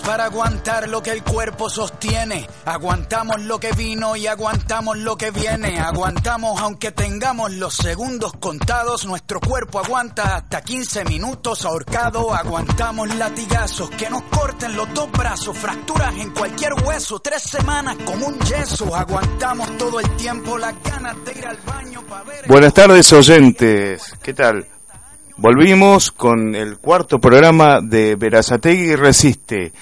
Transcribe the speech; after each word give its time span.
para 0.00 0.26
aguantar 0.26 0.88
lo 0.88 1.02
que 1.02 1.10
el 1.10 1.22
cuerpo 1.22 1.68
sostiene. 1.70 2.48
Aguantamos 2.64 3.40
lo 3.42 3.58
que 3.58 3.72
vino 3.72 4.16
y 4.16 4.26
aguantamos 4.26 4.98
lo 4.98 5.16
que 5.16 5.30
viene. 5.30 5.78
Aguantamos 5.78 6.60
aunque 6.60 6.92
tengamos 6.92 7.52
los 7.52 7.74
segundos 7.74 8.32
contados. 8.40 9.04
Nuestro 9.04 9.40
cuerpo 9.40 9.78
aguanta 9.78 10.36
hasta 10.36 10.62
15 10.62 11.04
minutos 11.04 11.64
ahorcado. 11.64 12.34
Aguantamos 12.34 13.14
latigazos 13.16 13.90
que 13.90 14.10
nos 14.10 14.22
corten 14.24 14.76
los 14.76 14.92
dos 14.94 15.10
brazos. 15.12 15.56
Fracturas 15.56 16.14
en 16.16 16.30
cualquier 16.30 16.72
hueso. 16.84 17.20
Tres 17.20 17.42
semanas 17.42 17.96
como 18.04 18.26
un 18.26 18.38
yeso. 18.40 18.94
Aguantamos 18.94 19.76
todo 19.78 20.00
el 20.00 20.16
tiempo 20.16 20.58
las 20.58 20.74
ganas 20.82 21.16
de 21.24 21.32
ir 21.32 21.46
al 21.46 21.58
baño 21.58 22.02
para 22.08 22.24
ver. 22.24 22.46
Buenas 22.48 22.74
tardes 22.74 23.12
oyentes. 23.12 24.14
¿Qué 24.22 24.34
tal? 24.34 24.66
Volvimos 25.36 26.12
con 26.12 26.54
el 26.54 26.78
cuarto 26.78 27.18
programa 27.18 27.80
de 27.82 28.14
Verazategui 28.14 28.94
Resiste. 28.94 29.72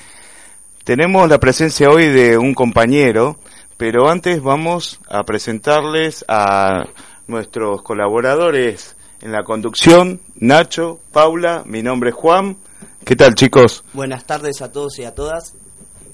Tenemos 0.82 1.28
la 1.28 1.38
presencia 1.38 1.90
hoy 1.90 2.06
de 2.06 2.38
un 2.38 2.54
compañero, 2.54 3.36
pero 3.76 4.08
antes 4.08 4.42
vamos 4.42 4.98
a 5.10 5.24
presentarles 5.24 6.24
a 6.26 6.84
nuestros 7.26 7.82
colaboradores 7.82 8.96
en 9.20 9.32
la 9.32 9.42
conducción, 9.42 10.20
Nacho, 10.36 11.00
Paula, 11.12 11.64
mi 11.66 11.82
nombre 11.82 12.10
es 12.10 12.16
Juan. 12.16 12.56
¿Qué 13.04 13.14
tal 13.14 13.34
chicos? 13.34 13.84
Buenas 13.92 14.24
tardes 14.24 14.62
a 14.62 14.72
todos 14.72 14.98
y 15.00 15.04
a 15.04 15.14
todas. 15.14 15.54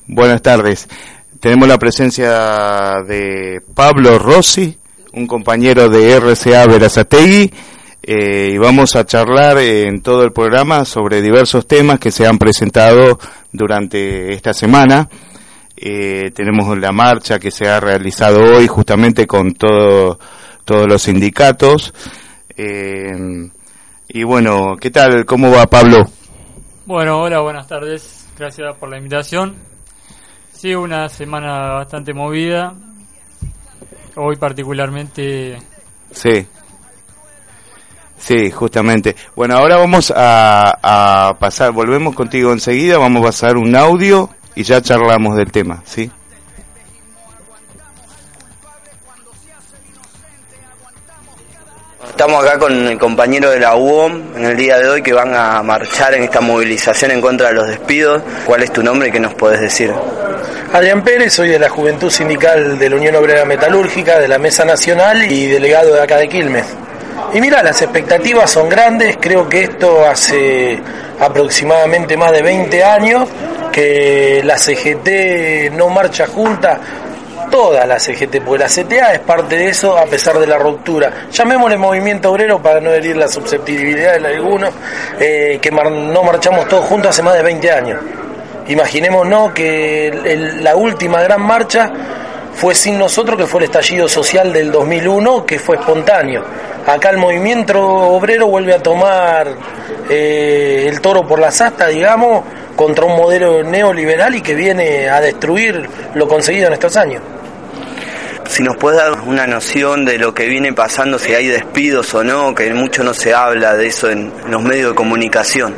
Buenas 0.09 0.43
tardes. 0.43 0.89
Tenemos 1.39 1.69
la 1.69 1.79
presencia 1.79 3.03
de 3.07 3.63
Pablo 3.73 4.19
Rossi, 4.19 4.77
un 5.13 5.29
compañero 5.29 5.89
de 5.89 6.19
RCA 6.19 6.67
Verazategui 6.67 7.53
eh, 8.03 8.51
y 8.55 8.59
vamos 8.59 8.97
a 8.97 9.05
charlar 9.05 9.59
en 9.59 10.01
todo 10.01 10.25
el 10.25 10.33
programa 10.33 10.85
sobre 10.85 11.21
diversos 11.21 11.67
temas 11.67 11.99
que 11.99 12.11
se 12.11 12.27
han 12.27 12.39
presentado 12.39 13.19
durante 13.53 14.33
esta 14.33 14.53
semana. 14.55 15.09
Eh, 15.77 16.31
tenemos 16.35 16.77
la 16.79 16.93
marcha 16.93 17.39
que 17.39 17.51
se 17.51 17.69
ha 17.69 17.81
realizado 17.81 18.43
hoy 18.43 18.67
justamente 18.67 19.27
con 19.27 19.53
todo, 19.55 20.19
todos 20.65 20.87
los 20.89 21.03
sindicatos. 21.03 21.93
Eh, 22.57 23.49
y 24.09 24.25
bueno, 24.25 24.77
¿qué 24.81 24.91
tal? 24.91 25.25
¿Cómo 25.27 25.51
va 25.51 25.67
Pablo? 25.67 26.05
Bueno, 26.87 27.21
hola, 27.21 27.41
buenas 27.41 27.69
tardes. 27.69 28.27
Gracias 28.39 28.75
por 28.79 28.89
la 28.89 28.97
invitación. 28.99 29.55
Sí, 30.53 30.75
una 30.75 31.09
semana 31.09 31.75
bastante 31.75 32.13
movida. 32.15 32.75
Hoy 34.17 34.37
particularmente 34.37 35.59
Sí. 36.11 36.47
Sí, 38.19 38.51
justamente. 38.51 39.17
Bueno, 39.37 39.57
ahora 39.57 39.77
vamos 39.77 40.13
a, 40.15 40.79
a, 40.83 41.39
pasar, 41.39 41.73
volvemos 41.73 42.15
contigo 42.15 42.53
enseguida, 42.53 42.99
vamos 42.99 43.23
a 43.23 43.27
pasar 43.27 43.57
un 43.57 43.75
audio 43.77 44.31
y 44.55 44.65
ya 44.65 44.83
charlamos 44.83 45.37
del 45.37 45.53
tema, 45.53 45.83
¿sí? 45.85 46.11
Estamos 52.19 52.45
acá 52.45 52.59
con 52.59 52.73
el 52.89 52.99
compañero 52.99 53.49
de 53.51 53.61
la 53.61 53.77
UOM 53.77 54.37
en 54.37 54.45
el 54.45 54.57
día 54.57 54.77
de 54.79 54.89
hoy 54.89 55.03
que 55.03 55.13
van 55.13 55.33
a 55.37 55.63
marchar 55.63 56.15
en 56.15 56.25
esta 56.25 56.41
movilización 56.41 57.13
en 57.13 57.21
contra 57.21 57.51
de 57.51 57.55
los 57.55 57.69
despidos. 57.69 58.21
¿Cuál 58.45 58.65
es 58.65 58.73
tu 58.73 58.83
nombre 58.83 59.09
y 59.09 59.13
qué 59.13 59.21
nos 59.21 59.35
podés 59.35 59.61
decir? 59.61 59.93
Adrián 60.73 61.05
Pérez, 61.05 61.33
soy 61.33 61.51
de 61.51 61.61
la 61.61 61.69
Juventud 61.69 62.11
Sindical 62.11 62.77
de 62.77 62.91
la 62.91 62.97
Unión 62.97 63.15
Obrera 63.15 63.45
Metalúrgica, 63.45 64.19
de 64.19 64.27
la 64.27 64.39
Mesa 64.39 64.65
Nacional 64.65 65.31
y 65.31 65.47
delegado 65.47 65.95
de 65.95 66.03
acá 66.03 66.17
de 66.17 66.29
Quilmes. 66.29 66.67
Y 67.35 67.41
mira, 67.41 67.63
las 67.63 67.83
expectativas 67.83 68.51
son 68.51 68.69
grandes, 68.69 69.19
creo 69.21 69.49
que 69.49 69.65
esto 69.65 70.07
hace 70.07 70.81
aproximadamente 71.21 72.17
más 72.17 72.33
de 72.33 72.43
20 72.43 72.85
años 72.85 73.29
que 73.71 74.41
la 74.45 74.57
CGT 74.57 75.73
no 75.77 75.91
marcha 75.91 76.27
junta, 76.27 76.81
toda 77.51 77.87
la 77.87 77.99
CGT, 77.99 78.41
porque 78.45 78.65
la 78.65 78.69
CTA 78.69 79.13
es 79.13 79.21
parte 79.21 79.57
de 79.57 79.69
eso 79.69 79.97
a 79.99 80.07
pesar 80.07 80.39
de 80.39 80.47
la 80.47 80.57
ruptura. 80.57 81.29
Llamémosle 81.31 81.77
movimiento 81.77 82.33
obrero 82.33 82.63
para 82.63 82.81
no 82.81 82.91
herir 82.91 83.17
la 83.17 83.29
susceptibilidad 83.29 84.19
de 84.19 84.27
algunos, 84.27 84.71
eh, 85.21 85.59
que 85.61 85.71
no 85.71 86.23
marchamos 86.23 86.67
todos 86.67 86.87
juntos 86.87 87.11
hace 87.11 87.23
más 87.23 87.35
de 87.35 87.43
20 87.43 87.71
años. 87.71 88.01
Imaginémonos 88.69 89.53
que 89.53 90.57
la 90.61 90.77
última 90.77 91.23
gran 91.23 91.43
marcha 91.43 91.91
fue 92.55 92.75
sin 92.75 92.99
nosotros, 92.99 93.39
que 93.39 93.47
fue 93.47 93.61
el 93.61 93.65
estallido 93.67 94.09
social 94.09 94.53
del 94.53 94.73
2001, 94.73 95.47
que 95.47 95.59
fue 95.59 95.77
espontáneo. 95.77 96.45
Acá 96.89 97.11
el 97.11 97.19
movimiento 97.19 97.79
obrero 97.83 98.47
vuelve 98.47 98.73
a 98.73 98.83
tomar 98.83 99.47
eh, 100.09 100.87
el 100.89 101.03
toro 101.03 101.27
por 101.27 101.39
la 101.39 101.49
asta, 101.49 101.87
digamos, 101.87 102.45
contra 102.75 103.05
un 103.05 103.15
modelo 103.15 103.63
neoliberal 103.63 104.35
y 104.37 104.41
que 104.41 104.55
viene 104.55 105.07
a 105.07 105.21
destruir 105.21 105.87
lo 106.15 106.27
conseguido 106.27 106.69
en 106.69 106.73
estos 106.73 106.97
años. 106.97 107.21
Si 108.49 108.63
nos 108.63 108.79
puedes 108.79 108.99
dar 108.99 109.21
una 109.27 109.47
noción 109.47 110.07
de 110.07 110.17
lo 110.17 110.33
que 110.33 110.47
viene 110.47 110.73
pasando, 110.73 111.19
si 111.19 111.35
hay 111.35 111.49
despidos 111.49 112.15
o 112.15 112.25
no, 112.25 112.55
que 112.55 112.73
mucho 112.73 113.05
no 113.05 113.13
se 113.13 113.35
habla 113.35 113.77
de 113.77 113.89
eso 113.89 114.09
en 114.09 114.33
los 114.49 114.63
medios 114.63 114.93
de 114.93 114.95
comunicación. 114.95 115.75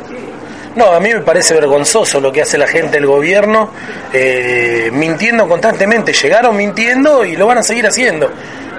No, 0.77 0.93
a 0.93 1.01
mí 1.01 1.13
me 1.13 1.19
parece 1.19 1.53
vergonzoso 1.53 2.21
lo 2.21 2.31
que 2.31 2.43
hace 2.43 2.57
la 2.57 2.67
gente 2.67 2.91
del 2.91 3.05
gobierno, 3.05 3.71
eh, 4.13 4.89
mintiendo 4.93 5.45
constantemente. 5.45 6.13
Llegaron 6.13 6.55
mintiendo 6.55 7.25
y 7.25 7.35
lo 7.35 7.47
van 7.47 7.57
a 7.57 7.63
seguir 7.63 7.85
haciendo. 7.85 8.31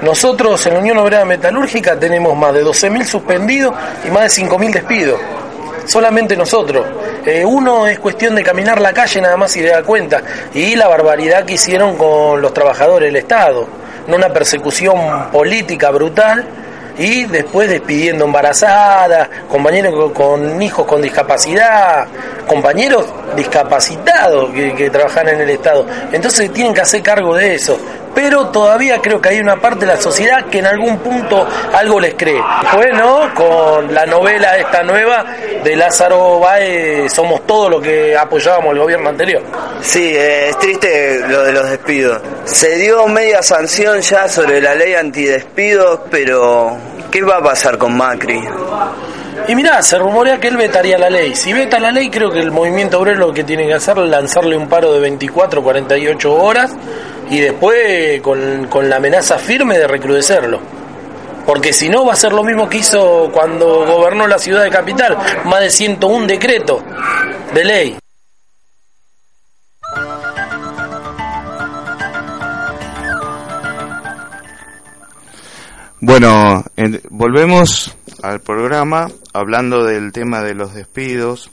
Nosotros 0.03 0.67
en 0.67 0.75
la 0.75 0.81
Unión 0.81 0.99
Obrera 0.99 1.25
Metalúrgica 1.25 1.97
tenemos 1.97 2.37
más 2.37 2.53
de 2.53 2.65
12.000 2.65 3.05
suspendidos 3.05 3.73
y 4.05 4.11
más 4.11 4.35
de 4.35 4.45
5.000 4.45 4.73
despidos. 4.73 5.21
Solamente 5.87 6.37
nosotros. 6.37 6.85
Eh, 7.25 7.45
uno 7.45 7.87
es 7.87 8.01
cuestión 8.01 8.35
de 8.35 8.43
caminar 8.43 8.81
la 8.81 8.93
calle 8.93 9.21
nada 9.21 9.37
más 9.37 9.57
y 9.57 9.61
de 9.61 9.69
dar 9.69 9.85
cuenta. 9.85 10.21
Y 10.55 10.75
la 10.75 10.89
barbaridad 10.89 11.45
que 11.45 11.55
hicieron 11.55 11.97
con 11.97 12.43
los 12.43 12.53
trabajadores 12.53 13.11
del 13.11 13.17
Estado. 13.17 13.69
No 14.09 14.17
una 14.17 14.29
persecución 14.29 15.31
política 15.31 15.91
brutal 15.91 16.49
y 16.99 17.25
después 17.27 17.69
despidiendo 17.69 18.25
embarazadas, 18.25 19.29
compañeros 19.49 20.13
con 20.13 20.61
hijos 20.61 20.87
con 20.87 21.03
discapacidad, 21.03 22.07
compañeros 22.47 23.07
discapacitados 23.37 24.51
que, 24.51 24.75
que, 24.75 24.91
trabajan 24.91 25.29
en 25.29 25.41
el 25.41 25.51
Estado. 25.51 25.87
Entonces 26.13 26.53
tienen 26.53 26.75
que 26.75 26.81
hacer 26.81 27.03
cargo 27.03 27.35
de 27.35 27.55
eso. 27.55 27.79
Pero 28.15 28.49
todavía 28.49 29.01
creo 29.01 29.21
que 29.21 29.31
hay 29.31 29.41
una 29.41 29.57
parte 29.57 29.87
de 29.87 29.95
la 29.95 30.01
sociedad 30.01 30.45
que 30.47 30.59
en 30.59 30.67
algún 30.67 30.99
punto 30.99 31.47
algo 31.73 31.99
les 31.99 32.15
cree. 32.15 32.41
Bueno, 32.75 33.31
con 33.35 33.93
la 33.95 34.05
novela 34.05 34.59
esta 34.59 34.83
nueva 34.83 35.25
de 35.65 35.77
Lázaro 35.77 36.39
Báez, 36.39 37.13
somos 37.13 37.47
todo 37.47 37.71
lo 37.71 37.81
que 37.81 38.17
apoyábamos 38.17 38.73
el 38.73 38.81
gobierno 38.81 39.09
anterior. 39.09 39.43
Sí, 39.81 40.15
eh, 40.15 40.51
es 40.51 40.59
triste 40.59 41.21
lo 41.27 41.43
de 41.43 41.53
los 41.53 41.71
despidos. 41.71 42.21
Se 42.45 42.77
dio 42.77 43.07
media 43.07 43.43
sanción 43.43 44.01
ya 44.01 44.29
sobre 44.29 44.61
la 44.61 44.75
ley 44.75 44.95
antidespidos, 44.95 46.01
pero 46.11 46.77
¿qué 47.11 47.23
va 47.23 47.37
a 47.37 47.43
pasar 47.43 47.79
con 47.79 47.97
Macri? 47.97 48.41
Y 49.49 49.55
mirá, 49.55 49.83
se 49.83 49.99
rumorea 49.99 50.39
que 50.39 50.49
él 50.49 50.57
vetaría 50.57 50.99
la 50.99 51.09
ley. 51.09 51.35
Si 51.35 51.53
veta 51.53 51.79
la 51.79 51.91
ley, 51.91 52.11
creo 52.11 52.31
que 52.31 52.41
el 52.41 52.51
movimiento 52.51 53.01
obrero 53.01 53.29
lo 53.29 53.33
que 53.33 53.45
tiene 53.45 53.67
que 53.67 53.75
hacer 53.75 53.99
es 53.99 54.09
lanzarle 54.09 54.57
un 54.57 54.69
paro 54.69 54.93
de 54.93 55.01
24, 55.01 55.63
48 55.63 56.35
horas 56.35 56.73
y 57.31 57.41
después 57.41 58.21
con, 58.21 58.67
con 58.69 58.89
la 58.89 58.97
amenaza 58.97 59.39
firme 59.39 59.79
de 59.79 59.87
recrudecerlo. 59.87 60.61
Porque 61.47 61.73
si 61.73 61.89
no 61.89 62.05
va 62.05 62.13
a 62.13 62.17
ser 62.17 62.33
lo 62.33 62.45
mismo 62.45 62.69
que 62.69 62.79
hizo 62.79 63.31
cuando 63.33 63.87
gobernó 63.87 64.27
la 64.27 64.39
ciudad 64.39 64.63
de 64.63 64.71
Capital, 64.71 65.17
más 65.45 65.61
de 65.61 65.71
101 65.71 66.27
decretos 66.27 66.83
de 67.55 67.65
ley. 67.65 68.02
Bueno, 76.05 76.65
en, 76.77 77.01
volvemos 77.11 77.97
al 78.25 78.41
programa 78.41 79.07
hablando 79.33 79.85
del 79.85 80.11
tema 80.11 80.43
de 80.43 80.53
los 80.53 80.75
despidos, 80.75 81.49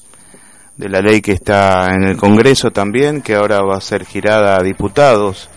de 0.75 0.89
la 0.89 1.01
ley 1.01 1.21
que 1.21 1.33
está 1.33 1.93
en 1.93 2.03
el 2.03 2.17
Congreso 2.17 2.71
también, 2.71 3.21
que 3.21 3.35
ahora 3.35 3.61
va 3.61 3.77
a 3.77 3.81
ser 3.81 4.07
girada 4.07 4.57
a 4.57 4.63
diputados, 4.63 5.51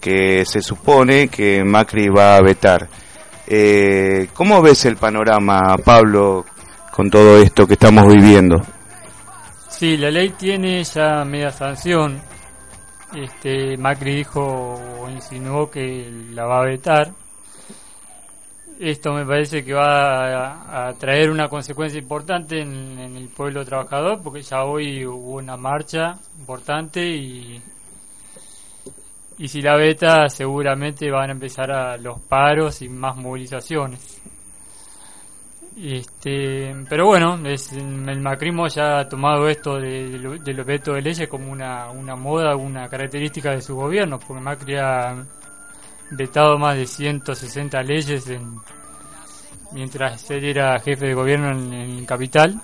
que 0.00 0.44
se 0.44 0.60
supone 0.60 1.26
que 1.26 1.64
Macri 1.64 2.06
va 2.06 2.36
a 2.36 2.40
vetar. 2.40 2.88
Eh, 3.48 4.28
¿Cómo 4.32 4.62
ves 4.62 4.84
el 4.84 4.94
panorama, 4.96 5.74
Pablo, 5.84 6.46
con 6.92 7.10
todo 7.10 7.38
esto 7.38 7.66
que 7.66 7.72
estamos 7.72 8.06
viviendo? 8.06 8.62
Sí, 9.68 9.96
la 9.96 10.12
ley 10.12 10.30
tiene 10.38 10.84
ya 10.84 11.24
media 11.24 11.50
sanción. 11.50 12.22
Este, 13.12 13.76
Macri 13.76 14.14
dijo 14.14 14.40
o 14.40 15.10
insinuó 15.10 15.68
que 15.68 16.08
la 16.32 16.44
va 16.44 16.60
a 16.60 16.66
vetar 16.66 17.25
esto 18.78 19.12
me 19.12 19.24
parece 19.24 19.64
que 19.64 19.72
va 19.72 20.88
a, 20.88 20.92
traer 20.94 21.30
una 21.30 21.48
consecuencia 21.48 21.98
importante 21.98 22.60
en, 22.60 22.98
el 23.16 23.28
pueblo 23.28 23.64
trabajador, 23.64 24.20
porque 24.22 24.42
ya 24.42 24.64
hoy 24.64 25.04
hubo 25.04 25.36
una 25.36 25.56
marcha 25.56 26.18
importante 26.38 27.06
y, 27.06 27.60
y 29.38 29.48
si 29.48 29.62
la 29.62 29.76
beta 29.76 30.28
seguramente 30.28 31.10
van 31.10 31.30
a 31.30 31.32
empezar 31.32 31.70
a 31.70 31.96
los 31.96 32.20
paros 32.20 32.82
y 32.82 32.88
más 32.88 33.16
movilizaciones. 33.16 34.20
Este, 35.78 36.74
pero 36.88 37.04
bueno, 37.06 37.38
es, 37.46 37.70
el 37.72 38.20
macrismo 38.20 38.66
ya 38.66 39.00
ha 39.00 39.08
tomado 39.08 39.46
esto 39.46 39.78
de, 39.78 40.38
de, 40.38 40.54
los 40.54 40.66
vetos 40.66 40.94
de 40.94 41.02
leyes 41.02 41.28
como 41.28 41.52
una, 41.52 41.90
una 41.90 42.16
moda, 42.16 42.56
una 42.56 42.88
característica 42.88 43.50
de 43.50 43.60
su 43.60 43.76
gobierno, 43.76 44.18
porque 44.18 44.42
Macri 44.42 44.76
ha 44.76 45.22
vetado 46.10 46.58
más 46.58 46.76
de 46.76 46.86
160 46.86 47.82
leyes 47.82 48.28
en, 48.28 48.60
mientras 49.72 50.30
él 50.30 50.44
era 50.44 50.78
jefe 50.78 51.06
de 51.06 51.14
gobierno 51.14 51.50
en, 51.50 51.72
en 51.72 52.06
Capital. 52.06 52.60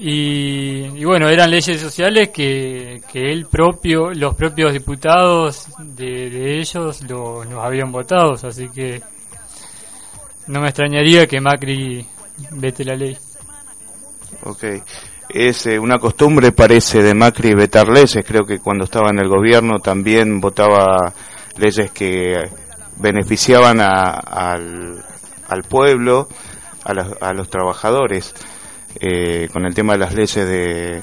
Y, 0.00 1.04
bueno, 1.04 1.28
eran 1.28 1.50
leyes 1.50 1.80
sociales 1.80 2.28
que, 2.28 3.00
que 3.10 3.32
él 3.32 3.46
propio, 3.46 4.12
los 4.14 4.36
propios 4.36 4.72
diputados 4.72 5.66
de, 5.76 6.60
ellos 6.60 7.02
lo, 7.02 7.42
los 7.42 7.64
habían 7.64 7.90
votado, 7.90 8.34
así 8.34 8.68
que 8.68 9.02
no 10.46 10.60
me 10.60 10.68
extrañaría 10.68 11.26
que 11.26 11.40
Macri 11.40 12.06
vete 12.52 12.84
la 12.84 12.94
ley. 12.94 13.16
Ok. 14.44 14.64
Es 15.28 15.66
eh, 15.66 15.78
una 15.78 15.98
costumbre, 15.98 16.52
parece, 16.52 17.02
de 17.02 17.14
Macri 17.14 17.54
vetar 17.54 17.88
leyes. 17.88 18.24
Creo 18.24 18.44
que 18.44 18.60
cuando 18.60 18.84
estaba 18.84 19.10
en 19.10 19.18
el 19.18 19.28
gobierno 19.28 19.80
también 19.80 20.40
votaba 20.40 21.12
leyes 21.58 21.90
que 21.90 22.50
beneficiaban 22.96 23.80
a, 23.80 24.10
al, 24.10 25.04
al 25.48 25.62
pueblo, 25.64 26.28
a, 26.84 26.92
a 27.26 27.32
los 27.32 27.48
trabajadores. 27.48 28.34
Eh, 29.00 29.48
con 29.52 29.64
el 29.64 29.74
tema 29.74 29.92
de 29.92 29.98
las 29.98 30.14
leyes 30.14 30.34
de, 30.34 31.02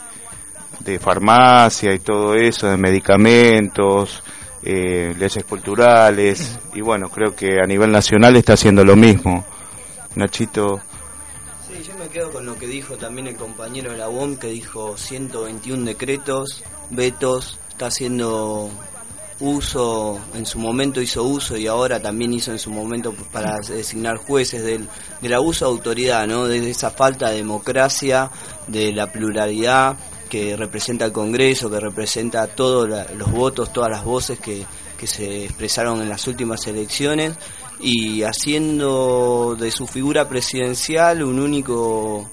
de 0.79 0.99
farmacia 0.99 1.93
y 1.93 1.99
todo 1.99 2.35
eso, 2.35 2.67
de 2.67 2.77
medicamentos, 2.77 4.21
eh, 4.63 5.13
leyes 5.17 5.43
culturales, 5.45 6.59
y 6.73 6.81
bueno, 6.81 7.09
creo 7.09 7.35
que 7.35 7.59
a 7.63 7.67
nivel 7.67 7.91
nacional 7.91 8.35
está 8.35 8.53
haciendo 8.53 8.83
lo 8.83 8.95
mismo. 8.95 9.45
Nachito. 10.15 10.81
Sí, 11.67 11.83
yo 11.87 11.93
me 11.97 12.07
quedo 12.09 12.31
con 12.31 12.45
lo 12.45 12.57
que 12.57 12.67
dijo 12.67 12.97
también 12.97 13.27
el 13.27 13.35
compañero 13.35 13.91
de 13.91 13.97
la 13.97 14.09
UOM, 14.09 14.37
que 14.37 14.47
dijo 14.47 14.97
121 14.97 15.85
decretos, 15.85 16.63
vetos, 16.89 17.59
está 17.69 17.87
haciendo 17.87 18.71
uso, 19.39 20.19
en 20.33 20.45
su 20.45 20.59
momento 20.59 21.01
hizo 21.01 21.23
uso 21.23 21.57
y 21.57 21.67
ahora 21.67 22.01
también 22.01 22.33
hizo 22.33 22.51
en 22.51 22.59
su 22.59 22.71
momento 22.71 23.13
para 23.31 23.57
designar 23.59 24.17
jueces 24.17 24.63
del, 24.63 24.87
del 25.21 25.33
abuso 25.33 25.65
de 25.65 25.71
autoridad, 25.71 26.27
¿no? 26.27 26.47
de 26.47 26.69
esa 26.69 26.91
falta 26.91 27.29
de 27.29 27.37
democracia, 27.37 28.31
de 28.67 28.93
la 28.93 29.11
pluralidad 29.11 29.97
que 30.29 30.55
representa 30.55 31.05
el 31.05 31.11
Congreso, 31.11 31.69
que 31.69 31.79
representa 31.79 32.47
todos 32.47 32.89
los 33.15 33.31
votos, 33.31 33.71
todas 33.71 33.91
las 33.91 34.03
voces 34.03 34.39
que, 34.39 34.65
que 34.97 35.07
se 35.07 35.45
expresaron 35.45 36.01
en 36.01 36.09
las 36.09 36.27
últimas 36.27 36.65
elecciones 36.67 37.33
y 37.79 38.23
haciendo 38.23 39.55
de 39.59 39.69
su 39.71 39.85
figura 39.85 40.27
presidencial 40.29 41.23
un 41.23 41.39
único 41.39 42.29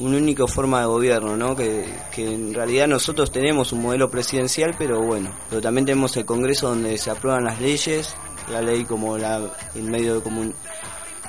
una 0.00 0.16
única 0.16 0.46
forma 0.46 0.80
de 0.80 0.86
gobierno, 0.86 1.36
¿no? 1.36 1.54
Que, 1.54 1.84
en 2.16 2.54
realidad 2.54 2.86
nosotros 2.86 3.30
tenemos 3.30 3.72
un 3.72 3.82
modelo 3.82 4.10
presidencial, 4.10 4.74
pero 4.78 5.00
bueno, 5.02 5.34
pero 5.48 5.60
también 5.60 5.86
tenemos 5.86 6.16
el 6.16 6.24
Congreso 6.24 6.70
donde 6.70 6.96
se 6.98 7.10
aprueban 7.10 7.44
las 7.44 7.60
leyes, 7.60 8.14
la 8.50 8.62
ley 8.62 8.84
como 8.84 9.18
la 9.18 9.40
el 9.74 9.84
medio 9.84 10.20
de, 10.20 10.52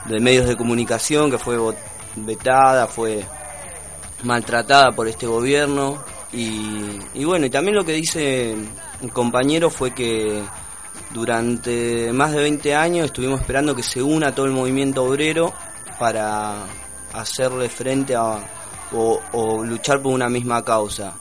de 0.05 0.19
medios 0.19 0.47
de 0.47 0.55
comunicación 0.55 1.29
que 1.29 1.37
fue 1.37 1.57
vetada, 2.15 2.87
fue 2.87 3.25
maltratada 4.23 4.91
por 4.91 5.07
este 5.07 5.27
gobierno 5.27 6.03
y, 6.31 6.99
y 7.13 7.23
bueno, 7.25 7.45
y 7.45 7.49
también 7.49 7.75
lo 7.75 7.83
que 7.83 7.93
dice 7.93 8.55
el 9.01 9.11
compañero 9.11 9.69
fue 9.69 9.93
que 9.93 10.41
durante 11.13 12.11
más 12.13 12.31
de 12.31 12.41
20 12.41 12.75
años 12.75 13.05
estuvimos 13.07 13.41
esperando 13.41 13.75
que 13.75 13.83
se 13.83 14.01
una 14.01 14.33
todo 14.33 14.45
el 14.45 14.53
movimiento 14.53 15.03
obrero 15.03 15.53
para 15.99 16.65
hacerle 17.13 17.67
frente 17.69 18.15
a, 18.15 18.39
o, 18.93 19.63
luchar 19.63 20.01
por 20.01 20.13
una 20.13 20.29
misma 20.29 20.63
causa. 20.63 21.13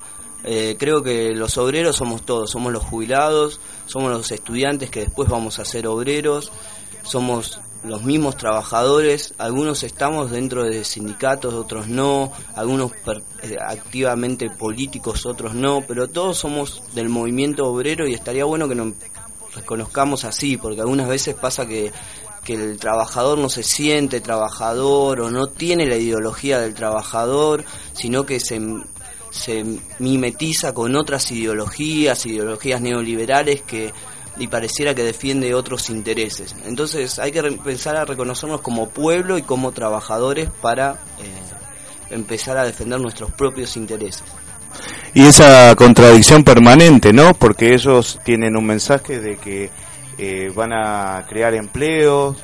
Eh, 0.43 0.77
creo 0.79 1.03
que 1.03 1.35
los 1.35 1.59
obreros 1.59 1.97
somos 1.97 2.23
todos, 2.23 2.51
somos 2.51 2.73
los 2.73 2.83
jubilados, 2.83 3.61
somos 3.87 4.11
los 4.11 4.31
estudiantes 4.33 4.91
que 4.91 5.01
después 5.01 5.29
vamos 5.29 5.59
a 5.59 5.65
ser 5.65 5.87
obreros, 5.87 6.51
somos 7.03 7.61
los 7.83 8.03
mismos 8.03 8.37
trabajadores, 8.37 9.35
algunos 9.39 9.83
estamos 9.83 10.31
dentro 10.31 10.65
de 10.65 10.85
sindicatos, 10.85 11.55
otros 11.55 11.89
no, 11.89 12.33
algunos 12.55 12.93
eh, 13.43 13.57
activamente 13.61 14.51
políticos, 14.51 15.25
otros 15.25 15.55
no, 15.55 15.83
pero 15.87 16.09
todos 16.09 16.39
somos 16.39 16.83
del 16.95 17.09
movimiento 17.09 17.67
obrero 17.67 18.07
y 18.07 18.15
estaría 18.15 18.45
bueno 18.45 18.69
que 18.69 18.75
nos 18.75 18.95
reconozcamos 19.55 20.25
así, 20.25 20.57
porque 20.57 20.81
algunas 20.81 21.09
veces 21.09 21.35
pasa 21.35 21.67
que 21.67 21.93
que 22.45 22.55
el 22.55 22.79
trabajador 22.79 23.39
no 23.39 23.49
se 23.49 23.63
siente 23.63 24.21
trabajador 24.21 25.21
o 25.21 25.31
no 25.31 25.47
tiene 25.49 25.87
la 25.87 25.97
ideología 25.97 26.59
del 26.59 26.75
trabajador, 26.75 27.65
sino 27.93 28.25
que 28.25 28.41
se, 28.41 28.61
se 29.31 29.65
mimetiza 29.99 30.73
con 30.73 30.97
otras 30.97 31.31
ideologías, 31.31 32.25
ideologías 32.27 32.81
neoliberales 32.81 33.63
que 33.63 33.93
y 34.39 34.47
pareciera 34.47 34.95
que 34.95 35.03
defiende 35.03 35.55
otros 35.55 35.91
intereses. 35.91 36.55
Entonces 36.65 37.19
hay 37.19 37.31
que 37.31 37.41
empezar 37.41 37.97
a 37.97 38.07
reconocernos 38.07 38.63
como 38.63 38.89
pueblo 38.89 39.37
y 39.37 39.43
como 39.43 39.73
trabajadores 39.73 40.49
para 40.63 40.93
eh, 41.19 42.15
empezar 42.15 42.57
a 42.57 42.65
defender 42.65 43.01
nuestros 43.01 43.31
propios 43.33 43.77
intereses. 43.77 44.23
Y 45.13 45.27
esa 45.27 45.75
contradicción 45.77 46.45
permanente, 46.45 47.13
¿no? 47.13 47.35
Porque 47.35 47.75
ellos 47.75 48.19
tienen 48.25 48.57
un 48.57 48.65
mensaje 48.65 49.21
de 49.21 49.37
que 49.37 49.71
eh, 50.23 50.53
van 50.55 50.75
a 50.75 51.25
crear 51.27 51.55
empleos, 51.55 52.37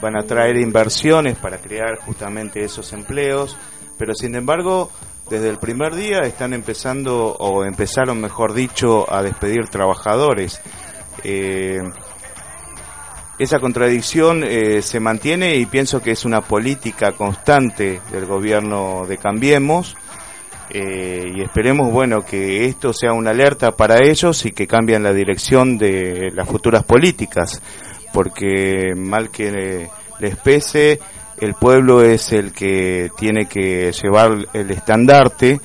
van 0.00 0.16
a 0.16 0.22
traer 0.22 0.56
inversiones 0.56 1.36
para 1.36 1.58
crear 1.58 1.98
justamente 1.98 2.64
esos 2.64 2.90
empleos, 2.94 3.54
pero 3.98 4.14
sin 4.14 4.34
embargo, 4.34 4.90
desde 5.28 5.50
el 5.50 5.58
primer 5.58 5.94
día 5.94 6.20
están 6.20 6.54
empezando, 6.54 7.36
o 7.38 7.66
empezaron 7.66 8.18
mejor 8.18 8.54
dicho, 8.54 9.12
a 9.12 9.22
despedir 9.22 9.68
trabajadores. 9.68 10.62
Eh, 11.22 11.82
esa 13.38 13.60
contradicción 13.60 14.42
eh, 14.42 14.80
se 14.80 14.98
mantiene 14.98 15.56
y 15.56 15.66
pienso 15.66 16.00
que 16.00 16.12
es 16.12 16.24
una 16.24 16.40
política 16.40 17.12
constante 17.12 18.00
del 18.10 18.24
gobierno 18.24 19.04
de 19.06 19.18
Cambiemos 19.18 19.96
eh, 20.70 21.32
y 21.34 21.42
esperemos 21.42 21.90
bueno 21.92 22.24
que 22.24 22.66
esto 22.66 22.92
sea 22.92 23.12
una 23.12 23.30
alerta 23.30 23.72
para 23.72 23.98
ellos 24.04 24.44
y 24.44 24.52
que 24.52 24.66
cambien 24.66 25.02
la 25.02 25.12
dirección 25.12 25.78
de 25.78 26.30
las 26.34 26.48
futuras 26.48 26.84
políticas 26.84 27.62
porque 28.12 28.94
mal 28.96 29.30
que 29.30 29.88
les 30.20 30.36
pese 30.36 31.00
el 31.40 31.54
pueblo 31.54 32.02
es 32.02 32.32
el 32.32 32.52
que 32.52 33.10
tiene 33.16 33.46
que 33.46 33.92
llevar 33.92 34.48
el 34.52 34.70
estandarte 34.70 35.60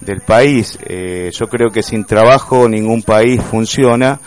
del 0.00 0.20
país. 0.20 0.78
Eh, 0.86 1.30
yo 1.32 1.48
creo 1.48 1.68
que 1.68 1.82
sin 1.82 2.04
trabajo 2.04 2.68
ningún 2.68 3.02
país 3.02 3.42
funciona 3.42 4.20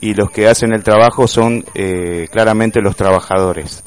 y 0.00 0.14
los 0.14 0.30
que 0.30 0.48
hacen 0.48 0.72
el 0.72 0.82
trabajo 0.82 1.26
son 1.26 1.64
eh, 1.74 2.28
claramente 2.30 2.80
los 2.80 2.96
trabajadores 2.96 3.84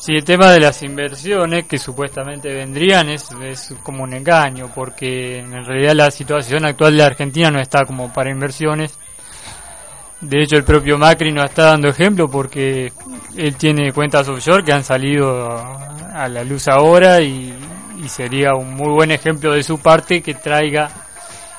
Sí, 0.00 0.14
el 0.14 0.24
tema 0.24 0.50
de 0.50 0.60
las 0.60 0.82
inversiones 0.82 1.66
que 1.66 1.76
supuestamente 1.76 2.54
vendrían 2.54 3.10
es, 3.10 3.30
es 3.42 3.74
como 3.82 4.02
un 4.04 4.14
engaño, 4.14 4.70
porque 4.74 5.40
en 5.40 5.62
realidad 5.62 5.92
la 5.94 6.10
situación 6.10 6.64
actual 6.64 6.96
de 6.96 7.02
Argentina 7.02 7.50
no 7.50 7.60
está 7.60 7.84
como 7.84 8.10
para 8.10 8.30
inversiones. 8.30 8.98
De 10.22 10.42
hecho, 10.42 10.56
el 10.56 10.64
propio 10.64 10.96
Macri 10.96 11.32
no 11.32 11.44
está 11.44 11.66
dando 11.66 11.88
ejemplo 11.88 12.30
porque 12.30 12.94
él 13.36 13.56
tiene 13.56 13.92
cuentas 13.92 14.26
offshore 14.26 14.64
que 14.64 14.72
han 14.72 14.84
salido 14.84 15.50
a 15.50 16.28
la 16.28 16.44
luz 16.44 16.68
ahora 16.68 17.20
y, 17.20 17.52
y 18.02 18.08
sería 18.08 18.54
un 18.54 18.74
muy 18.74 18.88
buen 18.94 19.10
ejemplo 19.10 19.52
de 19.52 19.62
su 19.62 19.80
parte 19.80 20.22
que 20.22 20.32
traiga 20.32 20.90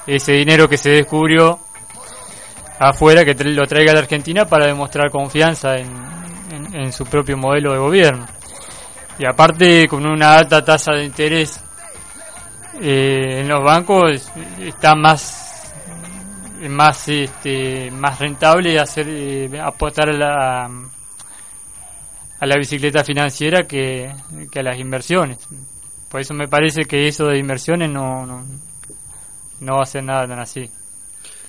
ese 0.07 0.31
dinero 0.31 0.67
que 0.67 0.77
se 0.77 0.89
descubrió 0.89 1.60
afuera, 2.79 3.24
que 3.24 3.36
lo 3.36 3.67
traiga 3.67 3.91
a 3.91 3.93
la 3.93 4.01
Argentina 4.01 4.45
para 4.45 4.65
demostrar 4.65 5.12
confianza 5.12 5.77
en, 5.77 6.21
en, 6.84 6.92
su 6.92 7.06
propio 7.06 7.38
modelo 7.38 7.74
de 7.74 7.80
gobierno. 7.80 8.26
Y 9.18 9.26
aparte, 9.26 9.88
con 9.88 10.06
una 10.06 10.38
alta 10.38 10.64
tasa 10.64 10.94
de 10.94 11.06
interés 11.06 11.60
eh, 12.82 13.42
en 13.42 13.48
los 13.48 13.64
bancos, 13.64 14.32
está 14.60 14.96
más 14.96 15.52
más 16.70 17.08
este 17.08 17.90
más 17.92 18.20
rentable 18.20 18.80
hacer 18.80 19.08
eh, 19.10 19.60
apostar 19.60 20.10
a 20.10 20.14
la 20.14 20.66
a 22.40 22.46
la 22.46 22.56
bicicleta 22.58 23.04
financiera 23.04 23.68
que, 23.68 24.14
que 24.52 24.60
a 24.60 24.64
las 24.64 24.78
inversiones 24.78 25.40
por 26.10 26.22
eso 26.22 26.34
me 26.34 26.48
parece 26.48 26.84
que 26.84 27.08
eso 27.08 27.26
de 27.26 27.40
inversiones 27.40 27.90
no 27.90 28.26
no, 28.26 28.46
no 29.60 29.76
va 29.76 29.82
a 29.82 29.86
ser 29.86 30.04
nada 30.04 30.28
tan 30.28 30.40
así 30.40 30.70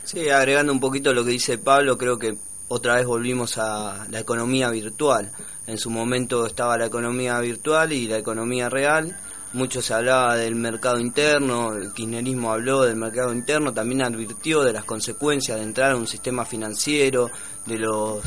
sí 0.05 0.29
agregando 0.29 0.73
un 0.73 0.81
poquito 0.81 1.13
lo 1.13 1.25
que 1.25 1.33
dice 1.33 1.59
Pablo 1.59 1.99
creo 1.99 2.19
que 2.19 2.37
otra 2.69 2.97
vez 2.97 3.07
volvimos 3.07 3.59
a 3.59 4.07
la 4.11 4.21
economía 4.21 4.71
virtual. 4.71 5.33
En 5.67 5.79
su 5.79 5.91
momento 5.91 6.47
estaba 6.47 6.79
la 6.79 6.87
economía 6.87 7.39
virtual 7.41 7.93
y 7.93 8.09
la 8.09 8.19
economía 8.19 8.69
real. 8.69 9.17
Mucho 9.53 9.83
se 9.83 9.93
hablaba 9.93 10.37
del 10.37 10.55
mercado 10.55 10.99
interno, 10.99 11.75
el 11.75 11.93
kirchnerismo 11.93 12.53
habló 12.53 12.83
del 12.83 12.97
mercado 12.97 13.35
interno, 13.35 13.75
también 13.75 14.03
advirtió 14.03 14.63
de 14.63 14.73
las 14.73 14.85
consecuencias 14.85 15.59
de 15.59 15.65
entrar 15.65 15.93
a 15.93 15.97
un 15.97 16.07
sistema 16.07 16.47
financiero, 16.47 17.31
de 17.67 17.79
los 17.79 18.23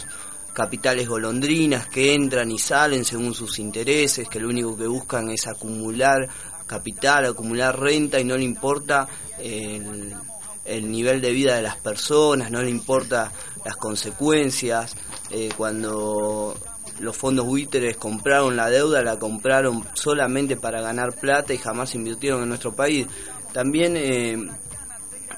capitales 0.54 1.08
golondrinas 1.08 1.88
que 1.88 2.14
entran 2.14 2.52
y 2.52 2.60
salen 2.60 3.04
según 3.04 3.34
sus 3.34 3.58
intereses, 3.60 4.30
que 4.30 4.40
lo 4.40 4.50
único 4.50 4.78
que 4.78 4.88
buscan 4.88 5.30
es 5.30 5.48
acumular 5.48 6.30
capital, 6.68 7.26
acumular 7.26 7.78
renta 7.80 8.20
y 8.20 8.24
no 8.24 8.38
le 8.38 8.44
importa 8.44 9.08
el, 9.40 10.16
el 10.66 10.92
nivel 10.92 11.22
de 11.22 11.32
vida 11.32 11.56
de 11.56 11.62
las 11.62 11.78
personas, 11.78 12.52
no 12.52 12.62
le 12.62 12.70
importa 12.70 13.32
las 13.64 13.76
consecuencias. 13.78 14.96
Eh, 15.30 15.50
cuando 15.56 16.58
los 17.00 17.16
fondos 17.16 17.46
buitres 17.46 17.98
compraron 17.98 18.56
la 18.56 18.70
deuda, 18.70 19.02
la 19.02 19.18
compraron 19.18 19.86
solamente 19.94 20.58
para 20.58 20.82
ganar 20.82 21.16
plata 21.16 21.54
y 21.54 21.58
jamás 21.58 21.96
invirtieron 21.96 22.44
en 22.44 22.50
nuestro 22.50 22.76
país. 22.76 23.08
También 23.54 23.96
eh, 23.96 24.38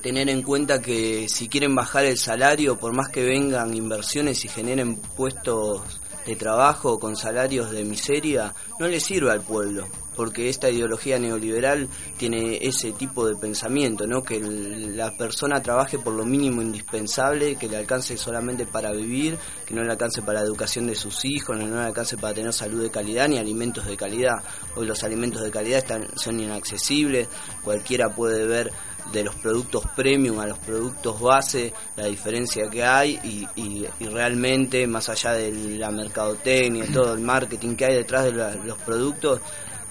tener 0.01 0.29
en 0.29 0.41
cuenta 0.41 0.81
que 0.81 1.27
si 1.29 1.47
quieren 1.47 1.75
bajar 1.75 2.05
el 2.05 2.17
salario, 2.17 2.77
por 2.77 2.93
más 2.93 3.09
que 3.09 3.23
vengan 3.23 3.75
inversiones 3.75 4.43
y 4.45 4.47
generen 4.47 4.95
puestos 4.95 5.81
de 6.25 6.35
trabajo 6.35 6.99
con 6.99 7.15
salarios 7.15 7.71
de 7.71 7.83
miseria, 7.83 8.53
no 8.79 8.87
le 8.87 8.99
sirve 8.99 9.31
al 9.31 9.41
pueblo 9.41 9.87
porque 10.17 10.49
esta 10.49 10.69
ideología 10.69 11.19
neoliberal 11.19 11.87
tiene 12.17 12.57
ese 12.61 12.91
tipo 12.91 13.25
de 13.27 13.35
pensamiento, 13.35 14.07
¿no? 14.07 14.23
que 14.23 14.41
la 14.41 15.15
persona 15.15 15.61
trabaje 15.61 15.99
por 15.99 16.13
lo 16.13 16.25
mínimo 16.25 16.61
indispensable, 16.61 17.55
que 17.55 17.69
le 17.69 17.77
alcance 17.77 18.17
solamente 18.17 18.65
para 18.65 18.91
vivir, 18.91 19.37
que 19.65 19.75
no 19.75 19.83
le 19.83 19.91
alcance 19.91 20.23
para 20.23 20.39
la 20.39 20.45
educación 20.45 20.87
de 20.87 20.95
sus 20.95 21.23
hijos, 21.23 21.55
no 21.55 21.67
le 21.67 21.81
alcance 21.81 22.17
para 22.17 22.33
tener 22.33 22.51
salud 22.51 22.81
de 22.81 22.89
calidad 22.89 23.29
ni 23.29 23.37
alimentos 23.37 23.85
de 23.85 23.95
calidad. 23.95 24.43
Hoy 24.75 24.87
los 24.87 25.03
alimentos 25.03 25.43
de 25.43 25.51
calidad 25.51 25.77
están, 25.77 26.07
son 26.17 26.39
inaccesibles, 26.39 27.29
cualquiera 27.63 28.09
puede 28.09 28.45
ver 28.47 28.71
de 29.11 29.23
los 29.23 29.35
productos 29.35 29.83
premium 29.95 30.39
a 30.39 30.47
los 30.47 30.57
productos 30.59 31.19
base, 31.21 31.73
la 31.95 32.05
diferencia 32.05 32.69
que 32.69 32.83
hay 32.83 33.19
y, 33.23 33.87
realmente 33.99 34.87
más 34.87 35.09
allá 35.09 35.33
de 35.33 35.51
la 35.77 35.91
mercadotecnia, 35.91 36.85
todo 36.91 37.13
el 37.13 37.21
marketing 37.21 37.75
que 37.75 37.85
hay 37.85 37.95
detrás 37.95 38.25
de 38.25 38.31
los 38.31 38.77
productos, 38.79 39.41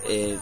eh, 0.09 0.39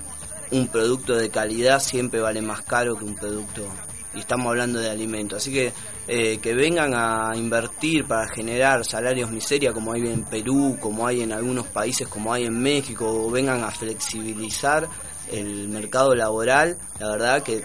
un 0.51 0.69
producto 0.69 1.17
de 1.17 1.31
calidad 1.31 1.81
siempre 1.81 2.21
vale 2.21 2.43
más 2.43 2.63
caro 2.63 2.97
que 2.97 3.05
un 3.05 3.15
producto 3.15 3.67
y 4.15 4.21
estamos 4.21 4.47
hablando 4.47 4.79
de 4.79 4.91
alimentos 4.91 5.39
así 5.39 5.53
que 5.53 5.73
eh, 6.07 6.39
que 6.39 6.55
vengan 6.55 6.93
a 6.95 7.33
invertir 7.35 8.07
para 8.07 8.29
generar 8.29 8.85
salarios 8.85 9.31
miseria 9.31 9.73
como 9.73 9.93
hay 9.93 10.03
en 10.03 10.25
Perú 10.25 10.77
como 10.81 11.07
hay 11.07 11.23
en 11.23 11.33
algunos 11.33 11.67
países 11.67 12.07
como 12.07 12.33
hay 12.33 12.45
en 12.45 12.61
México 12.61 13.07
o 13.09 13.31
vengan 13.31 13.65
a 13.65 13.71
flexibilizar 13.71 14.89
el 15.33 15.69
mercado 15.69 16.15
laboral 16.15 16.79
la 17.01 17.11
verdad 17.11 17.43
que 17.43 17.65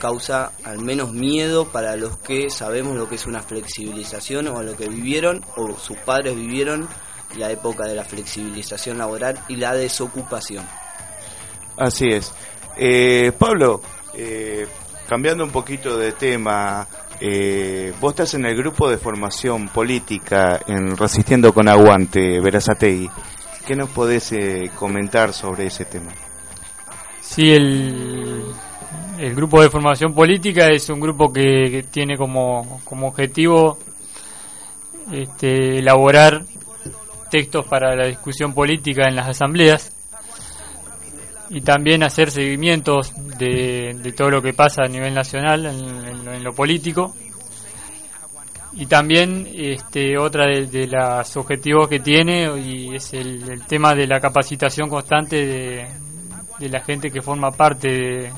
causa 0.00 0.52
al 0.64 0.78
menos 0.78 1.12
miedo 1.12 1.66
para 1.66 1.96
los 1.96 2.16
que 2.18 2.48
sabemos 2.50 2.96
lo 2.96 3.08
que 3.08 3.16
es 3.16 3.26
una 3.26 3.42
flexibilización 3.42 4.48
o 4.48 4.62
lo 4.62 4.76
que 4.76 4.88
vivieron 4.88 5.44
o 5.56 5.76
sus 5.76 5.98
padres 5.98 6.34
vivieron 6.34 6.88
la 7.36 7.50
época 7.50 7.84
de 7.84 7.94
la 7.94 8.04
flexibilización 8.04 8.98
laboral 8.98 9.38
y 9.48 9.56
la 9.56 9.74
desocupación 9.74 10.64
Así 11.76 12.06
es. 12.08 12.32
Eh, 12.76 13.32
Pablo, 13.38 13.80
eh, 14.14 14.66
cambiando 15.08 15.44
un 15.44 15.50
poquito 15.50 15.96
de 15.96 16.12
tema, 16.12 16.86
eh, 17.20 17.92
vos 18.00 18.12
estás 18.12 18.34
en 18.34 18.46
el 18.46 18.56
grupo 18.56 18.88
de 18.88 18.98
formación 18.98 19.68
política 19.68 20.60
en 20.66 20.96
Resistiendo 20.96 21.52
con 21.52 21.68
Aguante, 21.68 22.40
Verazategui. 22.40 23.08
¿Qué 23.66 23.74
nos 23.74 23.88
podés 23.90 24.34
comentar 24.76 25.32
sobre 25.32 25.66
ese 25.66 25.86
tema? 25.86 26.12
Sí, 27.22 27.50
el, 27.50 28.44
el 29.18 29.34
grupo 29.34 29.62
de 29.62 29.70
formación 29.70 30.12
política 30.14 30.68
es 30.68 30.88
un 30.90 31.00
grupo 31.00 31.32
que, 31.32 31.86
tiene 31.90 32.16
como, 32.16 32.80
como 32.84 33.08
objetivo 33.08 33.78
este, 35.10 35.78
elaborar 35.78 36.44
textos 37.30 37.66
para 37.66 37.96
la 37.96 38.06
discusión 38.06 38.52
política 38.52 39.06
en 39.08 39.16
las 39.16 39.28
asambleas 39.28 39.92
y 41.50 41.60
también 41.60 42.02
hacer 42.02 42.30
seguimientos 42.30 43.12
de, 43.38 43.96
de, 44.02 44.12
todo 44.12 44.30
lo 44.30 44.42
que 44.42 44.52
pasa 44.52 44.82
a 44.84 44.88
nivel 44.88 45.14
nacional 45.14 45.66
en, 45.66 46.42
lo 46.42 46.52
político. 46.52 47.14
Y 48.72 48.86
también 48.86 49.48
este 49.54 50.18
otra 50.18 50.46
de, 50.46 50.88
los 50.88 51.36
objetivos 51.36 51.88
que 51.88 52.00
tiene 52.00 52.50
y 52.58 52.94
es 52.94 53.12
el, 53.14 53.64
tema 53.66 53.94
de 53.94 54.06
la 54.06 54.20
capacitación 54.20 54.88
constante 54.88 55.46
de, 55.46 55.86
de, 56.58 56.68
la 56.68 56.80
gente 56.80 57.10
que 57.10 57.22
forma 57.22 57.52
parte 57.52 57.88
de, 57.88 58.32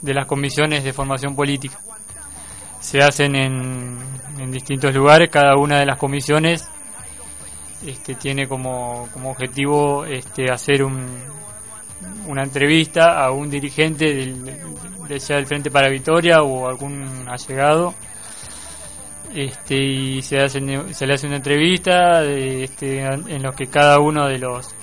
de 0.00 0.14
las 0.14 0.26
comisiones 0.26 0.82
de 0.82 0.92
formación 0.92 1.36
política. 1.36 1.78
Se 2.80 2.98
hacen 2.98 3.36
en, 3.36 3.98
en 4.38 4.50
distintos 4.50 4.92
lugares 4.92 5.30
cada 5.30 5.56
una 5.56 5.78
de 5.78 5.86
las 5.86 5.98
comisiones 5.98 6.68
este 7.86 8.14
tiene 8.14 8.46
como, 8.46 9.08
como 9.12 9.30
objetivo 9.30 10.04
este 10.04 10.50
hacer 10.50 10.84
un, 10.84 11.06
una 12.26 12.42
entrevista 12.42 13.24
a 13.24 13.30
un 13.30 13.50
dirigente 13.50 14.14
del, 14.14 15.20
sea 15.20 15.36
del 15.36 15.46
Frente 15.46 15.70
para 15.70 15.88
Victoria 15.88 16.42
o 16.42 16.68
algún 16.68 17.26
allegado. 17.28 17.94
Este, 19.34 19.76
y 19.76 20.22
se, 20.22 20.40
hace, 20.40 20.60
se 20.92 21.06
le 21.06 21.14
hace 21.14 21.26
una 21.26 21.36
entrevista 21.36 22.22
este, 22.24 23.00
en 23.00 23.42
lo 23.42 23.52
que 23.52 23.66
cada 23.66 23.98
uno 23.98 24.28
de 24.28 24.38
los 24.38 24.74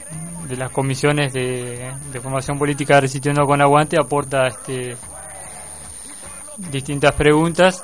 de 0.49 0.57
las 0.57 0.71
comisiones 0.71 1.31
de, 1.31 1.91
formación 2.21 2.57
política 2.57 2.99
resistiendo 2.99 3.45
con 3.45 3.61
aguante 3.61 3.97
aporta 3.99 4.47
este, 4.47 4.97
distintas 6.71 7.13
preguntas. 7.13 7.83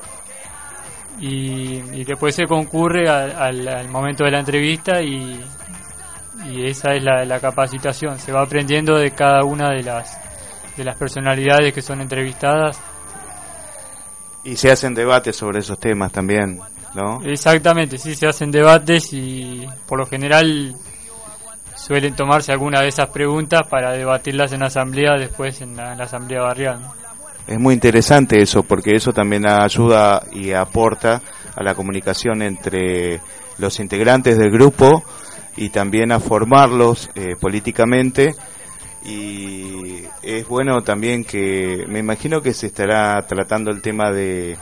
Y, 1.20 2.04
después 2.04 2.36
se 2.36 2.46
concurre 2.46 3.08
al 3.08 3.88
momento 3.88 4.26
de 4.26 4.32
la 4.32 4.40
entrevista 4.40 5.02
y, 5.02 5.40
y 6.50 6.68
esa 6.68 6.94
es 6.94 7.04
la, 7.04 7.40
capacitación. 7.40 8.20
Se 8.20 8.32
va 8.32 8.42
aprendiendo 8.42 8.98
de 8.98 9.12
cada 9.12 9.44
una 9.44 9.72
de 9.72 9.84
las, 9.84 10.18
de 10.78 10.84
las 10.84 10.98
personalidades 10.98 11.74
que 11.74 11.82
son 11.82 12.02
entrevistadas. 12.02 12.80
Y 14.44 14.56
se 14.56 14.72
hacen 14.72 14.94
debates 14.94 15.36
sobre 15.36 15.60
esos 15.60 15.80
temas 15.80 16.12
también, 16.12 16.60
¿no? 16.94 17.20
Exactamente, 17.24 17.98
sí, 17.98 18.16
se 18.16 18.28
hacen 18.28 18.52
debates 18.52 19.12
y 19.12 19.66
por 19.88 19.98
lo 20.00 20.06
general 20.06 20.76
suelen 21.76 22.16
tomarse 22.16 22.52
alguna 22.52 22.82
de 22.82 22.88
esas 22.88 23.10
preguntas 23.10 23.62
para 23.70 23.92
debatirlas 23.92 24.52
en 24.54 24.64
asamblea 24.64 25.18
después 25.18 25.62
en 25.62 25.76
la, 25.76 25.94
asamblea 25.94 26.42
barrial. 26.42 26.80
Es 27.48 27.60
muy 27.60 27.74
interesante 27.74 28.42
eso 28.42 28.64
porque 28.64 28.96
eso 28.96 29.14
también 29.14 29.48
ayuda 29.48 30.24
y 30.32 30.52
aporta 30.52 31.22
a 31.56 31.64
la 31.64 31.76
comunicación 31.76 32.42
entre 32.42 33.22
los 33.58 33.80
integrantes 33.80 34.38
del 34.38 34.52
grupo 34.52 35.04
y 35.58 35.70
también 35.70 36.12
a 36.12 36.20
formarlos 36.20 37.10
eh, 37.16 37.36
políticamente. 37.40 38.36
Y 39.04 40.04
es 40.24 40.48
bueno 40.48 40.82
también 40.82 41.24
que 41.24 41.86
me 41.88 42.00
imagino 42.00 42.42
que 42.42 42.54
se 42.54 42.68
estará 42.68 43.22
tratando 43.28 43.70
el 43.70 43.82
tema 43.82 44.12
de, 44.12 44.58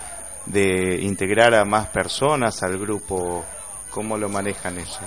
de 0.46 1.00
integrar 1.02 1.56
a 1.56 1.64
más 1.64 1.88
personas 1.88 2.62
al 2.64 2.78
grupo. 2.78 3.46
Cómo 3.90 4.18
lo 4.18 4.28
manejan 4.28 4.80
eso 4.80 5.02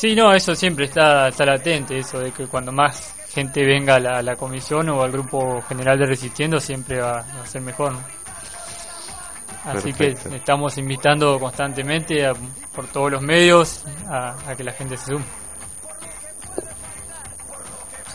sí 0.00 0.14
no 0.14 0.32
eso 0.32 0.54
siempre 0.54 0.86
está 0.86 1.28
está 1.28 1.44
latente 1.44 1.98
eso 1.98 2.18
de 2.20 2.32
que 2.32 2.46
cuando 2.46 2.72
más 2.72 3.14
gente 3.28 3.64
venga 3.64 3.96
a 3.96 4.00
la, 4.00 4.22
la 4.22 4.34
comisión 4.34 4.88
o 4.88 5.02
al 5.02 5.12
grupo 5.12 5.60
general 5.62 5.98
de 5.98 6.06
resistiendo 6.06 6.58
siempre 6.58 7.00
va, 7.00 7.18
a 7.18 7.46
ser 7.46 7.60
mejor 7.60 7.92
Así 9.64 9.92
que 9.92 10.16
estamos 10.34 10.76
invitando 10.78 11.38
constantemente 11.38 12.30
por 12.74 12.86
todos 12.88 13.10
los 13.10 13.22
medios 13.22 13.84
a, 14.08 14.54
que 14.56 14.64
la 14.64 14.72
gente 14.72 14.96
se 14.96 15.06
sume. 15.06 15.24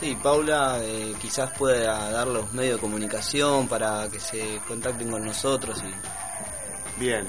Sí, 0.00 0.16
Paula 0.22 0.78
eh, 0.82 1.14
quizás 1.20 1.50
pueda 1.56 2.10
dar 2.10 2.26
los 2.26 2.52
medios 2.52 2.76
de 2.76 2.80
comunicación 2.80 3.66
para 3.66 4.08
que 4.10 4.20
se 4.20 4.60
contacten 4.68 5.10
con 5.10 5.24
nosotros. 5.24 5.82
y 5.82 7.00
Bien. 7.00 7.26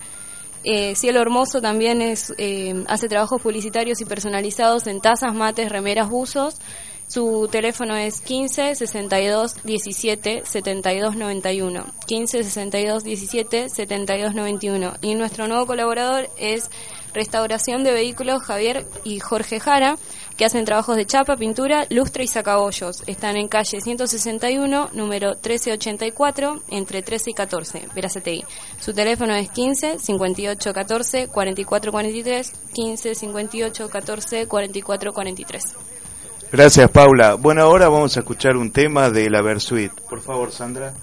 Eh, 0.63 0.95
Cielo 0.95 1.19
Hermoso 1.19 1.61
también 1.61 2.01
es, 2.01 2.33
eh, 2.37 2.85
hace 2.87 3.09
trabajos 3.09 3.41
publicitarios 3.41 3.99
y 3.99 4.05
personalizados 4.05 4.87
en 4.87 5.01
tazas, 5.01 5.33
mates, 5.33 5.69
remeras, 5.69 6.09
buzos. 6.09 6.55
Su 7.09 7.49
teléfono 7.51 7.95
es 7.95 8.21
15 8.21 8.75
62 8.75 9.63
17 9.63 10.43
72 10.45 11.15
91. 11.15 11.85
15 12.05 12.43
62 12.43 13.03
17 13.03 13.69
72 13.69 14.35
91. 14.35 14.93
Y 15.01 15.15
nuestro 15.15 15.47
nuevo 15.47 15.65
colaborador 15.65 16.29
es 16.37 16.69
Restauración 17.11 17.83
de 17.83 17.93
Vehículos 17.93 18.43
Javier 18.43 18.85
y 19.03 19.19
Jorge 19.19 19.59
Jara, 19.59 19.97
que 20.37 20.45
hacen 20.45 20.65
trabajos 20.65 20.97
de 20.97 21.07
chapa, 21.07 21.35
pintura, 21.35 21.87
lustre 21.89 22.25
y 22.25 22.27
sacabollos. 22.27 23.01
Están 23.07 23.37
en 23.37 23.47
calle 23.47 23.81
161, 23.81 24.91
número 24.93 25.29
1384, 25.29 26.61
entre 26.69 27.01
13 27.01 27.31
y 27.31 27.33
14, 27.33 27.87
Verazategui. 27.95 28.45
Su 28.79 28.93
teléfono 28.93 29.33
es 29.33 29.49
15 29.49 29.97
58 29.97 30.73
14 30.73 31.27
44 31.27 31.91
43, 31.91 32.53
15 32.71 33.15
58 33.15 33.89
14 33.89 34.47
44 34.47 35.11
43. 35.11 35.88
Gracias, 36.51 36.89
Paula. 36.89 37.35
Bueno, 37.35 37.61
ahora 37.61 37.89
vamos 37.89 38.17
a 38.17 38.21
escuchar 38.21 38.57
un 38.57 38.71
tema 38.71 39.09
de 39.09 39.29
la 39.29 39.41
Versuit. 39.41 39.91
Por 40.09 40.21
favor, 40.21 40.51
Sandra. 40.51 40.93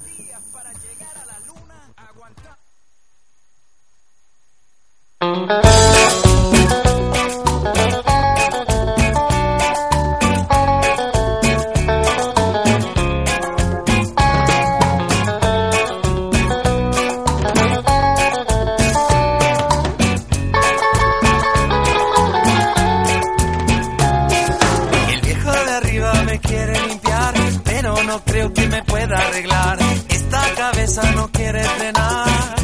Que 28.53 28.67
me 28.67 28.83
pueda 28.83 29.17
arreglar. 29.17 29.77
Esta 30.09 30.41
cabeza 30.55 31.11
no 31.15 31.31
quiere 31.31 31.63
frenar, 31.63 32.55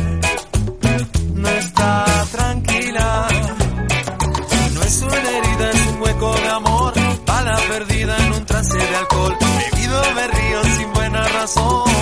no 1.33 1.49
está 1.49 2.05
tranquila. 2.31 3.27
No 4.73 4.81
es 4.83 5.01
una 5.01 5.15
herida, 5.15 5.71
es 5.71 5.87
un 5.87 6.01
hueco 6.01 6.33
de 6.35 6.49
amor, 6.49 6.93
bala 7.25 7.57
perdida 7.67 8.17
en 8.25 8.33
un 8.33 8.45
trance 8.45 8.77
de 8.77 8.95
alcohol. 8.95 9.37
Bebido 9.39 10.01
me 10.15 10.27
río 10.27 10.63
sin 10.77 10.93
buena 10.93 11.27
razón. 11.27 11.92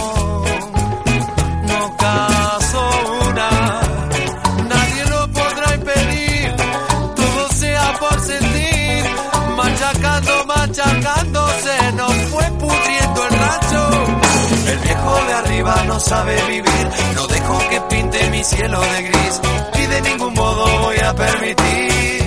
Viejo 14.81 15.25
de 15.27 15.33
arriba 15.33 15.83
no 15.87 15.99
sabe 15.99 16.35
vivir, 16.47 16.89
no 17.15 17.27
dejo 17.27 17.59
que 17.69 17.81
pinte 17.89 18.29
mi 18.29 18.43
cielo 18.43 18.79
de 18.81 19.03
gris, 19.03 19.41
y 19.75 19.85
de 19.87 20.01
ningún 20.01 20.33
modo 20.33 20.65
voy 20.81 20.97
a 20.97 21.13
permitir 21.13 22.20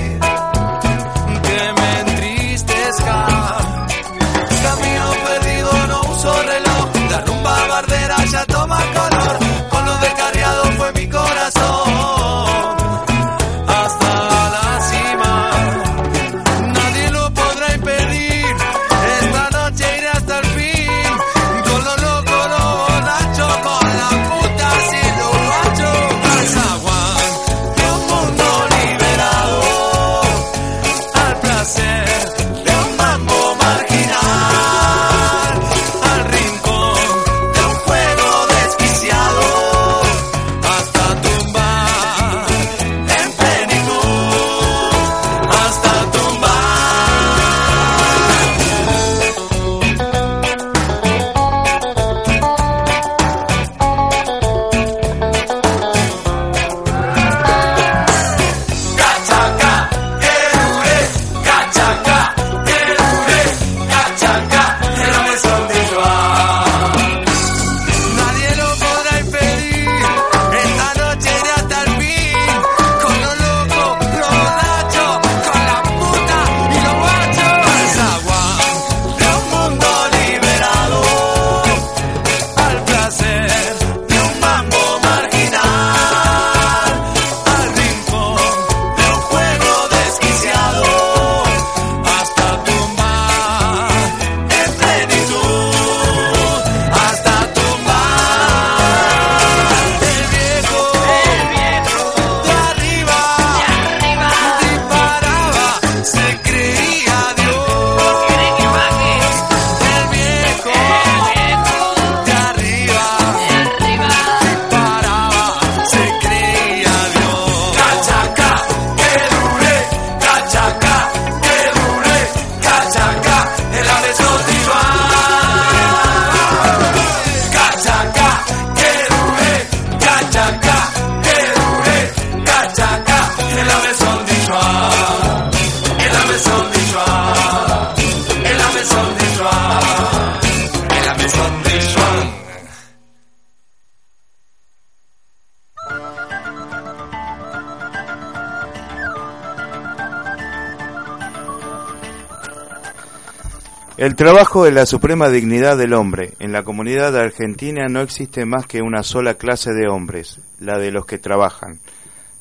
El 154.14 154.18
trabajo 154.18 154.62
de 154.62 154.70
la 154.70 154.86
suprema 154.86 155.28
dignidad 155.28 155.76
del 155.76 155.92
hombre. 155.92 156.34
En 156.38 156.52
la 156.52 156.62
comunidad 156.62 157.16
argentina 157.16 157.86
no 157.90 158.00
existe 158.00 158.44
más 158.44 158.64
que 158.64 158.80
una 158.80 159.02
sola 159.02 159.34
clase 159.34 159.72
de 159.72 159.88
hombres, 159.88 160.38
la 160.60 160.78
de 160.78 160.92
los 160.92 161.04
que 161.04 161.18
trabajan. 161.18 161.80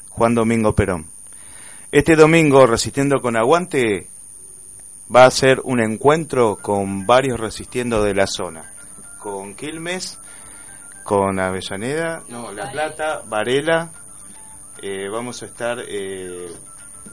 Juan 0.10 0.36
Domingo 0.36 0.76
Perón. 0.76 1.08
Este 1.92 2.16
domingo, 2.16 2.68
Resistiendo 2.68 3.22
con 3.22 3.36
Aguante, 3.36 4.08
va 5.14 5.26
a 5.26 5.32
ser 5.32 5.62
un 5.64 5.80
encuentro 5.80 6.58
con 6.58 7.08
varios 7.08 7.40
resistiendo 7.40 8.04
de 8.04 8.14
la 8.14 8.28
zona. 8.28 8.72
Con 9.18 9.56
Quilmes, 9.56 10.20
con 11.04 11.40
Avellaneda, 11.40 12.22
no, 12.30 12.52
La 12.52 12.72
Plata, 12.72 13.24
Varela. 13.28 13.90
Eh, 14.80 15.10
vamos 15.10 15.42
a 15.42 15.48
estar 15.48 15.80
eh, 15.88 16.52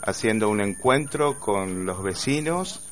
haciendo 0.02 0.50
un 0.50 0.60
encuentro 0.60 1.40
con 1.40 1.86
los 1.86 2.02
vecinos 2.02 2.89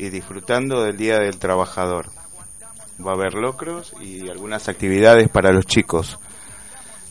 y 0.00 0.08
disfrutando 0.08 0.82
del 0.82 0.96
Día 0.96 1.18
del 1.18 1.38
Trabajador. 1.38 2.06
Va 3.04 3.12
a 3.12 3.14
haber 3.14 3.34
locros 3.34 3.92
y 4.00 4.28
algunas 4.30 4.68
actividades 4.68 5.28
para 5.28 5.52
los 5.52 5.66
chicos. 5.66 6.18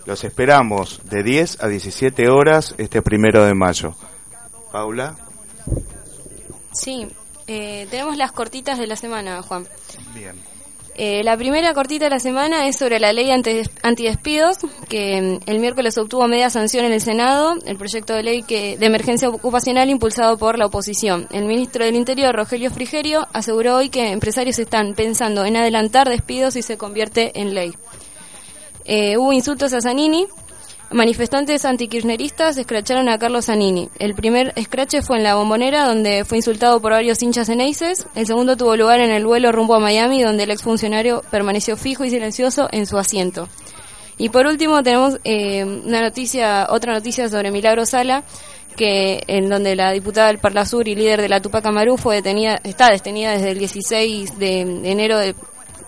Los 0.05 0.23
esperamos 0.23 1.01
de 1.03 1.21
10 1.21 1.61
a 1.63 1.67
17 1.67 2.29
horas 2.29 2.73
este 2.79 3.01
primero 3.01 3.45
de 3.45 3.53
mayo. 3.53 3.93
Paula. 4.71 5.15
Sí, 6.73 7.07
Eh, 7.51 7.87
tenemos 7.89 8.15
las 8.15 8.31
cortitas 8.31 8.77
de 8.77 8.85
la 8.85 8.95
semana, 8.95 9.41
Juan. 9.41 9.67
Bien. 10.13 10.35
Eh, 11.01 11.23
la 11.23 11.37
primera 11.37 11.73
cortita 11.73 12.03
de 12.05 12.09
la 12.09 12.19
semana 12.19 12.67
es 12.67 12.75
sobre 12.75 12.99
la 12.99 13.13
ley 13.13 13.31
anti- 13.31 13.61
antidespidos, 13.83 14.57
que 14.89 15.21
mm, 15.21 15.49
el 15.49 15.59
miércoles 15.59 15.97
obtuvo 15.97 16.27
media 16.27 16.49
sanción 16.49 16.83
en 16.83 16.91
el 16.91 16.99
Senado, 16.99 17.55
el 17.65 17.77
proyecto 17.77 18.13
de 18.13 18.21
ley 18.21 18.43
que, 18.43 18.77
de 18.77 18.85
emergencia 18.85 19.29
ocupacional 19.29 19.89
impulsado 19.89 20.37
por 20.37 20.59
la 20.59 20.65
oposición. 20.65 21.25
El 21.31 21.45
ministro 21.45 21.85
del 21.85 21.95
Interior, 21.95 22.35
Rogelio 22.35 22.69
Frigerio, 22.69 23.25
aseguró 23.31 23.77
hoy 23.77 23.87
que 23.87 24.11
empresarios 24.11 24.59
están 24.59 24.93
pensando 24.93 25.45
en 25.45 25.55
adelantar 25.55 26.09
despidos 26.09 26.55
si 26.55 26.63
se 26.63 26.77
convierte 26.77 27.31
en 27.39 27.53
ley. 27.53 27.71
Eh, 28.83 29.15
hubo 29.17 29.31
insultos 29.31 29.71
a 29.71 29.79
Zanini. 29.79 30.27
Manifestantes 30.91 31.65
antikirchneristas 31.65 32.57
escracharon 32.57 33.09
a 33.09 33.19
Carlos 33.19 33.45
Zanini. 33.45 33.89
El 33.99 34.15
primer 34.15 34.53
escrache 34.55 35.03
fue 35.03 35.17
en 35.17 35.23
la 35.23 35.35
bombonera, 35.35 35.85
donde 35.85 36.25
fue 36.25 36.37
insultado 36.39 36.81
por 36.81 36.93
varios 36.93 37.21
hinchas 37.21 37.47
eneises. 37.49 38.07
El 38.15 38.25
segundo 38.25 38.57
tuvo 38.57 38.75
lugar 38.75 38.99
en 38.99 39.11
el 39.11 39.23
vuelo 39.23 39.51
rumbo 39.51 39.75
a 39.75 39.79
Miami, 39.79 40.23
donde 40.23 40.43
el 40.43 40.51
exfuncionario 40.51 41.21
permaneció 41.29 41.77
fijo 41.77 42.05
y 42.05 42.09
silencioso 42.09 42.67
en 42.71 42.87
su 42.87 42.97
asiento. 42.97 43.47
Y 44.17 44.29
por 44.29 44.47
último 44.47 44.81
tenemos 44.81 45.19
eh, 45.23 45.63
una 45.63 46.01
noticia, 46.01 46.67
otra 46.71 46.93
noticia 46.93 47.29
sobre 47.29 47.51
Milagro 47.51 47.85
Sala, 47.85 48.23
que 48.75 49.21
en 49.27 49.47
donde 49.47 49.75
la 49.75 49.91
diputada 49.91 50.27
del 50.27 50.39
Parla 50.39 50.65
Sur 50.65 50.87
y 50.87 50.95
líder 50.95 51.21
de 51.21 51.29
la 51.29 51.39
Tupac 51.39 51.63
Amaru 51.67 51.97
fue 51.97 52.15
detenida, 52.15 52.59
está 52.63 52.89
detenida 52.89 53.33
desde 53.33 53.51
el 53.51 53.59
16 53.59 54.39
de 54.39 54.61
enero 54.61 55.19
de 55.19 55.35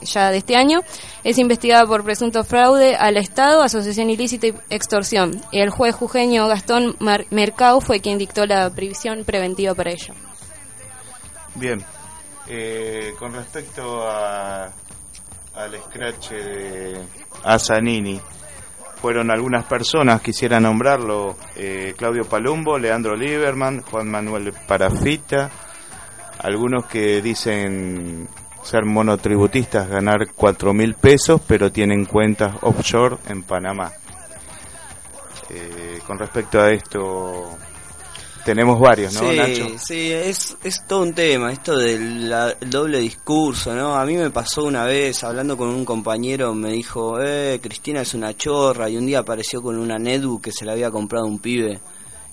ya 0.02 0.30
de 0.32 0.38
este 0.38 0.56
año, 0.56 0.80
es 1.24 1.38
investigada 1.38 1.86
por 1.86 2.04
presunto 2.04 2.44
fraude 2.44 2.96
al 2.96 3.18
Estado, 3.18 3.64
asociación 3.64 4.10
ilícita 4.10 4.48
y 4.48 4.54
extorsión. 4.70 5.42
El 5.52 5.70
juez 5.70 5.96
jujeño 5.96 6.48
Gastón 6.48 6.96
Mar- 7.00 7.26
Mercado 7.30 7.82
fue 7.82 8.00
quien 8.00 8.18
dictó 8.18 8.46
la 8.46 8.70
previsión 8.70 9.24
preventiva 9.24 9.74
para 9.74 9.92
ello. 9.92 10.14
Bien. 11.56 11.84
Eh, 12.48 13.14
con 13.20 13.34
respecto 13.34 14.02
a, 14.08 14.66
al 15.56 15.82
scratch 15.86 16.32
de 16.32 17.02
Asanini, 17.44 18.20
fueron 19.02 19.32
algunas 19.32 19.66
personas, 19.66 20.22
quisiera 20.22 20.60
nombrarlo, 20.60 21.38
eh, 21.56 21.94
Claudio 21.98 22.26
Palumbo, 22.26 22.78
Leandro 22.78 23.16
Lieberman, 23.16 23.82
Juan 23.82 24.10
Manuel 24.10 24.54
Parafita, 24.68 25.50
algunos 26.40 26.86
que 26.88 27.22
dicen 27.22 28.28
ser 28.64 28.86
monotributistas, 28.86 29.88
ganar 29.90 30.34
cuatro 30.36 30.74
mil 30.74 30.94
pesos, 30.96 31.42
pero 31.48 31.72
tienen 31.72 32.06
cuentas 32.06 32.56
offshore 32.62 33.18
en 33.28 33.44
Panamá. 33.44 33.92
Eh, 35.50 36.00
con 36.08 36.18
respecto 36.18 36.62
a 36.62 36.72
esto, 36.72 37.50
tenemos 38.46 38.80
varios, 38.80 39.14
¿no, 39.14 39.30
sí, 39.30 39.36
Nacho? 39.38 39.68
sí, 39.78 40.12
es, 40.12 40.56
es 40.64 40.86
todo 40.88 41.02
un 41.04 41.14
tema, 41.14 41.52
esto 41.52 41.78
del 41.78 42.30
la- 42.30 42.56
doble 42.62 43.00
discurso, 43.00 43.74
¿no? 43.76 43.96
A 43.96 44.06
mí 44.06 44.16
me 44.16 44.30
pasó 44.32 44.64
una 44.64 44.86
vez, 44.86 45.24
hablando 45.26 45.58
con 45.58 45.68
un 45.70 45.84
compañero, 45.84 46.54
me 46.54 46.72
dijo, 46.72 47.20
eh, 47.22 47.60
Cristina 47.62 48.02
es 48.02 48.14
una 48.14 48.34
chorra, 48.36 48.90
y 48.90 48.96
un 48.98 49.06
día 49.06 49.20
apareció 49.20 49.62
con 49.62 49.78
una 49.78 50.00
Nedu 50.00 50.40
que 50.40 50.52
se 50.54 50.64
la 50.66 50.72
había 50.72 50.90
comprado 50.90 51.26
un 51.26 51.40
pibe, 51.40 51.82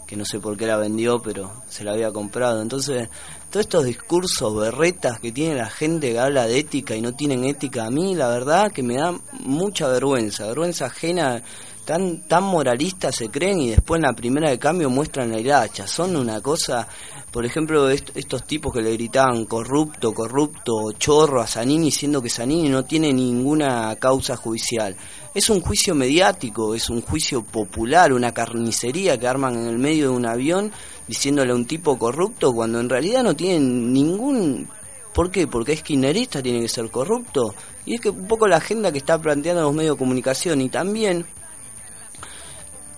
que 0.08 0.16
no 0.16 0.24
sé 0.24 0.40
por 0.40 0.56
qué 0.56 0.66
la 0.66 0.78
vendió, 0.78 1.20
pero 1.20 1.52
se 1.68 1.84
la 1.84 1.92
había 1.92 2.10
comprado. 2.10 2.62
Entonces, 2.62 3.10
todos 3.50 3.66
estos 3.66 3.84
discursos 3.84 4.56
berretas 4.56 5.20
que 5.20 5.32
tiene 5.32 5.54
la 5.54 5.68
gente 5.68 6.12
que 6.12 6.18
habla 6.18 6.46
de 6.46 6.58
ética 6.58 6.96
y 6.96 7.02
no 7.02 7.12
tienen 7.12 7.44
ética, 7.44 7.84
a 7.84 7.90
mí 7.90 8.14
la 8.14 8.28
verdad 8.28 8.72
que 8.72 8.82
me 8.82 8.94
da 8.94 9.12
mucha 9.40 9.86
vergüenza, 9.86 10.46
vergüenza 10.46 10.86
ajena 10.86 11.42
tan 11.88 12.20
tan 12.28 12.44
moralistas 12.44 13.14
se 13.16 13.30
creen 13.30 13.62
y 13.62 13.70
después 13.70 13.98
en 13.98 14.02
la 14.02 14.12
primera 14.12 14.50
de 14.50 14.58
cambio 14.58 14.90
muestran 14.90 15.30
la 15.32 15.40
hilacha. 15.40 15.86
Son 15.86 16.14
una 16.16 16.42
cosa, 16.42 16.86
por 17.30 17.46
ejemplo, 17.46 17.88
est- 17.88 18.10
estos 18.14 18.46
tipos 18.46 18.74
que 18.74 18.82
le 18.82 18.92
gritaban 18.92 19.46
corrupto, 19.46 20.12
corrupto, 20.12 20.92
chorro 20.98 21.40
a 21.40 21.46
Zanini, 21.46 21.90
siendo 21.90 22.20
que 22.20 22.28
Zanini 22.28 22.68
no 22.68 22.84
tiene 22.84 23.10
ninguna 23.10 23.96
causa 23.96 24.36
judicial. 24.36 24.94
Es 25.34 25.48
un 25.48 25.62
juicio 25.62 25.94
mediático, 25.94 26.74
es 26.74 26.90
un 26.90 27.00
juicio 27.00 27.42
popular, 27.42 28.12
una 28.12 28.34
carnicería 28.34 29.18
que 29.18 29.26
arman 29.26 29.54
en 29.56 29.66
el 29.68 29.78
medio 29.78 30.10
de 30.10 30.16
un 30.16 30.26
avión 30.26 30.70
diciéndole 31.06 31.52
a 31.52 31.54
un 31.54 31.64
tipo 31.64 31.98
corrupto 31.98 32.52
cuando 32.52 32.80
en 32.80 32.90
realidad 32.90 33.22
no 33.22 33.34
tienen 33.34 33.94
ningún 33.94 34.68
¿Por 35.14 35.30
qué? 35.32 35.48
Porque 35.48 35.72
es 35.72 35.82
kirchnerista, 35.82 36.40
tiene 36.42 36.60
que 36.60 36.68
ser 36.68 36.88
corrupto. 36.92 37.52
Y 37.86 37.94
es 37.94 38.00
que 38.00 38.10
un 38.10 38.28
poco 38.28 38.46
la 38.46 38.58
agenda 38.58 38.92
que 38.92 38.98
está 38.98 39.18
planteando 39.18 39.62
los 39.62 39.74
medios 39.74 39.96
de 39.96 39.98
comunicación 39.98 40.60
y 40.60 40.68
también 40.68 41.26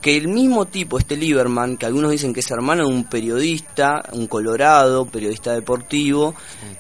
que 0.01 0.17
el 0.17 0.29
mismo 0.29 0.67
tipo, 0.67 0.99
este 0.99 1.17
Lieberman, 1.17 1.77
que 1.77 1.87
algunos 1.87 2.11
dicen 2.11 2.33
que 2.33 2.41
es 2.41 2.51
hermano 2.51 2.87
de 2.87 2.95
un 2.95 3.05
periodista, 3.05 4.03
un 4.13 4.27
colorado, 4.27 5.05
periodista 5.05 5.53
deportivo, 5.53 6.35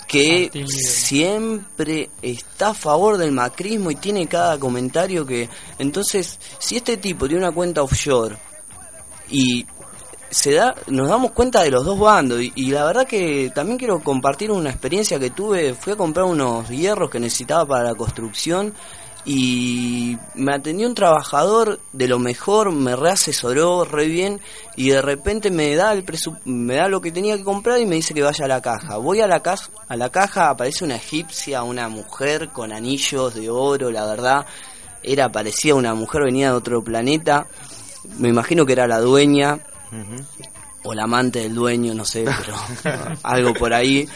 que 0.08 0.50
Lieberman. 0.52 0.68
siempre 0.68 2.10
está 2.22 2.68
a 2.68 2.74
favor 2.74 3.18
del 3.18 3.32
macrismo 3.32 3.90
y 3.90 3.96
tiene 3.96 4.26
cada 4.26 4.58
comentario 4.58 5.26
que... 5.26 5.48
Entonces, 5.78 6.38
si 6.58 6.76
este 6.76 6.96
tipo 6.96 7.28
tiene 7.28 7.44
una 7.44 7.52
cuenta 7.52 7.82
offshore 7.82 8.36
y 9.28 9.66
se 10.30 10.54
da, 10.54 10.74
nos 10.86 11.08
damos 11.08 11.32
cuenta 11.32 11.62
de 11.62 11.70
los 11.70 11.84
dos 11.84 11.98
bandos 11.98 12.40
y, 12.40 12.52
y 12.54 12.70
la 12.70 12.84
verdad 12.84 13.06
que 13.06 13.50
también 13.54 13.76
quiero 13.76 14.00
compartir 14.00 14.50
una 14.50 14.70
experiencia 14.70 15.18
que 15.18 15.30
tuve, 15.30 15.74
fui 15.74 15.92
a 15.92 15.96
comprar 15.96 16.24
unos 16.24 16.68
hierros 16.68 17.10
que 17.10 17.20
necesitaba 17.20 17.66
para 17.66 17.84
la 17.84 17.94
construcción 17.94 18.72
y 19.32 20.18
me 20.34 20.52
atendió 20.54 20.88
un 20.88 20.94
trabajador 20.96 21.78
de 21.92 22.08
lo 22.08 22.18
mejor, 22.18 22.72
me 22.72 22.96
reasesoró 22.96 23.84
re 23.84 24.06
bien 24.06 24.40
y 24.74 24.90
de 24.90 25.00
repente 25.00 25.52
me 25.52 25.76
da 25.76 25.92
el 25.92 26.04
presu- 26.04 26.36
me 26.44 26.74
da 26.74 26.88
lo 26.88 27.00
que 27.00 27.12
tenía 27.12 27.36
que 27.36 27.44
comprar 27.44 27.78
y 27.80 27.86
me 27.86 27.94
dice 27.94 28.12
que 28.12 28.22
vaya 28.22 28.46
a 28.46 28.48
la 28.48 28.60
caja. 28.60 28.96
Voy 28.96 29.20
a 29.20 29.28
la 29.28 29.40
caja, 29.40 29.70
a 29.86 29.94
la 29.94 30.10
caja 30.10 30.50
aparece 30.50 30.84
una 30.84 30.96
egipcia, 30.96 31.62
una 31.62 31.88
mujer 31.88 32.48
con 32.48 32.72
anillos 32.72 33.32
de 33.36 33.48
oro, 33.48 33.92
la 33.92 34.04
verdad 34.04 34.46
era 35.02 35.30
parecía 35.30 35.76
una 35.76 35.94
mujer 35.94 36.22
venía 36.24 36.50
de 36.50 36.56
otro 36.56 36.82
planeta. 36.82 37.46
Me 38.18 38.30
imagino 38.30 38.66
que 38.66 38.72
era 38.72 38.88
la 38.88 38.98
dueña 38.98 39.60
o 40.82 40.92
la 40.92 41.04
amante 41.04 41.38
del 41.40 41.54
dueño, 41.54 41.94
no 41.94 42.04
sé, 42.04 42.24
pero 42.24 43.16
algo 43.22 43.54
por 43.54 43.72
ahí. 43.74 44.08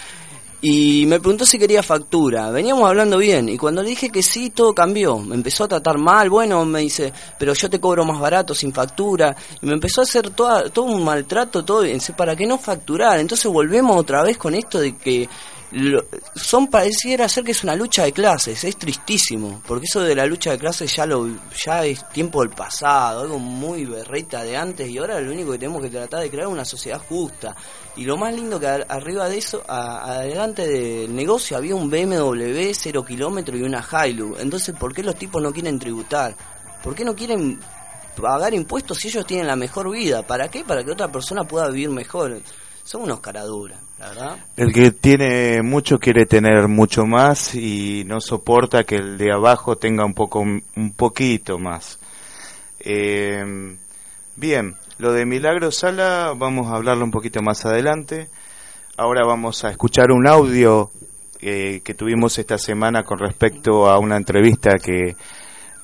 Y 0.66 1.05
me 1.05 1.20
preguntó 1.20 1.44
si 1.44 1.59
quería 1.59 1.83
factura. 1.83 2.50
Veníamos 2.50 2.88
hablando 2.88 3.18
bien 3.18 3.50
y 3.50 3.59
cuando 3.59 3.83
le 3.83 3.90
dije 3.90 4.09
que 4.09 4.22
sí, 4.22 4.48
todo 4.48 4.74
cambió. 4.74 5.18
Me 5.18 5.35
empezó 5.35 5.64
a 5.64 5.68
tratar 5.68 5.98
mal, 5.98 6.31
bueno, 6.31 6.64
me 6.64 6.81
dice, 6.81 7.12
pero 7.38 7.53
yo 7.53 7.68
te 7.68 7.79
cobro 7.79 8.07
más 8.07 8.18
barato 8.18 8.55
sin 8.55 8.72
factura. 8.72 9.37
Y 9.61 9.66
me 9.66 9.74
empezó 9.74 10.00
a 10.00 10.05
hacer 10.05 10.31
toda, 10.31 10.70
todo 10.70 10.87
un 10.87 11.05
maltrato, 11.05 11.66
todo, 11.66 11.85
para 12.16 12.35
que 12.35 12.46
no 12.46 12.57
facturar. 12.57 13.20
Entonces 13.20 13.53
volvemos 13.53 13.94
otra 13.94 14.22
vez 14.22 14.38
con 14.38 14.55
esto 14.55 14.81
de 14.81 14.96
que 14.96 15.29
lo- 15.74 16.04
son 16.37 16.68
pareciera 16.68 17.28
ser 17.28 17.44
que 17.44 17.50
es 17.52 17.62
una 17.64 17.74
lucha 17.76 18.04
de 18.04 18.12
clases, 18.12 18.62
es 18.64 18.76
tristísimo, 18.76 19.60
porque 19.66 19.87
eso 19.87 20.00
de 20.00 20.14
la 20.14 20.24
lucha 20.26 20.52
de 20.52 20.58
clases 20.58 20.94
ya 20.94 21.04
lo 21.06 21.28
ya 21.64 21.84
es 21.84 22.08
tiempo 22.10 22.40
del 22.42 22.50
pasado, 22.50 23.22
algo 23.22 23.38
muy 23.38 23.84
berreta 23.84 24.42
de 24.44 24.56
antes 24.56 24.88
y 24.88 24.98
ahora 24.98 25.20
lo 25.20 25.32
único 25.32 25.52
que 25.52 25.58
tenemos 25.58 25.82
que 25.82 25.90
tratar 25.90 26.20
de 26.20 26.30
crear 26.30 26.46
una 26.48 26.64
sociedad 26.64 27.00
justa. 27.08 27.54
Y 27.96 28.04
lo 28.04 28.16
más 28.16 28.32
lindo 28.34 28.58
que 28.60 28.66
ar- 28.66 28.87
arriba 28.88 29.28
de 29.28 29.38
eso, 29.38 29.62
a- 29.66 30.14
adelante 30.18 30.66
del 30.66 31.14
negocio 31.14 31.56
había 31.56 31.74
un 31.74 31.90
BMW 31.90 32.72
0 32.72 33.04
kilómetro 33.04 33.56
y 33.56 33.62
una 33.62 33.84
Hilux. 34.06 34.40
Entonces, 34.40 34.74
¿por 34.78 34.94
qué 34.94 35.02
los 35.02 35.16
tipos 35.16 35.42
no 35.42 35.52
quieren 35.52 35.78
tributar? 35.78 36.34
¿Por 36.82 36.94
qué 36.94 37.04
no 37.04 37.14
quieren 37.16 37.58
pagar 38.20 38.54
impuestos 38.54 38.98
si 38.98 39.08
ellos 39.08 39.26
tienen 39.26 39.46
la 39.48 39.56
mejor 39.56 39.90
vida? 39.90 40.22
¿Para 40.22 40.48
qué? 40.48 40.62
Para 40.64 40.84
que 40.84 40.92
otra 40.92 41.10
persona 41.10 41.44
pueda 41.44 41.68
vivir 41.68 41.90
mejor. 41.90 42.40
Son 42.85 43.03
unos 43.03 43.20
caraduras, 43.20 43.81
verdad. 43.99 44.37
El 44.57 44.73
que 44.73 44.90
tiene 44.90 45.62
mucho 45.62 45.99
quiere 45.99 46.27
tener 46.27 46.68
mucho 46.68 47.07
más 47.07 47.55
y 47.55 48.05
no 48.07 48.20
soporta 48.20 48.85
que 48.85 48.97
el 48.97 49.16
de 49.16 49.33
abajo 49.33 49.77
tenga 49.77 50.05
un 50.05 50.12
poco, 50.12 50.40
un 50.40 50.92
poquito 50.94 51.59
más. 51.59 51.99
Eh, 52.81 53.77
bien, 54.37 54.77
lo 54.99 55.12
de 55.14 55.25
Milagro 55.25 55.70
Sala 55.70 56.35
vamos 56.37 56.66
a 56.66 56.77
hablarlo 56.77 57.05
un 57.05 57.11
poquito 57.11 57.40
más 57.40 57.64
adelante. 57.64 58.29
Ahora 58.99 59.27
vamos 59.27 59.64
a 59.64 59.70
escuchar 59.70 60.12
un 60.12 60.29
audio 60.29 60.90
eh, 61.40 61.81
que 61.83 61.94
tuvimos 61.94 62.38
esta 62.38 62.59
semana 62.59 63.03
con 63.03 63.18
respecto 63.18 63.88
a 63.88 63.99
una 63.99 64.16
entrevista 64.18 64.73
que 64.79 65.16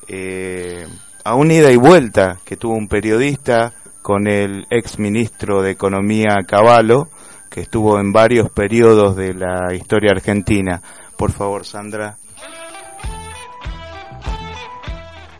eh, 0.07 0.87
a 1.23 1.35
una 1.35 1.53
ida 1.53 1.71
y 1.71 1.77
vuelta 1.77 2.39
que 2.45 2.57
tuvo 2.57 2.75
un 2.75 2.87
periodista 2.87 3.73
con 4.01 4.27
el 4.27 4.65
ex 4.69 4.99
ministro 4.99 5.61
de 5.61 5.71
Economía 5.71 6.37
Cavallo, 6.47 7.07
que 7.49 7.61
estuvo 7.61 7.99
en 7.99 8.11
varios 8.11 8.49
periodos 8.49 9.15
de 9.15 9.33
la 9.33 9.73
historia 9.73 10.11
argentina. 10.11 10.81
Por 11.17 11.31
favor, 11.31 11.65
Sandra. 11.65 12.17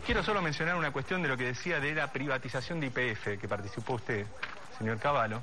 Quiero 0.04 0.22
solo 0.22 0.42
mencionar 0.42 0.76
una 0.76 0.92
cuestión 0.92 1.22
de 1.22 1.28
lo 1.28 1.36
que 1.36 1.44
decía 1.44 1.80
de 1.80 1.94
la 1.94 2.12
privatización 2.12 2.80
de 2.80 2.88
IPF, 2.88 3.40
que 3.40 3.48
participó 3.48 3.94
usted, 3.94 4.26
señor 4.78 4.98
Cavallo, 4.98 5.40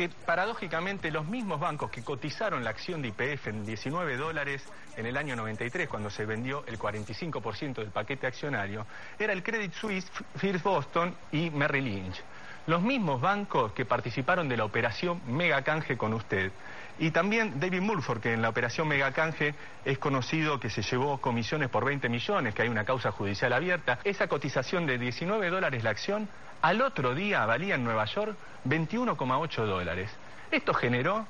que 0.00 0.08
paradójicamente 0.08 1.10
los 1.10 1.26
mismos 1.26 1.60
bancos 1.60 1.90
que 1.90 2.02
cotizaron 2.02 2.64
la 2.64 2.70
acción 2.70 3.02
de 3.02 3.08
IPF 3.08 3.48
en 3.48 3.66
19 3.66 4.16
dólares 4.16 4.64
en 4.96 5.04
el 5.04 5.14
año 5.18 5.36
93, 5.36 5.90
cuando 5.90 6.08
se 6.08 6.24
vendió 6.24 6.64
el 6.66 6.78
45% 6.78 7.74
del 7.74 7.90
paquete 7.90 8.26
accionario, 8.26 8.86
era 9.18 9.34
el 9.34 9.42
Credit 9.42 9.74
Suisse, 9.74 10.10
First 10.36 10.64
Boston 10.64 11.14
y 11.32 11.50
Merrill 11.50 11.84
Lynch. 11.84 12.22
Los 12.66 12.80
mismos 12.80 13.20
bancos 13.20 13.72
que 13.72 13.84
participaron 13.84 14.48
de 14.48 14.56
la 14.56 14.64
operación 14.64 15.20
Mega 15.26 15.60
Canje 15.64 15.98
con 15.98 16.14
usted. 16.14 16.50
Y 16.98 17.10
también 17.10 17.60
David 17.60 17.82
Mulford, 17.82 18.20
que 18.20 18.32
en 18.32 18.40
la 18.40 18.48
operación 18.48 18.88
Megacanje 18.88 19.54
es 19.84 19.98
conocido 19.98 20.60
que 20.60 20.70
se 20.70 20.80
llevó 20.80 21.18
comisiones 21.18 21.68
por 21.68 21.84
20 21.84 22.08
millones, 22.08 22.54
que 22.54 22.62
hay 22.62 22.68
una 22.68 22.84
causa 22.84 23.12
judicial 23.12 23.52
abierta. 23.52 23.98
Esa 24.04 24.28
cotización 24.28 24.86
de 24.86 24.96
19 24.96 25.50
dólares 25.50 25.84
la 25.84 25.90
acción, 25.90 26.28
al 26.62 26.82
otro 26.82 27.14
día 27.14 27.44
valía 27.46 27.74
en 27.74 27.84
Nueva 27.84 28.04
York 28.04 28.36
21,8 28.66 29.64
dólares. 29.64 30.10
Esto 30.50 30.74
generó 30.74 31.26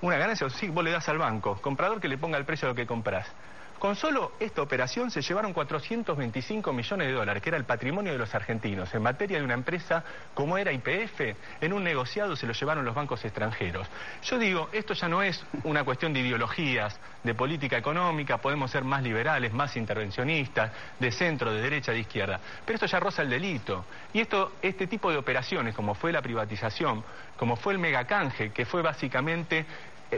una 0.00 0.16
ganancia, 0.16 0.48
sí, 0.50 0.68
vos 0.68 0.82
le 0.82 0.90
das 0.90 1.08
al 1.08 1.18
banco, 1.18 1.60
comprador 1.60 2.00
que 2.00 2.08
le 2.08 2.18
ponga 2.18 2.38
el 2.38 2.44
precio 2.44 2.68
de 2.68 2.72
lo 2.72 2.76
que 2.76 2.86
compras. 2.86 3.26
Con 3.82 3.96
solo 3.96 4.30
esta 4.38 4.62
operación 4.62 5.10
se 5.10 5.22
llevaron 5.22 5.52
425 5.52 6.72
millones 6.72 7.08
de 7.08 7.14
dólares, 7.14 7.42
que 7.42 7.48
era 7.48 7.58
el 7.58 7.64
patrimonio 7.64 8.12
de 8.12 8.18
los 8.18 8.32
argentinos. 8.32 8.94
En 8.94 9.02
materia 9.02 9.38
de 9.38 9.44
una 9.44 9.54
empresa 9.54 10.04
como 10.34 10.56
era 10.56 10.70
IPF, 10.70 11.34
en 11.60 11.72
un 11.72 11.82
negociado 11.82 12.36
se 12.36 12.46
lo 12.46 12.52
llevaron 12.52 12.84
los 12.84 12.94
bancos 12.94 13.24
extranjeros. 13.24 13.88
Yo 14.22 14.38
digo, 14.38 14.68
esto 14.70 14.94
ya 14.94 15.08
no 15.08 15.20
es 15.20 15.44
una 15.64 15.82
cuestión 15.82 16.12
de 16.12 16.20
ideologías, 16.20 16.96
de 17.24 17.34
política 17.34 17.76
económica, 17.76 18.38
podemos 18.38 18.70
ser 18.70 18.84
más 18.84 19.02
liberales, 19.02 19.52
más 19.52 19.76
intervencionistas, 19.76 20.70
de 21.00 21.10
centro, 21.10 21.52
de 21.52 21.60
derecha, 21.60 21.90
de 21.90 21.98
izquierda. 21.98 22.38
Pero 22.64 22.76
esto 22.76 22.86
ya 22.86 23.00
roza 23.00 23.22
el 23.22 23.30
delito. 23.30 23.84
Y 24.12 24.20
esto, 24.20 24.52
este 24.62 24.86
tipo 24.86 25.10
de 25.10 25.16
operaciones, 25.16 25.74
como 25.74 25.96
fue 25.96 26.12
la 26.12 26.22
privatización, 26.22 27.02
como 27.36 27.56
fue 27.56 27.72
el 27.72 27.80
megacanje, 27.80 28.52
que 28.52 28.64
fue 28.64 28.80
básicamente 28.82 29.66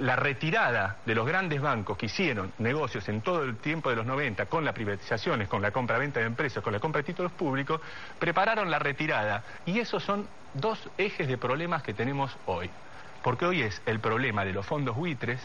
la 0.01 0.17
retirada 0.17 0.99
de 1.05 1.15
los 1.15 1.27
grandes 1.27 1.61
bancos 1.61 1.97
que 1.97 2.07
hicieron 2.07 2.53
negocios 2.59 3.09
en 3.09 3.21
todo 3.21 3.43
el 3.45 3.57
tiempo 3.57 3.91
de 3.91 3.97
los 3.97 4.07
90 4.07 4.47
con 4.47 4.65
las 4.65 4.75
privatizaciones, 4.75 5.49
con 5.49 5.63
la 5.63 5.71
compra-venta 5.71 6.21
de 6.21 6.27
empresas, 6.27 6.63
con 6.63 6.73
la 6.73 6.81
compra 6.81 7.01
de 7.01 7.07
títulos 7.07 7.33
públicos, 7.33 7.81
prepararon 8.19 8.71
la 8.71 8.79
retirada. 8.79 9.45
Y 9.67 9.79
esos 9.79 10.03
son 10.03 10.27
dos 10.55 10.89
ejes 10.99 11.29
de 11.29 11.39
problemas 11.39 11.83
que 11.83 11.95
tenemos 11.95 12.37
hoy. 12.47 12.71
Porque 13.23 13.47
hoy 13.47 13.63
es 13.63 13.81
el 13.87 14.01
problema 14.01 14.45
de 14.45 14.53
los 14.53 14.67
fondos 14.67 14.97
buitres, 14.97 15.41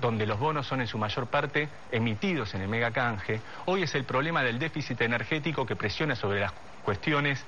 donde 0.00 0.26
los 0.26 0.38
bonos 0.38 0.66
son 0.66 0.80
en 0.80 0.86
su 0.86 0.98
mayor 0.98 1.26
parte 1.26 1.68
emitidos 1.90 2.54
en 2.54 2.60
el 2.60 2.68
megacanje. 2.68 3.40
Hoy 3.66 3.82
es 3.82 3.94
el 3.94 4.04
problema 4.04 4.42
del 4.42 4.58
déficit 4.58 5.00
energético 5.00 5.66
que 5.66 5.76
presiona 5.76 6.14
sobre 6.14 6.40
las 6.40 6.52
cuestiones 6.84 7.44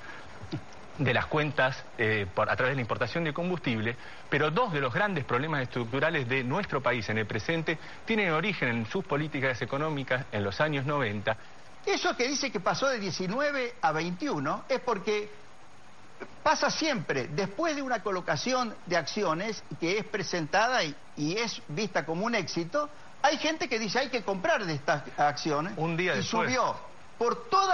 de 1.00 1.14
las 1.14 1.26
cuentas 1.26 1.82
eh, 1.96 2.26
por, 2.32 2.50
a 2.50 2.56
través 2.56 2.72
de 2.72 2.76
la 2.76 2.82
importación 2.82 3.24
de 3.24 3.32
combustible, 3.32 3.96
pero 4.28 4.50
dos 4.50 4.72
de 4.72 4.80
los 4.80 4.92
grandes 4.92 5.24
problemas 5.24 5.62
estructurales 5.62 6.28
de 6.28 6.44
nuestro 6.44 6.82
país 6.82 7.08
en 7.08 7.16
el 7.18 7.26
presente 7.26 7.78
tienen 8.04 8.30
origen 8.32 8.68
en 8.68 8.86
sus 8.86 9.04
políticas 9.04 9.60
económicas 9.62 10.26
en 10.30 10.44
los 10.44 10.60
años 10.60 10.84
90. 10.84 11.36
Eso 11.86 12.14
que 12.14 12.28
dice 12.28 12.52
que 12.52 12.60
pasó 12.60 12.86
de 12.88 12.98
19 12.98 13.76
a 13.80 13.92
21 13.92 14.64
es 14.68 14.80
porque 14.80 15.30
pasa 16.42 16.70
siempre, 16.70 17.28
después 17.28 17.74
de 17.74 17.80
una 17.80 18.02
colocación 18.02 18.74
de 18.84 18.96
acciones 18.98 19.64
que 19.80 19.96
es 19.96 20.04
presentada 20.04 20.84
y, 20.84 20.94
y 21.16 21.38
es 21.38 21.62
vista 21.68 22.04
como 22.04 22.26
un 22.26 22.34
éxito, 22.34 22.90
hay 23.22 23.38
gente 23.38 23.68
que 23.68 23.78
dice 23.78 24.00
hay 24.00 24.08
que 24.10 24.22
comprar 24.22 24.66
de 24.66 24.74
estas 24.74 25.02
acciones 25.18 25.72
Un 25.78 25.96
día 25.96 26.12
y 26.12 26.18
después. 26.18 26.48
subió 26.48 26.89
por 27.20 27.50
todo 27.50 27.70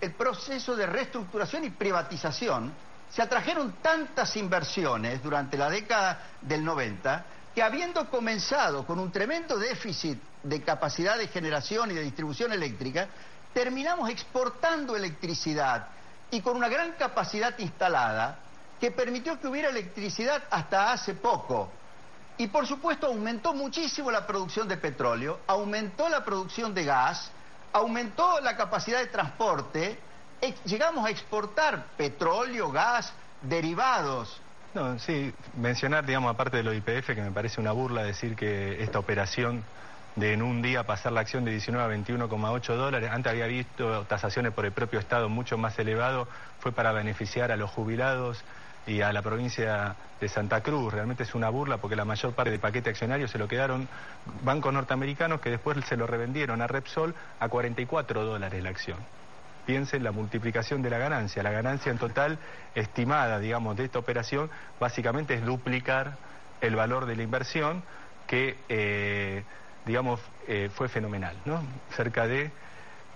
el 0.00 0.12
proceso 0.12 0.74
de 0.74 0.86
reestructuración 0.86 1.64
y 1.64 1.68
privatización, 1.68 2.72
se 3.10 3.20
atrajeron 3.20 3.74
tantas 3.82 4.34
inversiones 4.38 5.22
durante 5.22 5.58
la 5.58 5.68
década 5.68 6.18
del 6.40 6.64
90 6.64 7.26
que 7.54 7.62
habiendo 7.62 8.08
comenzado 8.08 8.86
con 8.86 8.98
un 8.98 9.12
tremendo 9.12 9.58
déficit 9.58 10.18
de 10.42 10.62
capacidad 10.62 11.18
de 11.18 11.28
generación 11.28 11.90
y 11.90 11.94
de 11.94 12.04
distribución 12.04 12.54
eléctrica, 12.54 13.08
terminamos 13.52 14.08
exportando 14.08 14.96
electricidad 14.96 15.88
y 16.30 16.40
con 16.40 16.56
una 16.56 16.70
gran 16.70 16.92
capacidad 16.92 17.54
instalada 17.58 18.38
que 18.80 18.92
permitió 18.92 19.38
que 19.38 19.46
hubiera 19.48 19.68
electricidad 19.68 20.42
hasta 20.48 20.92
hace 20.92 21.12
poco. 21.12 21.68
Y 22.38 22.46
por 22.46 22.66
supuesto 22.66 23.08
aumentó 23.08 23.52
muchísimo 23.52 24.10
la 24.10 24.26
producción 24.26 24.66
de 24.66 24.78
petróleo, 24.78 25.40
aumentó 25.46 26.08
la 26.08 26.24
producción 26.24 26.72
de 26.72 26.84
gas, 26.84 27.30
aumentó 27.76 28.40
la 28.40 28.56
capacidad 28.56 29.00
de 29.00 29.06
transporte, 29.06 29.98
llegamos 30.64 31.06
a 31.06 31.10
exportar 31.10 31.86
petróleo, 31.96 32.70
gas, 32.70 33.12
derivados. 33.42 34.40
No, 34.74 34.98
sí, 34.98 35.32
mencionar, 35.56 36.04
digamos, 36.04 36.32
aparte 36.32 36.58
de 36.58 36.62
lo 36.62 36.74
IPF, 36.74 37.06
que 37.14 37.22
me 37.22 37.30
parece 37.30 37.60
una 37.60 37.72
burla 37.72 38.02
decir 38.02 38.36
que 38.36 38.82
esta 38.82 38.98
operación 38.98 39.64
de 40.16 40.32
en 40.32 40.42
un 40.42 40.62
día 40.62 40.84
pasar 40.84 41.12
la 41.12 41.20
acción 41.20 41.44
de 41.44 41.50
19 41.50 41.84
a 41.84 41.96
21,8 41.96 42.74
dólares, 42.74 43.10
antes 43.12 43.30
había 43.30 43.46
visto 43.46 44.04
tasaciones 44.04 44.52
por 44.52 44.64
el 44.64 44.72
propio 44.72 44.98
Estado 44.98 45.28
mucho 45.28 45.58
más 45.58 45.78
elevado, 45.78 46.28
fue 46.60 46.72
para 46.72 46.92
beneficiar 46.92 47.52
a 47.52 47.56
los 47.56 47.70
jubilados 47.70 48.42
y 48.86 49.00
a 49.00 49.12
la 49.12 49.22
provincia 49.22 49.96
de 50.20 50.28
Santa 50.28 50.62
Cruz. 50.62 50.92
Realmente 50.92 51.24
es 51.24 51.34
una 51.34 51.48
burla 51.48 51.78
porque 51.78 51.96
la 51.96 52.04
mayor 52.04 52.32
parte 52.34 52.50
del 52.50 52.60
paquete 52.60 52.90
accionario 52.90 53.28
se 53.28 53.38
lo 53.38 53.48
quedaron 53.48 53.88
bancos 54.42 54.72
norteamericanos 54.72 55.40
que 55.40 55.50
después 55.50 55.76
se 55.86 55.96
lo 55.96 56.06
revendieron 56.06 56.62
a 56.62 56.66
Repsol 56.66 57.14
a 57.40 57.48
44 57.48 58.24
dólares 58.24 58.62
la 58.62 58.70
acción 58.70 58.98
piensen 59.66 60.04
la 60.04 60.12
multiplicación 60.12 60.80
de 60.80 60.90
la 60.90 60.98
ganancia. 60.98 61.42
La 61.42 61.50
ganancia 61.50 61.90
en 61.90 61.98
total 61.98 62.38
estimada, 62.74 63.38
digamos, 63.40 63.76
de 63.76 63.84
esta 63.84 63.98
operación, 63.98 64.48
básicamente 64.80 65.34
es 65.34 65.44
duplicar 65.44 66.16
el 66.60 66.76
valor 66.76 67.04
de 67.04 67.16
la 67.16 67.22
inversión 67.24 67.82
que, 68.26 68.56
eh, 68.68 69.42
digamos, 69.84 70.20
eh, 70.46 70.70
fue 70.72 70.88
fenomenal, 70.88 71.36
¿no? 71.44 71.62
Cerca 71.94 72.26
de 72.26 72.44
3.000, 72.46 72.50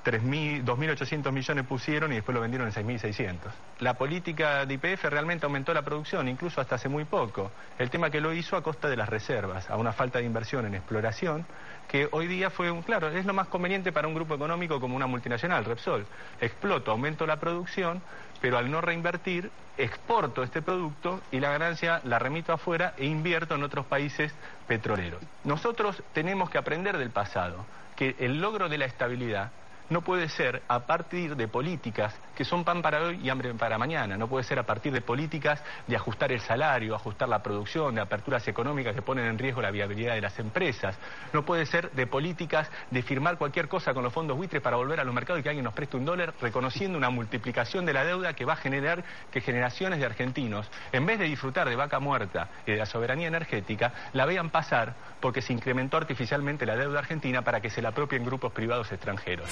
2.800 0.05 1.33
millones 1.33 1.67
pusieron 1.67 2.13
y 2.13 2.17
después 2.17 2.35
lo 2.35 2.41
vendieron 2.41 2.69
en 2.69 2.75
6.600. 2.75 3.37
La 3.81 3.95
política 3.95 4.65
de 4.67 4.75
IPF 4.75 5.05
realmente 5.05 5.47
aumentó 5.47 5.75
la 5.75 5.83
producción, 5.83 6.29
incluso 6.29 6.61
hasta 6.61 6.77
hace 6.77 6.89
muy 6.89 7.05
poco. 7.05 7.51
El 7.79 7.91
tema 7.91 8.11
que 8.11 8.21
lo 8.21 8.33
hizo 8.33 8.57
a 8.57 8.63
costa 8.63 8.89
de 8.89 8.97
las 8.97 9.09
reservas, 9.09 9.69
a 9.69 9.77
una 9.77 9.93
falta 9.93 10.19
de 10.19 10.25
inversión 10.25 10.67
en 10.67 10.75
exploración, 10.75 11.47
que 11.89 12.09
hoy 12.13 12.29
día 12.29 12.51
fue, 12.51 12.71
un, 12.71 12.83
claro, 12.83 13.09
es 13.09 13.27
lo 13.27 13.35
más 13.35 13.49
conveniente 13.49 13.93
para 13.93 14.07
un 14.07 14.15
grupo 14.15 14.35
económico 14.35 14.81
como 14.81 14.97
una 14.97 15.07
multinacional, 15.07 15.65
Repsol. 15.65 16.07
Exploto, 16.41 16.93
aumento 16.93 17.27
la 17.27 17.41
producción, 17.41 18.01
pero 18.41 18.59
al 18.59 18.71
no 18.71 18.81
reinvertir, 18.81 19.51
exporto 19.77 20.43
este 20.43 20.63
producto 20.63 21.21
y 21.31 21.41
la 21.41 21.51
ganancia 21.51 22.01
la 22.05 22.19
remito 22.19 22.53
afuera 22.53 22.95
e 22.97 23.07
invierto 23.07 23.55
en 23.55 23.63
otros 23.63 23.87
países 23.87 24.33
petroleros. 24.67 25.21
Nosotros 25.45 26.03
tenemos 26.13 26.49
que 26.51 26.59
aprender 26.59 26.97
del 26.97 27.11
pasado, 27.11 27.67
que 27.97 28.15
el 28.19 28.41
logro 28.41 28.69
de 28.69 28.79
la 28.79 28.85
estabilidad 28.85 29.51
no 29.91 30.03
puede 30.03 30.29
ser 30.29 30.63
a 30.69 30.81
partir 30.87 31.37
de 31.37 31.49
políticas 31.49 32.15
que 32.35 32.45
son 32.45 32.65
pan 32.65 32.81
para 32.81 33.03
hoy 33.03 33.21
y 33.23 33.29
hambre 33.29 33.53
para 33.55 33.77
mañana. 33.77 34.17
No 34.17 34.29
puede 34.29 34.45
ser 34.45 34.59
a 34.59 34.63
partir 34.63 34.93
de 34.93 35.03
políticas 35.03 35.63
de 35.87 35.97
ajustar 35.97 36.33
el 36.33 36.41
salario, 36.41 36.95
ajustar 36.95 37.29
la 37.29 37.43
producción, 37.43 37.95
de 37.95 38.01
aperturas 38.01 38.47
económicas 38.49 38.95
que 38.95 39.03
ponen 39.03 39.27
en 39.27 39.39
riesgo 39.39 39.61
la 39.61 39.71
viabilidad 39.71 40.15
de 40.15 40.23
las 40.23 40.39
empresas. 40.39 40.97
No 41.33 41.45
puede 41.45 41.67
ser 41.67 41.91
de 41.91 42.07
políticas 42.07 42.71
de 42.91 43.03
firmar 43.03 43.37
cualquier 43.37 43.69
cosa 43.69 43.93
con 43.93 44.03
los 44.03 44.13
fondos 44.13 44.37
buitres 44.37 44.63
para 44.63 44.77
volver 44.77 45.01
a 45.01 45.05
los 45.05 45.15
mercados 45.15 45.41
y 45.41 45.43
que 45.43 45.51
alguien 45.51 45.65
nos 45.65 45.75
preste 45.75 45.97
un 45.97 46.05
dólar, 46.05 46.33
reconociendo 46.41 46.97
una 46.97 47.11
multiplicación 47.11 47.85
de 47.85 47.93
la 47.93 48.05
deuda 48.05 48.33
que 48.33 48.45
va 48.45 48.55
a 48.55 48.57
generar 48.57 49.05
que 49.31 49.41
generaciones 49.41 49.99
de 49.99 50.07
argentinos, 50.07 50.71
en 50.93 51.05
vez 51.05 51.19
de 51.19 51.27
disfrutar 51.27 51.69
de 51.69 51.77
vaca 51.77 52.01
muerta 52.01 52.49
y 52.67 52.73
de 52.73 52.79
la 52.79 52.87
soberanía 52.87 53.29
energética, 53.29 53.93
la 54.13 54.25
vean 54.25 54.51
pasar 54.51 54.95
porque 55.21 55.43
se 55.43 55.53
incrementó 55.53 55.97
artificialmente 55.97 56.65
la 56.65 56.77
deuda 56.77 57.01
argentina 57.01 57.43
para 57.43 57.61
que 57.61 57.71
se 57.71 57.83
la 57.83 57.91
apropien 57.91 58.25
grupos 58.25 58.53
privados 58.53 58.91
extranjeros. 58.93 59.51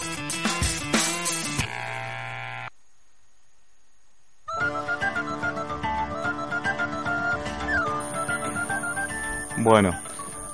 Bueno, 9.60 9.90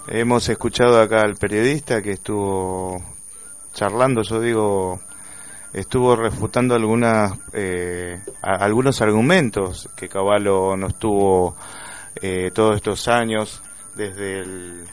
hemos 0.09 0.49
escuchado 0.49 1.01
acá 1.01 1.21
al 1.21 1.37
periodista 1.37 2.03
que 2.03 2.13
estuvo 2.13 3.01
charlando, 3.73 4.23
yo 4.23 4.41
digo, 4.41 5.01
estuvo 5.73 6.17
refutando 6.17 6.75
algunas, 6.75 7.39
eh, 7.53 8.21
algunos 8.43 9.01
argumentos 9.03 9.89
que 9.95 10.09
Caballo 10.09 10.77
nos 10.77 10.99
tuvo 10.99 11.55
eh, 12.23 12.51
todos 12.53 12.77
estos 12.77 13.07
años 13.09 13.63
desde 13.95 14.41
el 14.41 14.85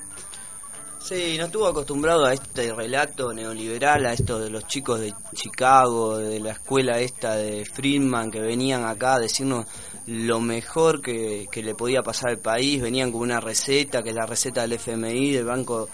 Sí, 1.04 1.36
no 1.38 1.46
estuvo 1.46 1.66
acostumbrado 1.66 2.26
a 2.26 2.34
este 2.34 2.74
relato 2.74 3.34
neoliberal, 3.34 4.06
a 4.06 4.14
esto 4.14 4.40
de 4.40 4.52
los 4.52 4.68
chicos 4.68 5.00
de 5.00 5.14
Chicago, 5.34 6.18
de 6.18 6.40
la 6.40 6.52
escuela 6.52 7.00
esta 7.00 7.36
de 7.36 7.66
Friedman, 7.66 8.30
que 8.30 8.40
venían 8.40 8.86
acá 8.86 9.16
a 9.16 9.20
decirnos 9.20 9.66
lo 10.06 10.40
mejor 10.40 11.02
que, 11.02 11.48
que 11.52 11.64
le 11.64 11.74
podía 11.74 12.04
pasar 12.04 12.30
al 12.30 12.38
país, 12.38 12.82
venían 12.82 13.12
con 13.12 13.22
una 13.22 13.40
receta, 13.40 14.04
que 14.04 14.10
es 14.10 14.16
la 14.16 14.28
receta 14.28 14.62
del 14.62 14.74
FMI, 14.74 15.32
del 15.32 15.46
Banco 15.46 15.90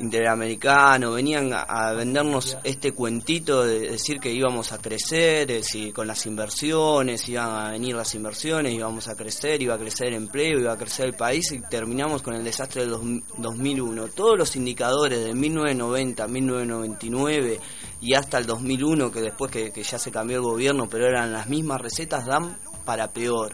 Interamericano, 0.00 1.12
venían 1.12 1.52
a, 1.52 1.92
vendernos 1.92 2.56
este 2.64 2.92
cuentito 2.92 3.64
de 3.64 3.90
decir 3.90 4.18
que 4.18 4.32
íbamos 4.32 4.72
a 4.72 4.78
crecer, 4.78 5.50
eh, 5.50 5.62
si 5.62 5.92
con 5.92 6.06
las 6.06 6.24
inversiones, 6.26 7.28
iban 7.28 7.50
a 7.50 7.70
venir 7.72 7.94
las 7.94 8.14
inversiones, 8.14 8.72
íbamos 8.72 9.08
a 9.08 9.14
crecer, 9.14 9.60
iba 9.60 9.74
a 9.74 9.78
crecer 9.78 10.08
el 10.08 10.14
empleo, 10.14 10.58
iba 10.58 10.72
a 10.72 10.76
crecer 10.78 11.06
el 11.06 11.14
país 11.14 11.52
y 11.52 11.60
terminamos 11.60 12.22
con 12.22 12.34
el 12.34 12.42
desastre 12.42 12.82
del 12.82 12.90
dos- 12.90 13.02
2001. 13.38 14.08
Todos 14.08 14.38
los 14.38 14.56
indicadores 14.56 15.22
de 15.22 15.34
1990, 15.34 16.26
1999 16.26 17.60
y 18.00 18.14
hasta 18.14 18.38
el 18.38 18.46
2001, 18.46 19.12
que 19.12 19.20
después 19.20 19.50
que, 19.50 19.70
que 19.70 19.82
ya 19.82 19.98
se 19.98 20.10
cambió 20.10 20.36
el 20.38 20.42
gobierno, 20.42 20.88
pero 20.88 21.06
eran 21.06 21.32
las 21.32 21.46
mismas 21.48 21.80
recetas, 21.80 22.24
dan 22.26 22.56
para 22.84 23.08
peor 23.12 23.52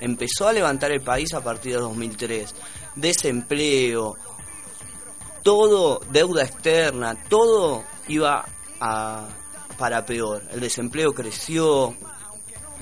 empezó 0.00 0.48
a 0.48 0.52
levantar 0.52 0.90
el 0.92 1.00
país 1.00 1.32
a 1.34 1.40
partir 1.42 1.74
de 1.74 1.80
2003. 1.80 2.54
desempleo, 2.96 4.16
todo, 5.44 6.00
deuda 6.10 6.42
externa, 6.42 7.14
todo 7.28 7.84
iba 8.08 8.44
a, 8.80 9.28
para 9.78 10.04
peor. 10.04 10.42
El 10.50 10.60
desempleo 10.60 11.12
creció, 11.12 11.94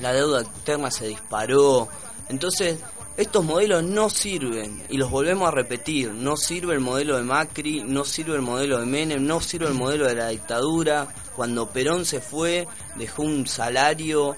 la 0.00 0.14
deuda 0.14 0.42
externa 0.42 0.90
se 0.90 1.08
disparó. 1.08 1.88
Entonces, 2.28 2.78
estos 3.16 3.44
modelos 3.44 3.82
no 3.82 4.08
sirven 4.08 4.82
y 4.88 4.96
los 4.96 5.10
volvemos 5.10 5.48
a 5.48 5.50
repetir. 5.50 6.12
No 6.12 6.36
sirve 6.36 6.74
el 6.74 6.80
modelo 6.80 7.16
de 7.16 7.24
Macri, 7.24 7.82
no 7.82 8.04
sirve 8.04 8.36
el 8.36 8.42
modelo 8.42 8.78
de 8.78 8.86
Menem, 8.86 9.26
no 9.26 9.40
sirve 9.40 9.66
el 9.66 9.74
modelo 9.74 10.06
de 10.06 10.14
la 10.14 10.28
dictadura. 10.28 11.08
Cuando 11.36 11.68
Perón 11.68 12.04
se 12.04 12.20
fue, 12.20 12.68
dejó 12.94 13.22
un 13.22 13.46
salario 13.46 14.36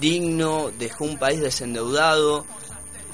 digno, 0.00 0.70
dejó 0.78 1.04
un 1.04 1.16
país 1.16 1.40
desendeudado 1.40 2.44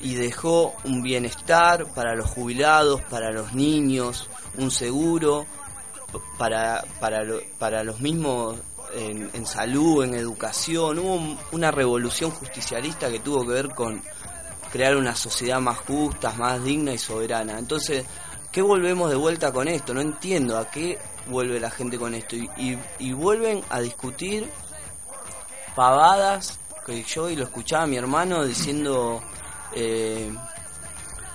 y 0.01 0.15
dejó 0.15 0.75
un 0.85 1.03
bienestar 1.03 1.93
para 1.95 2.15
los 2.15 2.31
jubilados, 2.31 3.01
para 3.03 3.31
los 3.31 3.53
niños, 3.55 4.29
un 4.57 4.71
seguro 4.71 5.47
para, 6.39 6.85
para, 7.01 7.21
para 7.59 7.85
los 7.85 8.01
mismos 8.01 8.57
en, 8.95 9.31
en, 9.33 9.47
salud, 9.47 10.05
en 10.05 10.15
educación. 10.15 10.99
Hubo 10.99 11.39
una 11.53 11.71
revolución 11.71 12.31
justicialista 12.31 13.11
que 13.11 13.21
tuvo 13.21 13.43
que 13.43 13.53
ver 13.53 13.69
con 13.75 14.03
crear 14.73 14.97
una 14.97 15.15
sociedad 15.15 15.61
más 15.61 15.79
justa, 15.79 16.33
más 16.33 16.63
digna 16.63 16.93
y 16.93 16.99
soberana. 16.99 17.59
Entonces, 17.59 18.05
¿qué 18.53 18.63
volvemos 18.63 19.11
de 19.11 19.17
vuelta 19.17 19.53
con 19.53 19.69
esto? 19.69 19.93
No 19.95 20.01
entiendo 20.01 20.59
a 20.59 20.71
qué 20.71 20.99
vuelve 21.27 21.61
la 21.61 21.71
gente 21.71 21.99
con 21.99 22.15
esto. 22.15 22.37
Y, 22.37 22.49
y, 22.57 22.79
y 22.99 23.13
vuelven 23.13 23.63
a 23.69 23.81
discutir 23.81 24.49
pavadas 25.75 26.59
que 26.87 27.03
yo 27.03 27.29
y 27.29 27.37
lo 27.37 27.45
escuchaba 27.45 27.87
mi 27.87 27.97
hermano 27.97 28.45
diciendo... 28.45 29.23
Eh, 29.75 30.33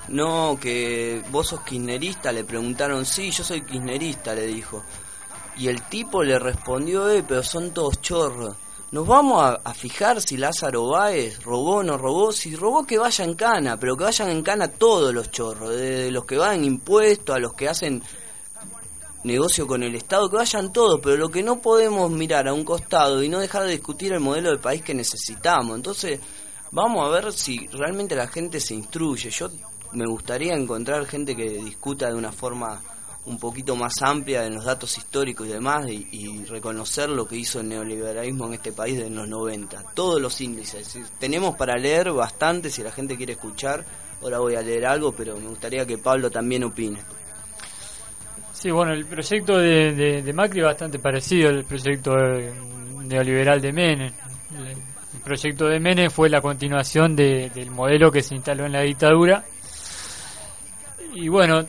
no, 0.09 0.57
que 0.59 1.23
vos 1.29 1.47
sos 1.47 1.61
kirchnerista, 1.61 2.31
le 2.31 2.43
preguntaron, 2.43 3.05
sí, 3.05 3.31
yo 3.31 3.43
soy 3.43 3.61
kirchnerista, 3.61 4.35
le 4.35 4.47
dijo. 4.47 4.83
Y 5.57 5.67
el 5.67 5.83
tipo 5.83 6.23
le 6.23 6.39
respondió, 6.39 7.09
eh, 7.09 7.23
pero 7.27 7.43
son 7.43 7.71
todos 7.71 8.01
chorros. 8.01 8.55
Nos 8.91 9.07
vamos 9.07 9.57
a, 9.63 9.73
fijar 9.73 10.21
si 10.21 10.37
Lázaro 10.37 10.87
Báez 10.89 11.43
robó 11.43 11.77
o 11.77 11.83
no 11.83 11.97
robó. 11.97 12.31
Si 12.31 12.55
robó, 12.55 12.85
que 12.85 12.99
vaya 12.99 13.25
en 13.25 13.33
cana, 13.33 13.79
pero 13.79 13.97
que 13.97 14.03
vayan 14.03 14.29
en 14.29 14.43
cana 14.43 14.67
todos 14.67 15.11
los 15.11 15.31
chorros, 15.31 15.71
desde 15.71 16.11
los 16.11 16.25
que 16.25 16.37
van 16.37 16.63
impuestos 16.63 17.35
a 17.35 17.39
los 17.39 17.55
que 17.55 17.69
hacen 17.69 18.03
negocio 19.23 19.65
con 19.65 19.81
el 19.81 19.95
Estado, 19.95 20.29
que 20.29 20.35
vayan 20.35 20.71
todos, 20.71 20.99
pero 21.01 21.17
lo 21.17 21.29
que 21.29 21.41
no 21.41 21.59
podemos 21.59 22.11
mirar 22.11 22.47
a 22.47 22.53
un 22.53 22.63
costado 22.63 23.23
y 23.23 23.29
no 23.29 23.39
dejar 23.39 23.63
de 23.63 23.71
discutir 23.71 24.13
el 24.13 24.19
modelo 24.19 24.51
de 24.51 24.57
país 24.57 24.83
que 24.83 24.93
necesitamos. 24.93 25.75
Entonces, 25.75 26.19
vamos 26.73 27.07
a 27.07 27.11
ver 27.11 27.31
si 27.31 27.67
realmente 27.67 28.15
la 28.15 28.27
gente 28.27 28.59
se 28.59 28.73
instruye. 28.73 29.29
Yo 29.29 29.49
me 29.93 30.05
gustaría 30.05 30.55
encontrar 30.55 31.05
gente 31.05 31.35
que 31.35 31.49
discuta 31.49 32.07
de 32.07 32.15
una 32.15 32.31
forma 32.31 32.81
un 33.25 33.39
poquito 33.39 33.75
más 33.75 34.01
amplia 34.01 34.45
en 34.45 34.55
los 34.55 34.65
datos 34.65 34.97
históricos 34.97 35.47
y 35.47 35.51
demás 35.51 35.87
y, 35.87 36.43
reconocer 36.45 37.09
lo 37.09 37.25
que 37.25 37.37
hizo 37.37 37.61
el 37.61 37.69
neoliberalismo 37.69 38.47
en 38.47 38.55
este 38.55 38.73
país 38.73 38.99
en 38.99 39.15
los 39.15 39.29
90. 39.29 39.81
Todos 39.93 40.21
los 40.21 40.41
índices. 40.41 40.99
Tenemos 41.19 41.55
para 41.55 41.75
leer 41.77 42.11
bastante 42.11 42.69
si 42.69 42.83
la 42.83 42.91
gente 42.91 43.15
quiere 43.15 43.33
escuchar. 43.33 43.85
Ahora 44.21 44.39
voy 44.39 44.55
a 44.55 44.61
leer 44.61 44.85
algo, 44.85 45.13
pero 45.13 45.37
me 45.37 45.47
gustaría 45.47 45.85
que 45.85 45.97
Pablo 45.97 46.29
también 46.29 46.63
opine. 46.65 46.99
Sí, 48.51 48.71
bueno, 48.71 48.93
el 48.93 49.05
proyecto 49.05 49.57
de, 49.57 49.93
de, 49.93 50.21
de 50.21 50.33
Macri 50.33 50.59
es 50.59 50.65
bastante 50.65 50.99
parecido 50.99 51.49
al 51.49 51.63
proyecto 51.65 52.13
neoliberal 53.03 53.61
de 53.61 53.71
Menem. 53.71 54.13
Proyecto 55.23 55.67
de 55.67 55.79
Menem 55.79 56.09
fue 56.09 56.29
la 56.29 56.41
continuación 56.41 57.15
de, 57.15 57.49
del 57.49 57.71
modelo 57.71 58.11
que 58.11 58.21
se 58.21 58.35
instaló 58.35 58.65
en 58.65 58.73
la 58.73 58.81
dictadura 58.81 59.43
y 61.13 61.29
bueno, 61.29 61.65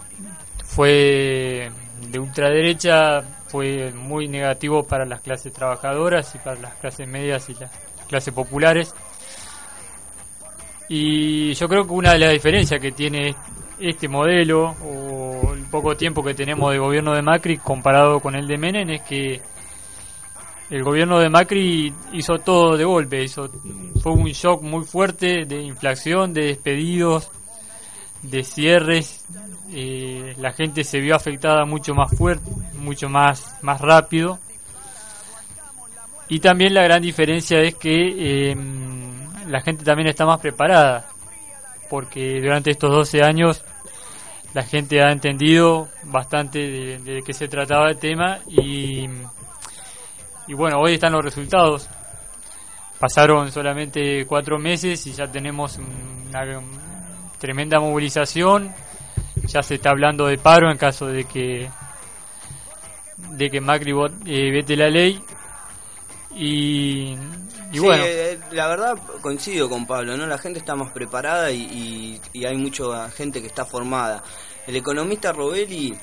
fue 0.64 1.70
de 2.10 2.18
ultraderecha, 2.18 3.22
fue 3.48 3.92
muy 3.92 4.26
negativo 4.26 4.84
para 4.84 5.04
las 5.04 5.20
clases 5.20 5.52
trabajadoras 5.52 6.34
y 6.34 6.38
para 6.38 6.60
las 6.60 6.74
clases 6.74 7.06
medias 7.06 7.48
y 7.50 7.54
las 7.54 7.70
clases 8.08 8.32
populares. 8.32 8.94
Y 10.88 11.54
yo 11.54 11.68
creo 11.68 11.86
que 11.86 11.92
una 11.92 12.12
de 12.12 12.18
las 12.18 12.32
diferencias 12.32 12.80
que 12.80 12.92
tiene 12.92 13.34
este 13.78 14.08
modelo 14.08 14.74
o 14.84 15.52
el 15.54 15.64
poco 15.64 15.96
tiempo 15.96 16.22
que 16.22 16.34
tenemos 16.34 16.72
de 16.72 16.78
gobierno 16.78 17.14
de 17.14 17.22
Macri 17.22 17.58
comparado 17.58 18.20
con 18.20 18.34
el 18.34 18.46
de 18.46 18.58
Menem 18.58 18.90
es 18.90 19.02
que 19.02 19.40
el 20.70 20.83
gobierno 20.83 21.18
de 21.18 21.29
Macri 21.29 21.92
hizo 22.12 22.38
todo 22.38 22.77
de 22.77 22.85
golpe, 22.85 23.22
hizo 23.22 23.50
fue 24.03 24.12
un 24.12 24.24
shock 24.27 24.62
muy 24.62 24.85
fuerte 24.85 25.44
de 25.46 25.62
inflación, 25.62 26.33
de 26.33 26.46
despedidos, 26.46 27.31
de 28.22 28.42
cierres, 28.42 29.24
eh, 29.72 30.35
la 30.38 30.53
gente 30.53 30.83
se 30.85 31.00
vio 31.00 31.14
afectada 31.14 31.64
mucho 31.64 31.94
más 31.94 32.16
fuerte, 32.16 32.50
mucho 32.79 33.09
más, 33.09 33.57
más 33.62 33.81
rápido. 33.81 34.38
Y 36.29 36.40
también 36.40 36.72
la 36.72 36.83
gran 36.83 37.03
diferencia 37.03 37.61
es 37.61 37.74
que 37.74 38.50
eh, 38.50 38.57
la 39.46 39.61
gente 39.61 39.85
también 39.85 40.09
está 40.09 40.24
más 40.24 40.40
preparada, 40.40 41.07
porque 41.90 42.40
durante 42.40 42.70
estos 42.70 42.90
12 42.90 43.22
años 43.22 43.62
la 44.55 44.62
gente 44.62 45.03
ha 45.03 45.11
entendido 45.11 45.88
bastante 46.05 46.59
de, 46.61 46.98
de 46.98 47.22
qué 47.22 47.33
se 47.35 47.48
trataba 47.48 47.90
el 47.90 47.98
tema 47.98 48.38
y, 48.48 49.07
y 50.46 50.54
bueno, 50.54 50.78
hoy 50.78 50.94
están 50.94 51.12
los 51.12 51.24
resultados. 51.24 51.88
Pasaron 52.98 53.50
solamente 53.50 54.24
cuatro 54.26 54.59
meses 54.59 55.07
y 55.07 55.12
ya 55.12 55.26
tenemos 55.26 55.78
una, 55.78 56.61
tremenda 57.38 57.80
movilización. 57.80 58.72
Ya 59.46 59.62
se 59.62 59.76
está 59.76 59.90
hablando 59.90 60.26
de 60.26 60.38
paro 60.38 60.70
en 60.70 60.78
caso 60.78 61.07
de 61.07 61.24
que 61.24 61.68
de 63.16 63.50
que 63.50 63.61
Macri 63.61 63.92
eh, 64.26 64.50
vete 64.52 64.76
la 64.76 64.88
ley. 64.88 65.22
Y, 66.35 67.12
y 67.12 67.16
sí, 67.72 67.78
bueno. 67.78 68.02
Eh, 68.07 68.38
la 68.52 68.68
verdad 68.68 68.94
coincido 69.20 69.68
con 69.68 69.87
Pablo, 69.87 70.16
¿no? 70.16 70.26
La 70.26 70.38
gente 70.38 70.59
está 70.59 70.74
más 70.74 70.92
preparada 70.92 71.50
y, 71.50 71.62
y, 71.62 72.20
y 72.33 72.44
hay 72.44 72.57
mucha 72.57 73.11
gente 73.11 73.40
que 73.40 73.46
está 73.46 73.64
formada. 73.64 74.22
El 74.66 74.76
economista 74.76 75.33
Robelli 75.33 75.94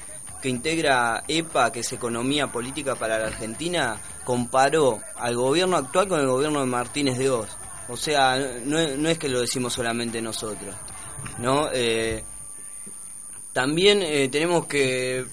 que 0.41 0.49
integra 0.49 1.23
EPA, 1.27 1.71
que 1.71 1.81
es 1.81 1.93
Economía 1.93 2.51
Política 2.51 2.95
para 2.95 3.19
la 3.19 3.27
Argentina, 3.27 4.01
comparó 4.25 4.99
al 5.15 5.35
gobierno 5.35 5.77
actual 5.77 6.07
con 6.07 6.19
el 6.19 6.27
gobierno 6.27 6.61
de 6.61 6.65
Martínez 6.65 7.17
de 7.17 7.29
Oz. 7.29 7.49
O 7.87 7.97
sea, 7.97 8.37
no, 8.65 8.79
es 8.79 9.19
que 9.19 9.29
lo 9.29 9.41
decimos 9.41 9.73
solamente 9.73 10.21
nosotros. 10.21 10.75
¿no? 11.37 11.69
Eh, 11.71 12.23
también 13.53 14.01
eh, 14.01 14.29
tenemos 14.29 14.65
que 14.65 15.25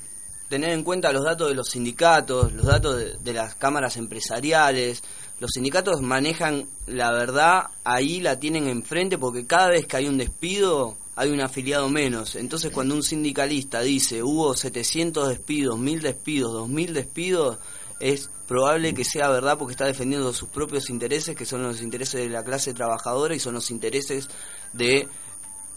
tener 0.49 0.71
en 0.71 0.83
cuenta 0.83 1.13
los 1.13 1.25
datos 1.25 1.49
de 1.49 1.55
los 1.55 1.69
sindicatos, 1.69 2.53
los 2.53 2.67
datos 2.67 3.23
de, 3.23 3.33
las 3.33 3.55
cámaras 3.55 3.97
empresariales. 3.97 5.03
Los 5.41 5.53
sindicatos 5.53 6.01
manejan 6.01 6.67
la 6.87 7.13
verdad, 7.13 7.67
ahí 7.85 8.21
la 8.21 8.39
tienen 8.39 8.67
enfrente 8.67 9.19
porque 9.19 9.47
cada 9.47 9.69
vez 9.69 9.87
que 9.87 9.97
hay 9.97 10.09
un 10.09 10.19
despido 10.19 10.97
hay 11.19 11.31
un 11.31 11.41
afiliado 11.41 11.89
menos. 11.89 12.37
Entonces 12.37 12.71
cuando 12.71 12.95
un 12.95 13.03
sindicalista 13.03 13.81
dice 13.81 14.23
hubo 14.23 14.55
700 14.55 15.29
despidos, 15.29 15.77
1000 15.77 16.01
despidos, 16.01 16.53
2000 16.53 16.95
despidos, 16.95 17.59
es 17.99 18.31
probable 18.47 18.95
que 18.95 19.05
sea 19.05 19.29
verdad 19.29 19.59
porque 19.59 19.73
está 19.73 19.85
defendiendo 19.85 20.33
sus 20.33 20.49
propios 20.49 20.89
intereses, 20.91 21.35
que 21.35 21.45
son 21.45 21.65
los 21.65 21.83
intereses 21.83 22.21
de 22.21 22.29
la 22.29 22.45
clase 22.45 22.73
trabajadora 22.73 23.35
y 23.35 23.41
son 23.41 23.55
los 23.55 23.73
intereses 23.73 24.29
de 24.73 25.09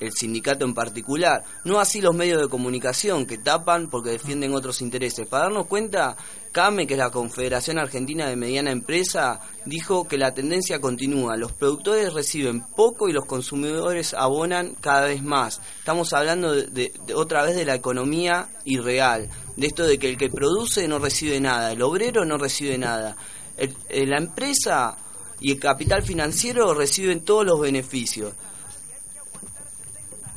el 0.02 0.12
sindicato 0.14 0.66
en 0.66 0.74
particular, 0.74 1.44
no 1.64 1.80
así 1.80 2.02
los 2.02 2.16
medios 2.16 2.42
de 2.42 2.50
comunicación 2.50 3.26
que 3.26 3.38
tapan 3.38 3.88
porque 3.90 4.10
defienden 4.10 4.54
otros 4.54 4.82
intereses. 4.82 5.28
Para 5.28 5.44
darnos 5.44 5.68
cuenta, 5.68 6.18
CAME, 6.52 6.88
que 6.88 6.96
es 6.96 7.00
la 7.00 7.12
Confederación 7.12 7.78
Argentina 7.78 8.28
de 8.28 8.36
Mediana 8.36 8.72
Empresa, 8.72 9.40
dijo 9.66 10.08
que 10.08 10.18
la 10.18 10.34
tendencia 10.34 10.82
continúa. 10.82 11.38
Los 11.38 11.54
productores 11.54 12.14
reciben 12.14 12.66
poco 12.76 13.08
y 13.08 13.14
los 13.14 13.26
consumidores 13.26 14.16
abonan 14.16 14.76
cada 14.82 15.06
vez 15.06 15.22
más. 15.22 15.62
Estamos 15.78 16.12
hablando 16.14 16.54
de, 16.54 16.92
otra 17.16 17.44
vez 17.44 17.56
de 17.56 17.66
la 17.66 17.76
economía 17.76 18.50
irreal, 18.66 19.30
de 19.56 19.68
esto 19.68 19.86
de 19.86 20.00
que 20.00 20.10
el 20.10 20.18
que 20.18 20.30
produce 20.30 20.88
no 20.88 20.98
recibe 20.98 21.40
nada, 21.40 21.72
el 21.72 21.82
obrero 21.84 22.26
no 22.26 22.38
recibe 22.38 22.78
nada. 22.78 23.16
El, 23.56 23.76
el, 23.90 24.10
la 24.10 24.18
empresa 24.18 24.98
y 25.40 25.52
el 25.52 25.60
capital 25.60 26.02
financiero 26.02 26.74
reciben 26.74 27.24
todos 27.24 27.46
los 27.46 27.62
beneficios. 27.62 28.34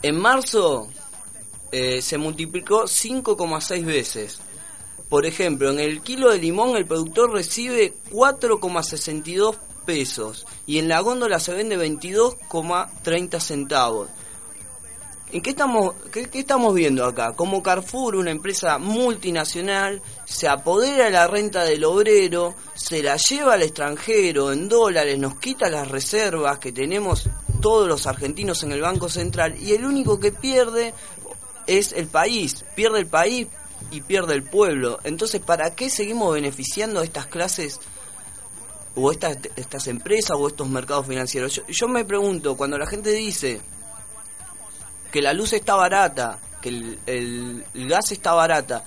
En 0.04 0.20
marzo 0.20 0.90
eh, 1.72 2.02
se 2.02 2.18
multiplicó 2.18 2.82
5,6 2.82 3.84
veces. 3.86 4.38
Por 5.08 5.24
ejemplo, 5.24 5.70
en 5.70 5.80
el 5.80 6.02
kilo 6.02 6.30
de 6.30 6.36
limón 6.36 6.76
el 6.76 6.84
productor 6.84 7.32
recibe 7.32 7.94
4,62 8.12 9.56
pesos 9.86 10.46
y 10.66 10.76
en 10.76 10.88
la 10.88 11.00
góndola 11.00 11.40
se 11.40 11.54
vende 11.54 11.78
22,30 11.78 13.40
centavos. 13.40 14.10
¿En 15.32 15.40
qué 15.40 15.48
estamos, 15.48 15.94
qué, 16.12 16.28
qué, 16.28 16.40
estamos 16.40 16.74
viendo 16.74 17.06
acá? 17.06 17.32
Como 17.32 17.62
Carrefour, 17.62 18.16
una 18.16 18.30
empresa 18.30 18.76
multinacional, 18.76 20.02
se 20.26 20.48
apodera 20.48 21.06
de 21.06 21.12
la 21.12 21.28
renta 21.28 21.64
del 21.64 21.82
obrero, 21.82 22.54
se 22.74 23.02
la 23.02 23.16
lleva 23.16 23.54
al 23.54 23.62
extranjero 23.62 24.52
en 24.52 24.68
dólares, 24.68 25.18
nos 25.18 25.38
quita 25.38 25.70
las 25.70 25.88
reservas 25.88 26.58
que 26.58 26.72
tenemos 26.72 27.26
todos 27.60 27.88
los 27.88 28.06
argentinos 28.06 28.62
en 28.62 28.72
el 28.72 28.80
Banco 28.80 29.08
Central 29.08 29.56
y 29.60 29.72
el 29.72 29.84
único 29.84 30.20
que 30.20 30.32
pierde 30.32 30.94
es 31.66 31.92
el 31.92 32.06
país, 32.06 32.64
pierde 32.74 33.00
el 33.00 33.06
país 33.06 33.48
y 33.90 34.00
pierde 34.02 34.34
el 34.34 34.42
pueblo. 34.42 34.98
Entonces, 35.04 35.40
¿para 35.40 35.74
qué 35.74 35.90
seguimos 35.90 36.34
beneficiando 36.34 37.00
a 37.00 37.04
estas 37.04 37.26
clases 37.26 37.80
o 38.94 39.10
estas, 39.10 39.38
estas 39.56 39.86
empresas 39.86 40.36
o 40.38 40.48
estos 40.48 40.68
mercados 40.68 41.06
financieros? 41.06 41.62
Yo, 41.68 41.88
me 41.88 42.04
pregunto, 42.04 42.56
cuando 42.56 42.78
la 42.78 42.86
gente 42.86 43.10
dice 43.10 43.60
que 45.10 45.22
la 45.22 45.32
luz 45.32 45.52
está 45.52 45.74
barata, 45.74 46.38
que 46.60 46.68
el 47.06 47.64
gas 47.88 48.12
está 48.12 48.32
barata, 48.34 48.84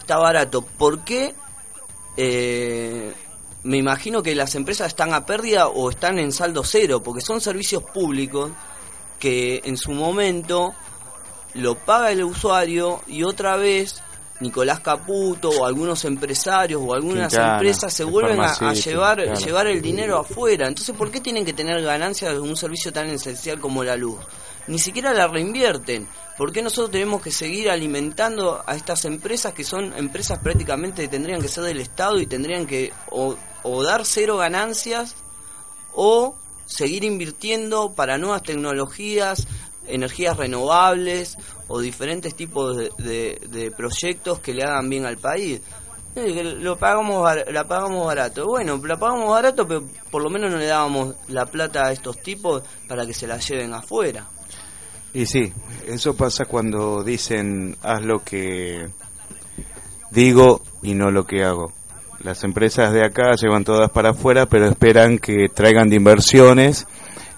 está 0.00 0.18
barato, 0.18 0.62
¿por 0.62 1.04
qué? 1.04 1.34
eh, 2.16 3.12
me 3.62 3.76
imagino 3.76 4.22
que 4.22 4.34
las 4.34 4.54
empresas 4.54 4.88
están 4.88 5.12
a 5.12 5.26
pérdida 5.26 5.68
o 5.68 5.90
están 5.90 6.18
en 6.18 6.32
saldo 6.32 6.64
cero, 6.64 7.02
porque 7.02 7.20
son 7.20 7.40
servicios 7.40 7.82
públicos 7.82 8.50
que 9.18 9.60
en 9.64 9.76
su 9.76 9.92
momento 9.92 10.72
lo 11.54 11.74
paga 11.74 12.10
el 12.10 12.24
usuario 12.24 13.02
y 13.06 13.22
otra 13.22 13.56
vez 13.56 14.02
Nicolás 14.40 14.80
Caputo 14.80 15.50
o 15.50 15.66
algunos 15.66 16.04
empresarios 16.06 16.82
o 16.84 16.94
algunas 16.94 17.28
Quintana, 17.28 17.54
empresas 17.54 17.92
se 17.92 18.04
el 18.04 18.10
vuelven 18.10 18.40
a, 18.40 18.72
llevar 18.72 19.22
claro. 19.22 19.38
llevar 19.38 19.66
el 19.66 19.82
dinero 19.82 20.18
afuera. 20.18 20.66
Entonces, 20.66 20.96
¿por 20.96 21.10
qué 21.10 21.20
tienen 21.20 21.44
que 21.44 21.52
tener 21.52 21.82
ganancias 21.82 22.32
de 22.32 22.40
un 22.40 22.56
servicio 22.56 22.92
tan 22.92 23.08
esencial 23.08 23.60
como 23.60 23.84
la 23.84 23.96
luz? 23.96 24.18
Ni 24.66 24.78
siquiera 24.78 25.12
la 25.12 25.28
reinvierten. 25.28 26.08
¿Por 26.38 26.52
qué 26.52 26.62
nosotros 26.62 26.90
tenemos 26.90 27.20
que 27.20 27.30
seguir 27.30 27.68
alimentando 27.68 28.62
a 28.66 28.74
estas 28.74 29.04
empresas 29.04 29.52
que 29.52 29.64
son 29.64 29.92
empresas 29.94 30.38
prácticamente 30.38 31.02
que 31.02 31.08
tendrían 31.08 31.42
que 31.42 31.48
ser 31.48 31.64
del 31.64 31.80
Estado 31.80 32.18
y 32.18 32.26
tendrían 32.26 32.66
que 32.66 32.92
o, 33.10 33.36
o 33.62 33.82
dar 33.82 34.04
cero 34.04 34.36
ganancias 34.36 35.16
o 35.92 36.36
seguir 36.66 37.04
invirtiendo 37.04 37.92
para 37.94 38.18
nuevas 38.18 38.42
tecnologías, 38.42 39.46
energías 39.86 40.36
renovables 40.36 41.36
o 41.68 41.80
diferentes 41.80 42.34
tipos 42.34 42.76
de, 42.76 43.72
proyectos 43.76 44.40
que 44.40 44.54
le 44.54 44.64
hagan 44.64 44.88
bien 44.88 45.04
al 45.04 45.18
país. 45.18 45.60
Lo 46.14 46.76
pagamos, 46.76 47.28
la 47.52 47.68
pagamos 47.68 48.06
barato. 48.06 48.44
Bueno, 48.46 48.80
la 48.84 48.98
pagamos 48.98 49.30
barato, 49.30 49.66
pero 49.66 49.84
por 50.10 50.22
lo 50.22 50.30
menos 50.30 50.50
no 50.50 50.58
le 50.58 50.66
dábamos 50.66 51.14
la 51.28 51.46
plata 51.46 51.86
a 51.86 51.92
estos 51.92 52.20
tipos 52.20 52.62
para 52.88 53.06
que 53.06 53.14
se 53.14 53.26
la 53.26 53.38
lleven 53.38 53.72
afuera. 53.74 54.28
Y 55.12 55.26
sí, 55.26 55.52
eso 55.86 56.14
pasa 56.14 56.44
cuando 56.44 57.02
dicen 57.02 57.76
haz 57.82 58.02
lo 58.02 58.22
que 58.22 58.88
digo 60.10 60.62
y 60.82 60.94
no 60.94 61.10
lo 61.10 61.26
que 61.26 61.44
hago. 61.44 61.72
Las 62.22 62.44
empresas 62.44 62.92
de 62.92 63.04
acá 63.04 63.32
llevan 63.40 63.64
todas 63.64 63.90
para 63.90 64.10
afuera, 64.10 64.46
pero 64.46 64.66
esperan 64.66 65.18
que 65.18 65.48
traigan 65.52 65.88
de 65.88 65.96
inversiones 65.96 66.86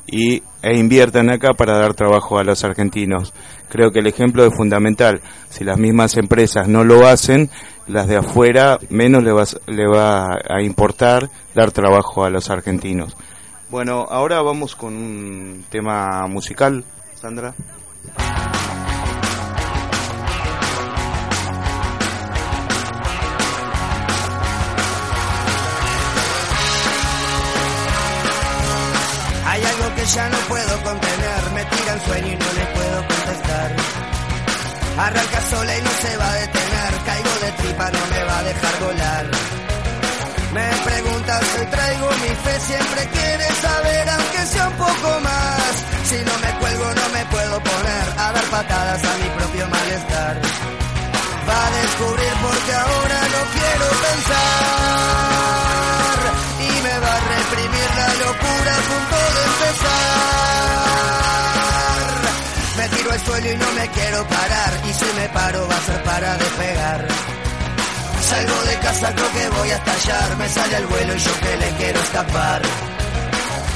y 0.07 0.43
e 0.63 0.77
inviertan 0.77 1.31
acá 1.31 1.55
para 1.55 1.79
dar 1.79 1.95
trabajo 1.95 2.39
a 2.39 2.45
los 2.45 2.65
argentinos. 2.65 3.33
Creo 3.69 3.91
que 3.91 4.01
el 4.01 4.07
ejemplo 4.07 4.45
es 4.45 4.55
fundamental. 4.55 5.21
Si 5.49 5.65
las 5.65 5.79
mismas 5.79 6.17
empresas 6.17 6.69
no 6.69 6.85
lo 6.85 7.07
hacen, 7.07 7.51
las 7.87 8.09
de 8.09 8.17
afuera 8.17 8.79
menos 8.91 9.23
le 9.23 9.33
va, 9.33 9.45
le 9.67 9.87
va 9.87 10.39
a 10.49 10.63
importar 10.63 11.31
dar 11.55 11.73
trabajo 11.73 12.25
a 12.25 12.31
los 12.31 12.51
argentinos. 12.51 13.17
Bueno, 13.71 14.07
ahora 14.11 14.43
vamos 14.43 14.77
con 14.77 14.95
un 14.95 15.65
tema 15.71 16.27
musical, 16.29 16.85
Sandra. 17.15 17.55
Ya 30.15 30.29
no 30.29 30.37
puedo 30.49 30.83
contener, 30.83 31.41
me 31.55 31.65
tira 31.65 31.93
el 31.95 32.01
sueño 32.03 32.29
y 32.29 32.37
no 32.37 32.53
le 32.53 32.67
puedo 32.77 32.99
contestar. 33.09 33.77
Arranca 34.99 35.41
sola 35.49 35.79
y 35.79 35.83
no 35.83 35.91
se 36.03 36.17
va 36.19 36.29
a 36.33 36.35
detener, 36.35 36.93
caigo 37.07 37.35
de 37.45 37.53
tripa, 37.53 37.91
no 37.91 38.07
me 38.13 38.25
va 38.25 38.39
a 38.39 38.43
dejar 38.43 38.75
volar. 38.81 39.27
Me 40.53 40.69
preguntas 40.85 41.41
si 41.57 41.67
traigo 41.67 42.09
mi 42.11 42.35
fe, 42.45 42.61
siempre 42.61 43.09
quiere 43.09 43.47
saber, 43.63 44.09
aunque 44.11 44.47
sea 44.53 44.69
un 44.69 44.75
poco 44.75 45.21
más. 45.21 45.73
Si 46.05 46.17
no 46.29 46.35
me 46.45 46.51
cuelgo, 46.61 46.95
no 46.95 47.09
me 47.17 47.25
puedo 47.27 47.63
poner 47.63 48.05
a 48.19 48.33
dar 48.33 48.45
patadas 48.51 49.05
a 49.05 49.17
mi 49.17 49.29
propio 49.39 49.69
malestar. 49.69 50.35
Va 51.49 51.67
a 51.67 51.71
descubrir 51.81 52.35
porque 52.43 52.73
ahora 52.75 53.19
no 53.35 53.41
quiero 53.55 53.87
pensar 54.05 55.32
reprimir 57.53 57.91
la 57.97 58.09
locura 58.25 58.73
a 58.73 58.83
punto 58.89 59.17
de 59.35 59.41
empezar. 59.51 59.93
Me 62.77 62.89
tiro 62.89 63.13
al 63.13 63.21
suelo 63.21 63.53
y 63.53 63.57
no 63.57 63.73
me 63.73 63.89
quiero 63.89 64.27
parar 64.27 64.73
y 64.89 64.93
si 64.93 65.05
me 65.17 65.29
paro 65.29 65.69
va 65.69 65.77
a 65.77 65.81
ser 65.81 66.03
para 66.03 66.37
despegar. 66.39 67.07
Salgo 68.29 68.63
de 68.65 68.79
casa, 68.79 69.13
creo 69.15 69.33
que 69.33 69.49
voy 69.51 69.71
a 69.71 69.77
estallar, 69.77 70.37
me 70.37 70.49
sale 70.49 70.77
al 70.77 70.87
vuelo 70.87 71.15
y 71.15 71.19
yo 71.19 71.41
que 71.41 71.57
le 71.57 71.71
quiero 71.77 72.01
escapar. 72.01 72.63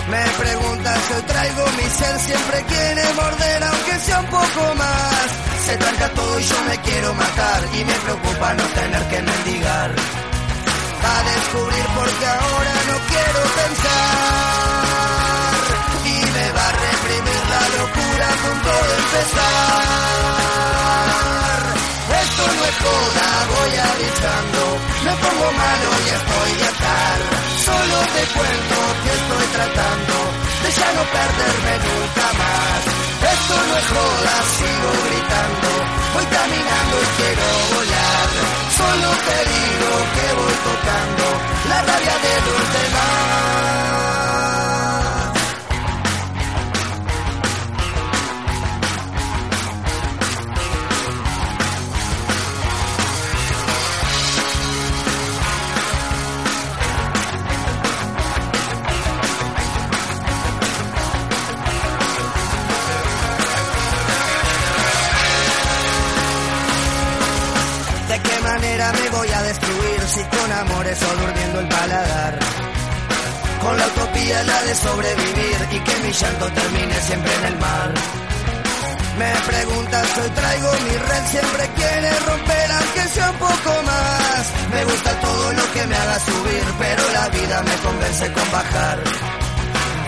Me 0.08 0.24
preguntas 0.38 0.98
hoy 1.14 1.22
traigo 1.22 1.66
mi 1.76 1.88
ser, 1.98 2.18
siempre 2.20 2.64
quiere 2.68 3.12
morder, 3.14 3.64
aunque 3.64 3.98
sea 3.98 4.20
un 4.20 4.26
poco 4.26 4.74
más. 4.76 5.26
Se 5.66 5.76
tranca 5.76 6.08
todo 6.10 6.40
y 6.40 6.44
yo 6.44 6.56
me 6.68 6.78
quiero 6.78 7.12
matar, 7.14 7.62
y 7.74 7.84
me 7.84 7.94
preocupa 7.94 8.54
no 8.54 8.62
tener 8.62 9.02
que 9.08 9.22
mendigar. 9.22 10.25
A 11.06 11.22
descubrir 11.22 11.86
porque 11.94 12.26
ahora 12.26 12.74
no 12.90 12.96
quiero 13.10 13.40
pensar, 13.60 14.86
y 16.04 16.16
me 16.34 16.46
va 16.56 16.64
a 16.66 16.72
reprimir 16.86 17.42
la 17.54 17.64
locura 17.78 18.24
a 18.26 18.36
punto 18.42 18.72
de 18.88 18.94
empezar. 19.02 19.86
Esto 22.22 22.44
no 22.56 22.62
es 22.70 22.76
joda, 22.84 23.28
voy 23.54 23.72
avisando, 23.90 24.62
me 25.06 25.14
pongo 25.22 25.48
malo 25.62 25.88
y 26.04 26.08
estoy 26.18 26.50
de 26.60 26.66
atar. 26.74 27.18
Solo 27.66 27.96
te 28.14 28.22
cuento 28.36 28.76
que 29.02 29.10
estoy 29.20 29.46
tratando 29.56 30.14
de 30.62 30.68
ya 30.78 30.88
no 30.96 31.02
perderme 31.16 31.74
nunca 31.86 32.26
más. 32.40 32.80
Esto 33.34 33.54
no 33.68 33.74
es 33.78 33.86
joda, 33.94 34.34
sigo 34.58 34.90
gritando, 35.06 35.70
voy 36.14 36.26
caminando 36.36 36.94
y 36.98 37.08
quiero 37.18 37.46
volar. 37.74 38.28
Solo 38.76 39.08
te 39.26 39.38
digo 39.50 39.75
tocando 40.64 41.24
la 41.68 41.82
rabia 41.82 42.16
de 42.24 42.34
los 42.46 42.72
demás. 42.72 43.15
O 71.02 71.20
durmiendo 71.20 71.60
el 71.60 71.68
paladar? 71.68 72.38
Con 73.60 73.78
la 73.78 73.86
utopía 73.86 74.42
la 74.44 74.62
de 74.62 74.74
sobrevivir 74.74 75.68
y 75.72 75.78
que 75.80 75.96
mi 76.02 76.12
llanto 76.12 76.46
termine 76.52 77.00
siempre 77.02 77.34
en 77.34 77.44
el 77.46 77.56
mar. 77.58 77.92
Me 79.18 79.32
preguntas, 79.46 80.06
hoy 80.18 80.30
traigo 80.30 80.72
mi 80.84 80.96
red, 81.08 81.24
siempre 81.30 81.70
quiere 81.74 82.10
romper 82.20 82.72
aunque 82.72 83.08
sea 83.14 83.30
un 83.30 83.38
poco 83.38 83.82
más. 83.84 84.42
Me 84.74 84.84
gusta 84.84 85.20
todo 85.20 85.52
lo 85.52 85.72
que 85.72 85.86
me 85.86 85.96
haga 85.96 86.18
subir, 86.20 86.64
pero 86.78 87.02
la 87.12 87.28
vida 87.30 87.62
me 87.62 87.76
convence 87.76 88.32
con 88.32 88.50
bajar. 88.52 88.98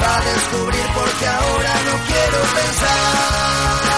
Va 0.03 0.17
a 0.17 0.21
descubrir 0.21 0.87
porque 0.95 1.27
ahora 1.27 1.75
no 1.87 1.95
quiero 2.07 2.39
pensar 2.59 3.89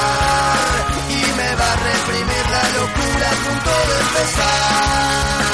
y 1.10 1.20
me 1.38 1.54
va 1.56 1.72
a 1.72 1.76
reprimir 1.76 2.44
la 2.56 2.64
locura 2.78 3.26
a 3.26 3.36
punto 3.44 3.72
de 3.88 3.94
empezar. 4.00 5.49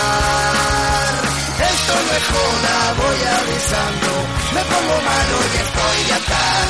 Es 2.07 2.25
joda, 2.33 2.77
voy 3.03 3.19
avisando, 3.37 4.11
me 4.55 4.63
pongo 4.71 4.97
malo 5.11 5.37
y 5.43 5.57
estoy 5.67 5.99
de 6.07 6.15
atar. 6.15 6.67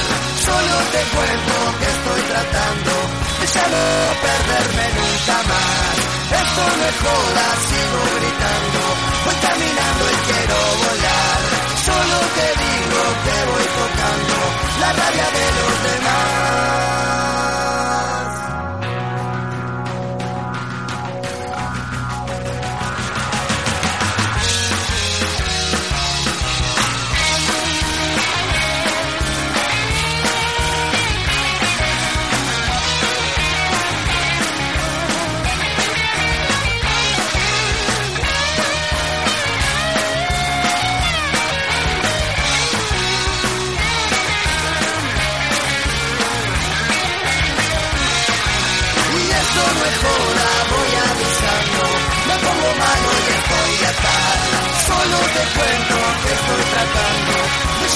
Solo 0.48 0.74
te 0.92 1.02
cuento 1.12 1.54
que 1.78 1.88
estoy 1.96 2.22
tratando 2.32 2.92
de 3.40 3.46
ya 3.46 3.66
no 3.74 3.84
perderme 4.24 4.86
nunca 4.96 5.36
más. 5.50 5.94
Esto 6.40 6.62
es 6.88 6.96
joda, 7.04 7.46
sigo 7.68 8.00
gritando, 8.16 8.80
voy 9.24 9.36
caminando 9.46 10.02
y 10.08 10.18
quiero 10.26 10.58
volar. 10.82 11.40
Solo 11.84 12.16
te 12.36 12.46
digo 12.64 13.00
que 13.24 13.36
voy 13.52 13.66
tocando 13.76 14.36
la 14.80 14.88
rabia 14.92 15.28
de 15.36 15.46
los 15.58 15.74
demás. 15.86 16.25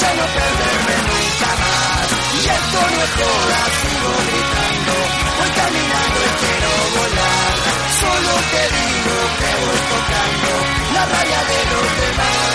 Ya 0.01 0.15
no 0.15 0.25
perderme 0.37 0.97
nunca 1.09 1.51
más. 1.61 2.07
Y 2.33 2.45
esto 2.57 2.79
no 2.95 3.03
es 3.05 3.13
joda, 3.21 3.61
sigo 3.81 4.13
gritando, 4.29 4.95
voy 5.37 5.51
caminando 5.61 6.19
y 6.25 6.33
quiero 6.41 6.71
volar. 6.97 7.55
Solo 8.01 8.33
te 8.53 8.63
digo 8.77 9.17
que 9.41 9.51
voy 9.65 9.81
tocando 9.93 10.53
la 10.95 11.05
raya 11.07 11.41
de 11.51 11.61
los 11.71 11.89
demás. 12.01 12.50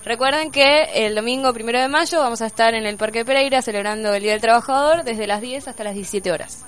Recuerden 0.07 0.51
que 0.51 0.85
el 0.95 1.15
domingo 1.15 1.53
primero 1.53 1.81
de 1.81 1.89
mayo 1.89 2.21
vamos 2.21 2.41
a 2.41 2.47
estar 2.47 2.73
en 2.73 2.87
el 2.87 2.97
Parque 2.97 3.27
Pereira 3.27 3.61
celebrando 3.61 4.15
el 4.15 4.23
Día 4.23 4.33
del 4.33 4.41
Trabajador 4.41 5.05
desde 5.05 5.27
las 5.27 5.43
10 5.43 5.69
hasta 5.69 5.85
las 5.85 5.93
17 5.93 6.33
horas. 6.33 6.65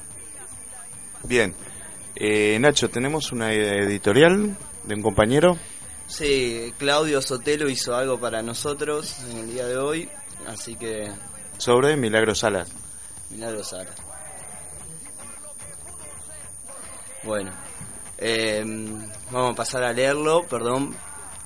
Bien. 1.24 1.54
Eh, 2.14 2.58
Nacho, 2.60 2.90
tenemos 2.90 3.32
una 3.32 3.52
editorial 3.52 4.56
de 4.84 4.94
un 4.94 5.02
compañero. 5.02 5.56
Sí, 6.06 6.74
Claudio 6.78 7.22
Sotelo 7.22 7.68
hizo 7.68 7.96
algo 7.96 8.20
para 8.20 8.42
nosotros 8.42 9.16
en 9.30 9.38
el 9.38 9.52
día 9.52 9.66
de 9.66 9.78
hoy, 9.78 10.08
así 10.46 10.76
que 10.76 11.10
Sobre 11.58 11.96
Milagro 11.96 12.34
Salas. 12.34 12.68
Milagro 13.30 13.64
Sara. 13.64 13.90
Bueno, 17.22 17.52
eh, 18.18 18.62
vamos 19.30 19.52
a 19.52 19.54
pasar 19.54 19.84
a 19.84 19.92
leerlo, 19.92 20.46
perdón. 20.48 20.94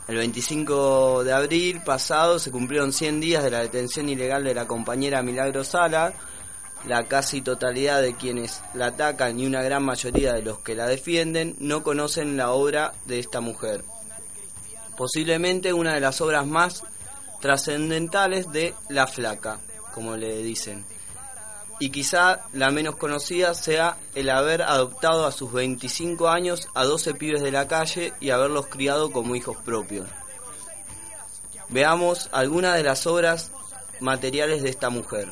El 0.08 0.16
25 0.16 1.24
de 1.24 1.32
abril 1.32 1.82
pasado 1.84 2.38
se 2.38 2.50
cumplieron 2.50 2.92
100 2.92 3.20
días 3.20 3.44
de 3.44 3.50
la 3.50 3.60
detención 3.60 4.08
ilegal 4.08 4.42
de 4.42 4.54
la 4.54 4.66
compañera 4.66 5.22
Milagro 5.22 5.64
Sala. 5.64 6.14
La 6.84 7.04
casi 7.04 7.40
totalidad 7.40 8.02
de 8.02 8.14
quienes 8.14 8.62
la 8.74 8.86
atacan 8.86 9.40
y 9.40 9.46
una 9.46 9.62
gran 9.62 9.84
mayoría 9.84 10.32
de 10.34 10.42
los 10.42 10.60
que 10.60 10.74
la 10.74 10.86
defienden 10.86 11.56
no 11.58 11.82
conocen 11.82 12.36
la 12.36 12.52
obra 12.52 12.92
de 13.06 13.18
esta 13.18 13.40
mujer. 13.40 13.84
Posiblemente 14.96 15.72
una 15.72 15.94
de 15.94 16.00
las 16.00 16.20
obras 16.20 16.46
más 16.46 16.84
trascendentales 17.40 18.50
de 18.52 18.74
La 18.88 19.06
Flaca, 19.06 19.60
como 19.94 20.16
le 20.16 20.42
dicen. 20.42 20.84
Y 21.78 21.90
quizá 21.90 22.46
la 22.52 22.70
menos 22.70 22.96
conocida 22.96 23.52
sea 23.52 23.98
el 24.14 24.30
haber 24.30 24.62
adoptado 24.62 25.26
a 25.26 25.32
sus 25.32 25.52
25 25.52 26.28
años 26.28 26.68
a 26.74 26.84
12 26.84 27.14
pibes 27.14 27.42
de 27.42 27.50
la 27.50 27.68
calle 27.68 28.14
y 28.20 28.30
haberlos 28.30 28.68
criado 28.68 29.10
como 29.12 29.36
hijos 29.36 29.58
propios. 29.58 30.06
Veamos 31.68 32.30
algunas 32.32 32.76
de 32.76 32.84
las 32.84 33.06
obras 33.06 33.50
materiales 34.00 34.62
de 34.62 34.70
esta 34.70 34.88
mujer. 34.88 35.28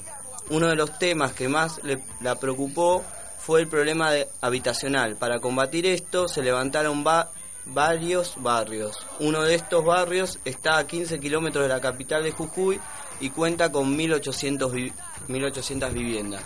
Uno 0.50 0.68
de 0.68 0.76
los 0.76 0.98
temas 0.98 1.32
que 1.32 1.48
más 1.48 1.80
le, 1.84 1.98
la 2.20 2.34
preocupó 2.36 3.02
fue 3.38 3.60
el 3.60 3.68
problema 3.68 4.10
de- 4.10 4.28
habitacional. 4.40 5.16
Para 5.16 5.38
combatir 5.40 5.86
esto 5.86 6.28
se 6.28 6.42
levantaron 6.42 7.04
va- 7.06 7.30
varios 7.66 8.34
barrios. 8.38 9.06
Uno 9.20 9.42
de 9.42 9.54
estos 9.54 9.84
barrios 9.84 10.38
está 10.44 10.76
a 10.78 10.86
15 10.86 11.18
kilómetros 11.18 11.64
de 11.64 11.68
la 11.70 11.80
capital 11.80 12.22
de 12.22 12.32
Jujuy 12.32 12.78
y 13.20 13.30
cuenta 13.30 13.72
con 13.72 13.96
1800, 13.96 14.70
vi- 14.72 14.92
1800 15.28 15.92
viviendas. 15.94 16.42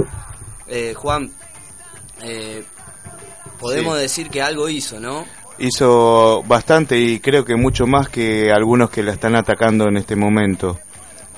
Eh, 0.68 0.94
Juan, 0.96 1.32
eh, 2.22 2.64
podemos 3.58 3.96
Sí. 3.96 4.02
decir 4.02 4.30
que 4.30 4.42
algo 4.42 4.68
hizo, 4.68 5.00
¿no? 5.00 5.24
Hizo 5.58 6.44
bastante 6.46 6.98
y 7.00 7.18
creo 7.18 7.44
que 7.44 7.56
mucho 7.56 7.84
más 7.86 8.08
que 8.08 8.52
algunos 8.52 8.90
que 8.90 9.02
la 9.02 9.12
están 9.12 9.34
atacando 9.34 9.88
en 9.88 9.96
este 9.96 10.14
momento. 10.14 10.78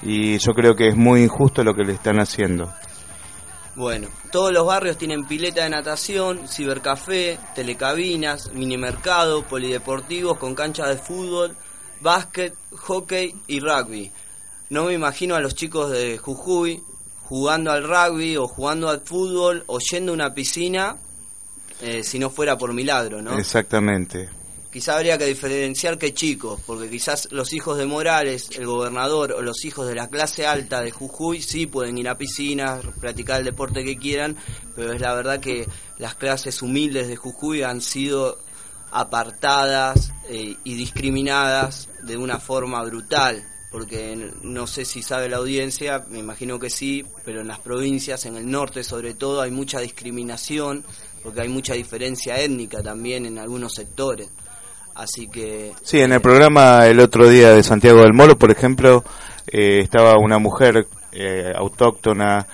Y 0.02 0.38
yo 0.38 0.52
creo 0.52 0.74
que 0.74 0.88
es 0.88 0.96
muy 0.96 1.22
injusto 1.22 1.62
lo 1.62 1.74
que 1.74 1.84
le 1.84 1.92
están 1.92 2.18
haciendo. 2.18 2.72
Bueno, 3.76 4.08
todos 4.32 4.52
los 4.52 4.66
barrios 4.66 4.98
tienen 4.98 5.26
pileta 5.26 5.62
de 5.62 5.70
natación, 5.70 6.48
cibercafé, 6.48 7.38
telecabinas, 7.54 8.52
minimercado, 8.52 9.42
polideportivos 9.44 10.38
con 10.38 10.54
canchas 10.54 10.88
de 10.88 10.96
fútbol, 10.96 11.56
básquet, 12.00 12.54
hockey 12.76 13.34
y 13.46 13.60
rugby. 13.60 14.10
No 14.70 14.84
me 14.84 14.94
imagino 14.94 15.34
a 15.34 15.40
los 15.40 15.54
chicos 15.54 15.90
de 15.90 16.18
Jujuy 16.18 16.82
jugando 17.22 17.70
al 17.70 17.84
rugby 17.84 18.36
o 18.36 18.48
jugando 18.48 18.88
al 18.88 19.00
fútbol 19.00 19.62
o 19.66 19.78
yendo 19.78 20.12
a 20.12 20.14
una 20.14 20.34
piscina 20.34 20.96
eh, 21.80 22.02
si 22.02 22.18
no 22.18 22.28
fuera 22.28 22.58
por 22.58 22.74
milagro, 22.74 23.22
¿no? 23.22 23.38
Exactamente. 23.38 24.28
Quizá 24.72 24.96
habría 24.96 25.18
que 25.18 25.26
diferenciar 25.26 25.98
qué 25.98 26.14
chicos, 26.14 26.60
porque 26.64 26.88
quizás 26.88 27.26
los 27.32 27.52
hijos 27.52 27.76
de 27.76 27.86
Morales, 27.86 28.50
el 28.56 28.66
gobernador 28.66 29.32
o 29.32 29.42
los 29.42 29.64
hijos 29.64 29.88
de 29.88 29.96
la 29.96 30.06
clase 30.06 30.46
alta 30.46 30.80
de 30.80 30.92
Jujuy 30.92 31.42
sí 31.42 31.66
pueden 31.66 31.98
ir 31.98 32.08
a 32.08 32.16
piscinas, 32.16 32.80
practicar 33.00 33.40
el 33.40 33.46
deporte 33.46 33.84
que 33.84 33.96
quieran, 33.96 34.36
pero 34.76 34.92
es 34.92 35.00
la 35.00 35.12
verdad 35.12 35.40
que 35.40 35.66
las 35.98 36.14
clases 36.14 36.62
humildes 36.62 37.08
de 37.08 37.16
Jujuy 37.16 37.64
han 37.64 37.80
sido 37.80 38.38
apartadas 38.92 40.12
eh, 40.28 40.56
y 40.62 40.74
discriminadas 40.74 41.88
de 42.04 42.16
una 42.16 42.38
forma 42.38 42.80
brutal, 42.84 43.44
porque 43.72 44.32
no 44.42 44.68
sé 44.68 44.84
si 44.84 45.02
sabe 45.02 45.28
la 45.28 45.38
audiencia, 45.38 46.06
me 46.10 46.20
imagino 46.20 46.60
que 46.60 46.70
sí, 46.70 47.04
pero 47.24 47.40
en 47.40 47.48
las 47.48 47.58
provincias, 47.58 48.24
en 48.24 48.36
el 48.36 48.48
norte 48.48 48.84
sobre 48.84 49.14
todo, 49.14 49.40
hay 49.40 49.50
mucha 49.50 49.80
discriminación, 49.80 50.84
porque 51.24 51.40
hay 51.40 51.48
mucha 51.48 51.74
diferencia 51.74 52.40
étnica 52.40 52.84
también 52.84 53.26
en 53.26 53.36
algunos 53.36 53.74
sectores. 53.74 54.30
Así 54.94 55.28
que 55.28 55.72
Sí, 55.82 56.00
en 56.00 56.12
el 56.12 56.20
programa 56.20 56.86
el 56.86 57.00
otro 57.00 57.28
día 57.28 57.50
de 57.50 57.62
Santiago 57.62 58.00
del 58.00 58.12
Moro, 58.12 58.38
por 58.38 58.50
ejemplo, 58.50 59.04
eh, 59.46 59.80
estaba 59.80 60.14
una 60.18 60.38
mujer 60.38 60.86
eh, 61.12 61.52
autóctona 61.54 62.46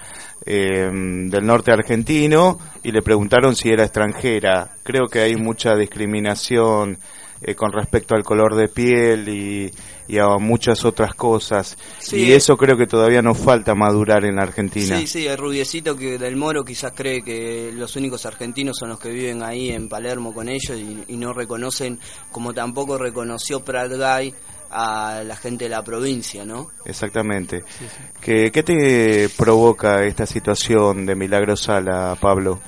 eh, 0.44 0.88
del 0.92 1.44
norte 1.44 1.72
argentino 1.72 2.58
y 2.82 2.92
le 2.92 3.02
preguntaron 3.02 3.56
si 3.56 3.70
era 3.70 3.82
extranjera. 3.82 4.70
Creo 4.82 5.08
que 5.08 5.20
hay 5.20 5.36
mucha 5.36 5.74
discriminación 5.74 6.98
eh, 7.40 7.54
con 7.54 7.72
respecto 7.72 8.14
al 8.14 8.22
color 8.22 8.54
de 8.54 8.68
piel 8.68 9.28
y, 9.28 9.70
y 10.08 10.18
a 10.18 10.26
muchas 10.38 10.84
otras 10.84 11.14
cosas. 11.14 11.76
Sí. 11.98 12.16
Y 12.16 12.32
eso 12.32 12.56
creo 12.56 12.76
que 12.76 12.86
todavía 12.86 13.22
nos 13.22 13.38
falta 13.38 13.74
madurar 13.74 14.24
en 14.24 14.36
la 14.36 14.42
Argentina. 14.42 14.98
Sí, 14.98 15.06
sí, 15.06 15.26
el 15.26 15.36
rubiecito 15.36 15.96
que 15.96 16.18
del 16.18 16.36
Moro 16.36 16.64
quizás 16.64 16.92
cree 16.94 17.22
que 17.22 17.70
los 17.74 17.96
únicos 17.96 18.26
argentinos 18.26 18.76
son 18.78 18.90
los 18.90 19.00
que 19.00 19.10
viven 19.10 19.42
ahí 19.42 19.70
en 19.70 19.88
Palermo 19.88 20.32
con 20.32 20.48
ellos 20.48 20.78
y, 20.78 21.04
y 21.08 21.16
no 21.16 21.32
reconocen, 21.32 21.98
como 22.30 22.54
tampoco 22.54 22.98
reconoció 22.98 23.64
Prat 23.64 23.92
Guy 23.92 24.34
a 24.70 25.22
la 25.24 25.36
gente 25.36 25.64
de 25.64 25.70
la 25.70 25.82
provincia, 25.82 26.44
¿no? 26.44 26.70
Exactamente. 26.84 27.64
¿Qué, 28.20 28.50
¿Qué 28.50 28.62
te 28.62 29.28
provoca 29.36 30.04
esta 30.04 30.26
situación 30.26 31.06
de 31.06 31.14
Milagro 31.14 31.56
Sala, 31.56 32.16
Pablo? 32.20 32.60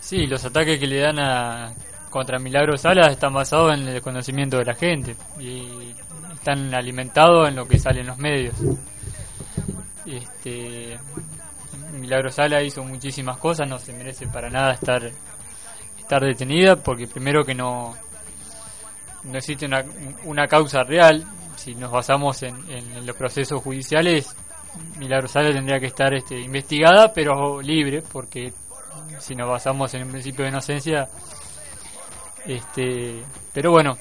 Sí, 0.00 0.26
los 0.26 0.44
ataques 0.44 0.78
que 0.78 0.86
le 0.86 1.00
dan 1.00 1.18
a 1.18 1.74
contra 2.08 2.38
Milagro 2.38 2.76
Sala 2.76 3.08
están 3.10 3.32
basados 3.34 3.74
en 3.74 3.88
el 3.88 4.00
conocimiento 4.02 4.58
de 4.58 4.64
la 4.64 4.74
gente 4.74 5.16
y 5.38 5.94
están 6.32 6.74
alimentados 6.74 7.48
en 7.48 7.56
lo 7.56 7.66
que 7.66 7.78
sale 7.78 8.00
en 8.00 8.06
los 8.06 8.18
medios. 8.18 8.54
Este 10.06 10.98
Milagro 11.92 12.30
Sala 12.30 12.62
hizo 12.62 12.82
muchísimas 12.84 13.38
cosas, 13.38 13.68
no 13.68 13.78
se 13.78 13.92
merece 13.92 14.26
para 14.26 14.48
nada 14.48 14.72
estar 14.72 15.10
estar 15.98 16.22
detenida 16.22 16.76
porque 16.76 17.06
primero 17.06 17.44
que 17.44 17.54
no 17.54 17.94
no 19.24 19.36
existe 19.36 19.66
una, 19.66 19.84
una 20.24 20.46
causa 20.46 20.84
real, 20.84 21.24
si 21.56 21.74
nos 21.74 21.90
basamos 21.90 22.42
en, 22.42 22.56
en 22.70 23.04
los 23.04 23.16
procesos 23.16 23.60
judiciales, 23.62 24.34
Milagro 24.98 25.28
Sala 25.28 25.52
tendría 25.52 25.80
que 25.80 25.86
estar 25.86 26.14
este, 26.14 26.38
investigada 26.40 27.12
pero 27.12 27.60
libre 27.60 28.02
porque 28.12 28.52
si 29.18 29.34
nos 29.34 29.48
basamos 29.48 29.92
en 29.94 30.04
un 30.04 30.12
principio 30.12 30.44
de 30.44 30.50
inocencia 30.50 31.08
este 32.48 33.22
pero 33.52 33.70
bueno 33.70 33.96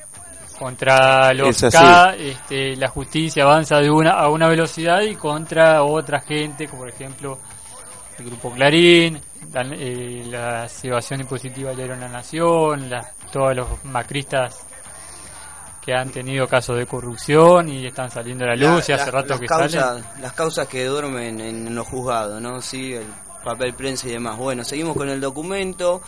contra 0.57 1.33
los. 1.33 1.55
K 1.61 2.15
este, 2.15 2.75
la 2.77 2.87
justicia 2.87 3.43
avanza 3.43 3.77
de 3.77 3.91
una 3.91 4.11
a 4.13 4.29
una 4.29 4.47
velocidad 4.47 5.01
y 5.01 5.15
contra 5.15 5.83
otra 5.83 6.19
gente 6.21 6.67
como 6.67 6.81
por 6.83 6.89
ejemplo 6.89 7.37
el 8.17 8.25
grupo 8.25 8.51
Clarín 8.51 9.21
la, 9.53 9.61
eh, 9.73 10.23
la 10.29 10.67
evasión 10.81 11.19
impositiva 11.21 11.73
de 11.73 11.87
la 11.87 11.95
Nación 12.07 12.89
la- 12.89 13.11
todos 13.31 13.55
los 13.55 13.85
macristas 13.85 14.63
que 15.85 15.93
han 15.93 16.09
tenido 16.09 16.47
casos 16.47 16.75
de 16.77 16.85
corrupción 16.85 17.69
y 17.69 17.85
están 17.85 18.09
saliendo 18.11 18.43
a 18.43 18.47
la 18.49 18.55
luz 18.55 18.89
y 18.89 18.91
hace 18.93 19.09
rato 19.11 19.29
las 19.29 19.39
que 19.39 19.45
causas, 19.45 19.71
salen. 19.71 20.05
Las 20.21 20.33
causas 20.33 20.67
que 20.67 20.83
duermen 20.85 21.39
en, 21.39 21.67
en 21.67 21.75
los 21.75 21.87
juzgados, 21.87 22.41
¿no? 22.41 22.59
Sí, 22.61 22.93
el 22.93 23.05
papel 23.43 23.73
prensa 23.73 24.09
y 24.09 24.11
demás. 24.11 24.35
Bueno, 24.37 24.65
seguimos 24.65 24.97
con 24.97 25.07
el 25.07 25.21
documento. 25.21 26.01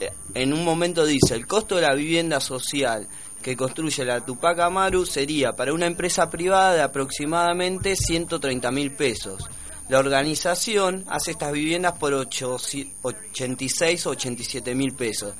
Eh, 0.00 0.10
En 0.34 0.52
un 0.52 0.64
momento 0.64 1.04
dice, 1.04 1.34
el 1.34 1.46
costo 1.46 1.76
de 1.76 1.82
la 1.82 1.94
vivienda 1.94 2.40
social 2.40 3.08
que 3.42 3.56
construye 3.56 4.04
la 4.04 4.24
Tupac 4.24 4.58
Amaru 4.58 5.06
sería 5.06 5.52
para 5.52 5.72
una 5.72 5.86
empresa 5.86 6.28
privada 6.28 6.74
de 6.74 6.82
aproximadamente 6.82 7.96
130 7.96 8.70
mil 8.72 8.92
pesos. 8.92 9.48
La 9.88 9.98
organización 9.98 11.04
hace 11.08 11.30
estas 11.30 11.52
viviendas 11.52 11.94
por 11.98 12.12
8 12.12 12.56
86 13.02 14.06
o 14.06 14.10
87 14.10 14.74
mil 14.74 14.94
pesos. 14.94 15.34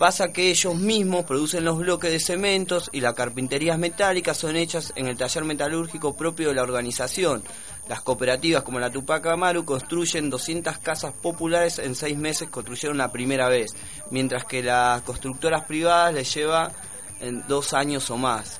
Pasa 0.00 0.32
que 0.32 0.48
ellos 0.48 0.76
mismos 0.76 1.26
producen 1.26 1.62
los 1.62 1.76
bloques 1.76 2.10
de 2.10 2.20
cementos 2.20 2.88
y 2.90 3.02
las 3.02 3.12
carpinterías 3.12 3.78
metálicas 3.78 4.38
son 4.38 4.56
hechas 4.56 4.94
en 4.96 5.06
el 5.06 5.18
taller 5.18 5.44
metalúrgico 5.44 6.16
propio 6.16 6.48
de 6.48 6.54
la 6.54 6.62
organización. 6.62 7.42
Las 7.86 8.00
cooperativas 8.00 8.62
como 8.62 8.80
la 8.80 8.90
Tupac 8.90 9.26
Amaru 9.26 9.66
construyen 9.66 10.30
200 10.30 10.78
casas 10.78 11.12
populares 11.12 11.78
en 11.78 11.94
seis 11.94 12.16
meses, 12.16 12.48
construyeron 12.48 12.96
la 12.96 13.12
primera 13.12 13.50
vez, 13.50 13.72
mientras 14.10 14.46
que 14.46 14.62
las 14.62 15.02
constructoras 15.02 15.66
privadas 15.66 16.14
les 16.14 16.34
lleva 16.34 16.72
en 17.20 17.46
dos 17.46 17.74
años 17.74 18.10
o 18.10 18.16
más. 18.16 18.58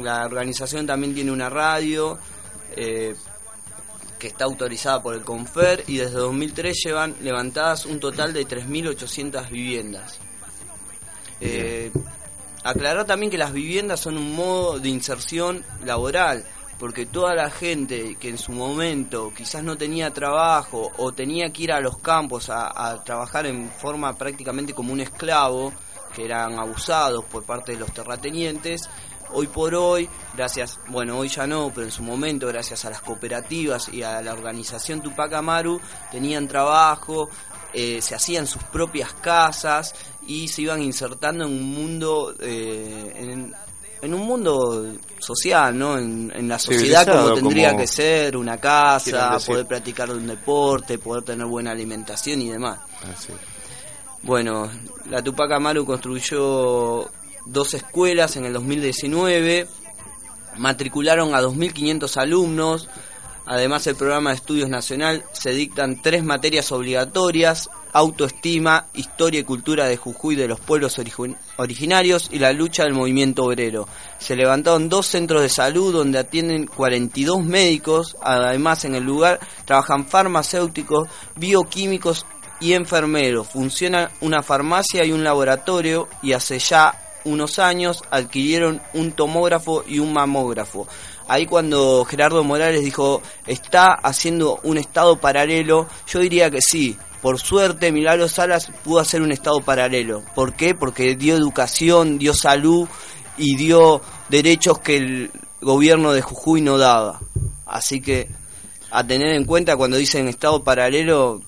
La 0.00 0.24
organización 0.24 0.86
también 0.86 1.16
tiene 1.16 1.32
una 1.32 1.50
radio 1.50 2.16
eh, 2.76 3.16
que 4.20 4.28
está 4.28 4.44
autorizada 4.44 5.02
por 5.02 5.16
el 5.16 5.24
Confer 5.24 5.82
y 5.88 5.96
desde 5.96 6.18
2003 6.18 6.80
llevan 6.84 7.16
levantadas 7.22 7.86
un 7.86 7.98
total 7.98 8.32
de 8.32 8.46
3.800 8.46 9.50
viviendas. 9.50 10.20
Eh, 11.40 11.92
también 13.06 13.30
que 13.30 13.38
las 13.38 13.52
viviendas 13.52 14.00
son 14.00 14.16
un 14.16 14.34
modo 14.34 14.78
de 14.78 14.88
inserción 14.88 15.64
laboral, 15.84 16.44
porque 16.78 17.06
toda 17.06 17.34
la 17.34 17.50
gente 17.50 18.16
que 18.18 18.28
en 18.28 18.38
su 18.38 18.52
momento 18.52 19.32
quizás 19.34 19.62
no 19.62 19.76
tenía 19.76 20.12
trabajo 20.12 20.90
o 20.98 21.12
tenía 21.12 21.50
que 21.50 21.62
ir 21.64 21.72
a 21.72 21.80
los 21.80 21.98
campos 21.98 22.50
a, 22.50 22.90
a 22.90 23.02
trabajar 23.04 23.46
en 23.46 23.70
forma 23.70 24.12
prácticamente 24.14 24.74
como 24.74 24.92
un 24.92 25.00
esclavo, 25.00 25.72
que 26.14 26.24
eran 26.24 26.58
abusados 26.58 27.24
por 27.26 27.44
parte 27.44 27.72
de 27.72 27.78
los 27.78 27.92
terratenientes, 27.92 28.88
hoy 29.32 29.46
por 29.46 29.74
hoy, 29.74 30.08
gracias, 30.34 30.78
bueno, 30.88 31.18
hoy 31.18 31.28
ya 31.28 31.46
no, 31.46 31.70
pero 31.74 31.86
en 31.86 31.92
su 31.92 32.02
momento, 32.02 32.46
gracias 32.46 32.84
a 32.84 32.90
las 32.90 33.02
cooperativas 33.02 33.88
y 33.92 34.02
a 34.02 34.20
la 34.22 34.32
organización 34.32 35.02
Tupac 35.02 35.32
Amaru, 35.32 35.80
tenían 36.10 36.48
trabajo, 36.48 37.28
eh, 37.72 38.00
se 38.00 38.14
hacían 38.14 38.46
sus 38.46 38.62
propias 38.64 39.12
casas 39.14 39.94
y 40.26 40.48
se 40.48 40.62
iban 40.62 40.82
insertando 40.82 41.44
en 41.44 41.52
un 41.52 41.62
mundo, 41.62 42.34
eh, 42.40 43.12
en, 43.16 43.54
en 44.02 44.14
un 44.14 44.26
mundo 44.26 44.94
social, 45.18 45.78
¿no? 45.78 45.98
En, 45.98 46.32
en 46.34 46.48
la 46.48 46.58
sociedad 46.58 47.06
como 47.06 47.34
tendría 47.34 47.70
como 47.70 47.80
que 47.80 47.86
ser, 47.86 48.36
una 48.36 48.58
casa, 48.58 49.38
poder 49.44 49.66
practicar 49.66 50.10
un 50.10 50.26
deporte, 50.26 50.98
poder 50.98 51.22
tener 51.22 51.46
buena 51.46 51.72
alimentación 51.72 52.42
y 52.42 52.50
demás. 52.50 52.78
Así. 53.02 53.32
Bueno, 54.22 54.68
la 55.08 55.22
Tupac 55.22 55.52
Amaru 55.52 55.86
construyó 55.86 57.08
dos 57.46 57.74
escuelas 57.74 58.36
en 58.36 58.44
el 58.44 58.52
2019, 58.54 59.68
matricularon 60.56 61.34
a 61.34 61.40
2.500 61.40 62.16
alumnos, 62.16 62.88
además 63.46 63.86
el 63.86 63.94
programa 63.94 64.30
de 64.30 64.36
estudios 64.36 64.68
nacional 64.68 65.24
se 65.32 65.50
dictan 65.50 66.02
tres 66.02 66.24
materias 66.24 66.72
obligatorias, 66.72 67.70
autoestima, 67.98 68.86
historia 68.94 69.40
y 69.40 69.44
cultura 69.44 69.86
de 69.86 69.96
Jujuy 69.96 70.36
de 70.36 70.46
los 70.48 70.60
pueblos 70.60 70.98
origi- 70.98 71.36
originarios 71.56 72.28
y 72.30 72.38
la 72.38 72.52
lucha 72.52 72.84
del 72.84 72.92
movimiento 72.92 73.44
obrero. 73.44 73.88
Se 74.18 74.36
levantaron 74.36 74.88
dos 74.90 75.06
centros 75.06 75.40
de 75.40 75.48
salud 75.48 75.92
donde 75.94 76.18
atienden 76.18 76.66
42 76.66 77.42
médicos, 77.42 78.16
además 78.20 78.84
en 78.84 78.96
el 78.96 79.04
lugar 79.04 79.40
trabajan 79.64 80.06
farmacéuticos, 80.06 81.08
bioquímicos 81.36 82.26
y 82.60 82.74
enfermeros. 82.74 83.48
Funciona 83.48 84.10
una 84.20 84.42
farmacia 84.42 85.04
y 85.04 85.12
un 85.12 85.24
laboratorio 85.24 86.08
y 86.22 86.34
hace 86.34 86.58
ya 86.58 87.02
unos 87.24 87.58
años 87.58 88.02
adquirieron 88.10 88.80
un 88.94 89.12
tomógrafo 89.12 89.84
y 89.86 89.98
un 90.00 90.12
mamógrafo. 90.12 90.86
Ahí 91.28 91.44
cuando 91.46 92.04
Gerardo 92.04 92.44
Morales 92.44 92.84
dijo, 92.84 93.20
está 93.48 93.94
haciendo 93.94 94.60
un 94.62 94.78
estado 94.78 95.16
paralelo, 95.16 95.88
yo 96.06 96.20
diría 96.20 96.50
que 96.52 96.60
sí. 96.60 96.96
Por 97.22 97.40
suerte, 97.40 97.92
Milagro 97.92 98.28
Salas 98.28 98.70
pudo 98.84 99.00
hacer 99.00 99.22
un 99.22 99.32
estado 99.32 99.60
paralelo. 99.60 100.22
¿Por 100.34 100.54
qué? 100.54 100.74
Porque 100.74 101.16
dio 101.16 101.36
educación, 101.36 102.18
dio 102.18 102.34
salud 102.34 102.88
y 103.36 103.56
dio 103.56 104.00
derechos 104.28 104.78
que 104.78 104.96
el 104.96 105.30
gobierno 105.60 106.12
de 106.12 106.22
Jujuy 106.22 106.60
no 106.60 106.78
daba. 106.78 107.20
Así 107.64 108.00
que 108.00 108.28
a 108.90 109.04
tener 109.04 109.34
en 109.34 109.44
cuenta 109.44 109.76
cuando 109.76 109.96
dicen 109.96 110.28
estado 110.28 110.62
paralelo, 110.62 111.42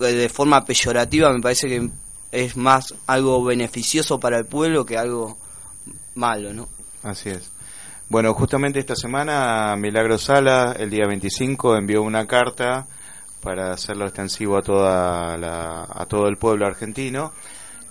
eh, 0.00 0.12
de 0.12 0.28
forma 0.28 0.64
peyorativa, 0.64 1.32
me 1.32 1.40
parece 1.40 1.68
que 1.68 1.88
es 2.32 2.56
más 2.56 2.94
algo 3.06 3.44
beneficioso 3.44 4.18
para 4.18 4.38
el 4.38 4.46
pueblo 4.46 4.84
que 4.84 4.98
algo 4.98 5.38
malo, 6.14 6.52
¿no? 6.52 6.68
Así 7.02 7.30
es. 7.30 7.50
Bueno, 8.08 8.34
justamente 8.34 8.80
esta 8.80 8.96
semana 8.96 9.76
Milagro 9.76 10.18
Sala, 10.18 10.74
el 10.78 10.90
día 10.90 11.06
25, 11.06 11.76
envió 11.76 12.02
una 12.02 12.26
carta 12.26 12.86
para 13.44 13.72
hacerlo 13.72 14.06
extensivo 14.06 14.56
a 14.56 14.62
toda 14.62 15.36
la, 15.36 15.86
a 15.88 16.06
todo 16.06 16.26
el 16.28 16.38
pueblo 16.38 16.66
argentino 16.66 17.32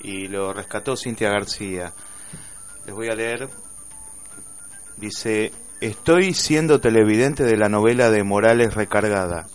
y 0.02 0.28
lo 0.28 0.52
rescató 0.52 0.98
Cintia 0.98 1.30
García. 1.30 1.94
Les 2.86 2.94
voy 2.94 3.08
a 3.10 3.16
leer. 3.16 3.48
Dice, 4.98 5.54
estoy 5.80 6.34
siendo 6.34 6.82
televidente 6.82 7.44
de 7.44 7.56
la 7.56 7.70
novela 7.70 8.10
de 8.10 8.24
Morales 8.24 8.74
Recargada, 8.74 9.48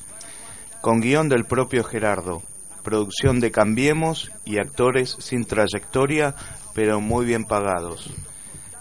con 0.80 1.00
guion 1.00 1.28
del 1.28 1.44
propio 1.44 1.84
Gerardo, 1.84 2.42
producción 2.82 3.40
de 3.40 3.50
Cambiemos 3.50 4.30
y 4.44 4.58
actores 4.58 5.16
sin 5.18 5.44
trayectoria, 5.44 6.34
pero 6.74 7.00
muy 7.00 7.26
bien 7.26 7.44
pagados. 7.44 8.10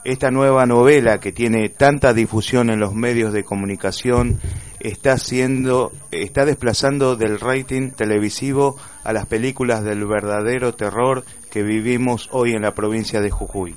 Esta 0.03 0.31
nueva 0.31 0.65
novela 0.65 1.19
que 1.19 1.33
tiene 1.33 1.67
tanta 1.67 2.13
difusión 2.13 2.69
en 2.69 2.79
los 2.79 2.93
medios 2.93 3.33
de 3.33 3.43
comunicación 3.43 4.39
está 4.79 5.13
haciendo, 5.13 5.91
está 6.11 6.45
desplazando 6.45 7.15
del 7.15 7.39
rating 7.39 7.91
televisivo 7.91 8.77
a 9.03 9.13
las 9.13 9.25
películas 9.25 9.83
del 9.83 10.05
verdadero 10.05 10.73
terror 10.73 11.23
que 11.49 11.63
vivimos 11.63 12.29
hoy 12.31 12.51
en 12.51 12.61
la 12.61 12.73
provincia 12.73 13.21
de 13.21 13.31
Jujuy. 13.31 13.75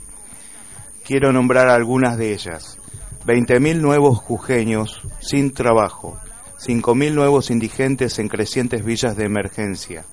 Quiero 1.05 1.33
nombrar 1.33 1.69
algunas 1.69 2.19
de 2.19 2.33
ellas. 2.33 2.79
20.000 3.27 3.81
nuevos 3.81 4.19
jujeños 4.19 5.03
sin 5.21 5.53
trabajo, 5.53 6.19
5.000 6.59 7.13
nuevos 7.13 7.51
indigentes 7.51 8.19
en 8.19 8.29
crecientes 8.29 8.83
villas 8.83 9.15
de 9.17 9.25
emergencia, 9.25 10.05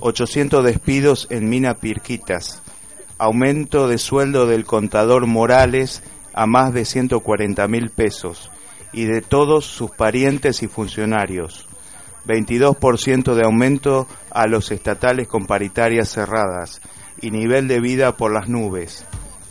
800 0.00 0.64
despidos 0.64 1.26
en 1.30 1.48
Mina 1.50 1.74
Pirquitas, 1.74 2.62
aumento 3.18 3.86
de 3.86 3.98
sueldo 3.98 4.46
del 4.46 4.64
contador 4.64 5.26
Morales 5.26 6.02
a 6.32 6.46
más 6.46 6.72
de 6.72 6.86
140 6.86 7.68
mil 7.68 7.90
pesos 7.90 8.50
y 8.92 9.04
de 9.04 9.20
todos 9.20 9.66
sus 9.66 9.90
parientes 9.90 10.62
y 10.62 10.68
funcionarios. 10.68 11.68
22% 12.26 13.34
de 13.34 13.44
aumento 13.44 14.06
a 14.30 14.46
los 14.46 14.70
estatales 14.70 15.28
con 15.28 15.46
paritarias 15.46 16.10
cerradas 16.10 16.80
y 17.20 17.30
nivel 17.30 17.68
de 17.68 17.80
vida 17.80 18.16
por 18.16 18.32
las 18.32 18.48
nubes. 18.48 19.06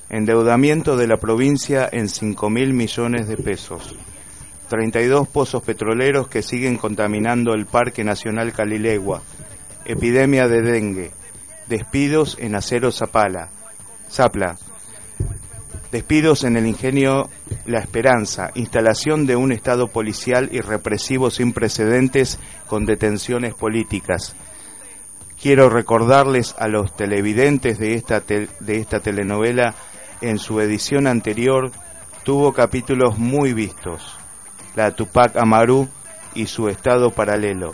Endeudamiento 0.10 0.96
de 0.96 1.08
la 1.08 1.18
provincia 1.18 1.90
en 1.92 2.08
5 2.08 2.50
mil 2.50 2.74
millones 2.74 3.28
de 3.28 3.38
pesos. 3.38 3.96
32 4.70 5.28
pozos 5.28 5.64
petroleros 5.64 6.28
que 6.28 6.42
siguen 6.42 6.78
contaminando 6.78 7.54
el 7.54 7.66
Parque 7.66 8.04
Nacional 8.04 8.54
Calilegua. 8.54 9.22
Epidemia 9.86 10.48
de 10.48 10.62
dengue. 10.62 11.12
Despidos 11.68 12.38
en 12.40 12.56
Acero 12.56 12.92
Zapala. 12.92 13.50
Zapla. 14.10 14.56
Despidos 15.92 16.44
en 16.44 16.58
el 16.58 16.68
ingenio 16.68 17.30
La 17.66 17.80
Esperanza. 17.80 18.52
Instalación 18.56 19.26
de 19.26 19.38
un 19.38 19.54
Estado 19.54 19.88
policial 19.88 20.50
y 20.52 20.60
represivo 20.60 21.32
sin 21.32 21.54
precedentes 21.54 22.40
con 22.68 22.86
detenciones 22.86 23.54
políticas. 23.54 24.36
Quiero 25.42 25.70
recordarles 25.70 26.56
a 26.60 26.68
los 26.68 26.94
televidentes 26.94 27.80
de 27.80 27.94
esta, 27.94 28.20
de 28.20 28.50
esta 28.76 29.00
telenovela, 29.00 29.76
en 30.20 30.40
su 30.40 30.60
edición 30.60 31.08
anterior 31.08 31.72
tuvo 32.24 32.52
capítulos 32.52 33.18
muy 33.18 33.54
vistos. 33.54 34.18
La 34.76 34.92
Tupac 34.92 35.38
Amaru 35.38 35.88
y 36.34 36.48
su 36.48 36.68
Estado 36.68 37.12
paralelo. 37.12 37.72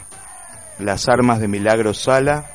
Las 0.78 1.10
armas 1.10 1.40
de 1.40 1.48
Milagro 1.48 1.96
Sala, 1.96 2.52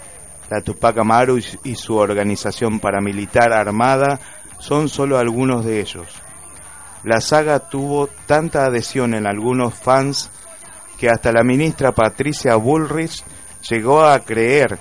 la 0.51 0.61
Tupac 0.61 0.97
Amaru 0.99 1.41
y 1.65 1.75
su 1.75 1.97
organización 1.97 2.79
paramilitar 2.79 3.53
armada 3.53 4.21
son 4.59 4.89
solo 4.89 5.19
algunos 5.19 5.65
de 5.65 5.81
ellos. 5.81 6.09
La 7.05 7.21
saga 7.21 7.61
tuvo 7.61 8.09
tanta 8.27 8.65
adhesión 8.65 9.15
en 9.15 9.27
algunos 9.27 9.75
fans 9.75 10.31
que 10.99 11.09
hasta 11.09 11.33
la 11.33 11.45
ministra 11.45 11.93
Patricia 11.93 12.57
Bullrich 12.57 13.23
llegó 13.69 14.05
a 14.05 14.19
creer 14.21 14.79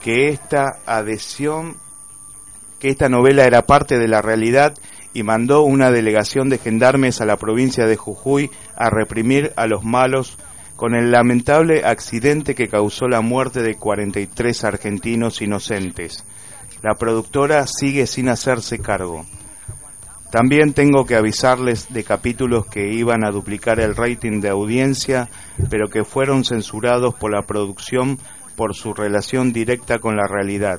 que 0.00 0.28
esta 0.28 0.80
adhesión, 0.86 1.76
que 2.78 2.90
esta 2.90 3.08
novela 3.08 3.44
era 3.44 3.62
parte 3.62 3.98
de 3.98 4.08
la 4.08 4.22
realidad 4.22 4.74
y 5.14 5.22
mandó 5.22 5.62
una 5.62 5.90
delegación 5.90 6.48
de 6.48 6.58
gendarmes 6.58 7.20
a 7.20 7.24
la 7.24 7.36
provincia 7.36 7.86
de 7.86 7.96
Jujuy 7.96 8.50
a 8.76 8.90
reprimir 8.90 9.52
a 9.56 9.66
los 9.66 9.82
malos 9.82 10.36
con 10.76 10.94
el 10.94 11.10
lamentable 11.10 11.84
accidente 11.84 12.54
que 12.54 12.68
causó 12.68 13.08
la 13.08 13.22
muerte 13.22 13.62
de 13.62 13.76
43 13.76 14.64
argentinos 14.64 15.40
inocentes. 15.40 16.24
La 16.86 16.94
productora 16.94 17.66
sigue 17.66 18.06
sin 18.06 18.28
hacerse 18.28 18.78
cargo. 18.78 19.26
También 20.30 20.72
tengo 20.72 21.04
que 21.04 21.16
avisarles 21.16 21.92
de 21.92 22.04
capítulos 22.04 22.66
que 22.66 22.92
iban 22.92 23.24
a 23.24 23.32
duplicar 23.32 23.80
el 23.80 23.96
rating 23.96 24.40
de 24.40 24.50
audiencia, 24.50 25.28
pero 25.68 25.88
que 25.88 26.04
fueron 26.04 26.44
censurados 26.44 27.12
por 27.12 27.32
la 27.32 27.42
producción 27.42 28.20
por 28.54 28.76
su 28.76 28.94
relación 28.94 29.52
directa 29.52 29.98
con 29.98 30.16
la 30.16 30.28
realidad. 30.28 30.78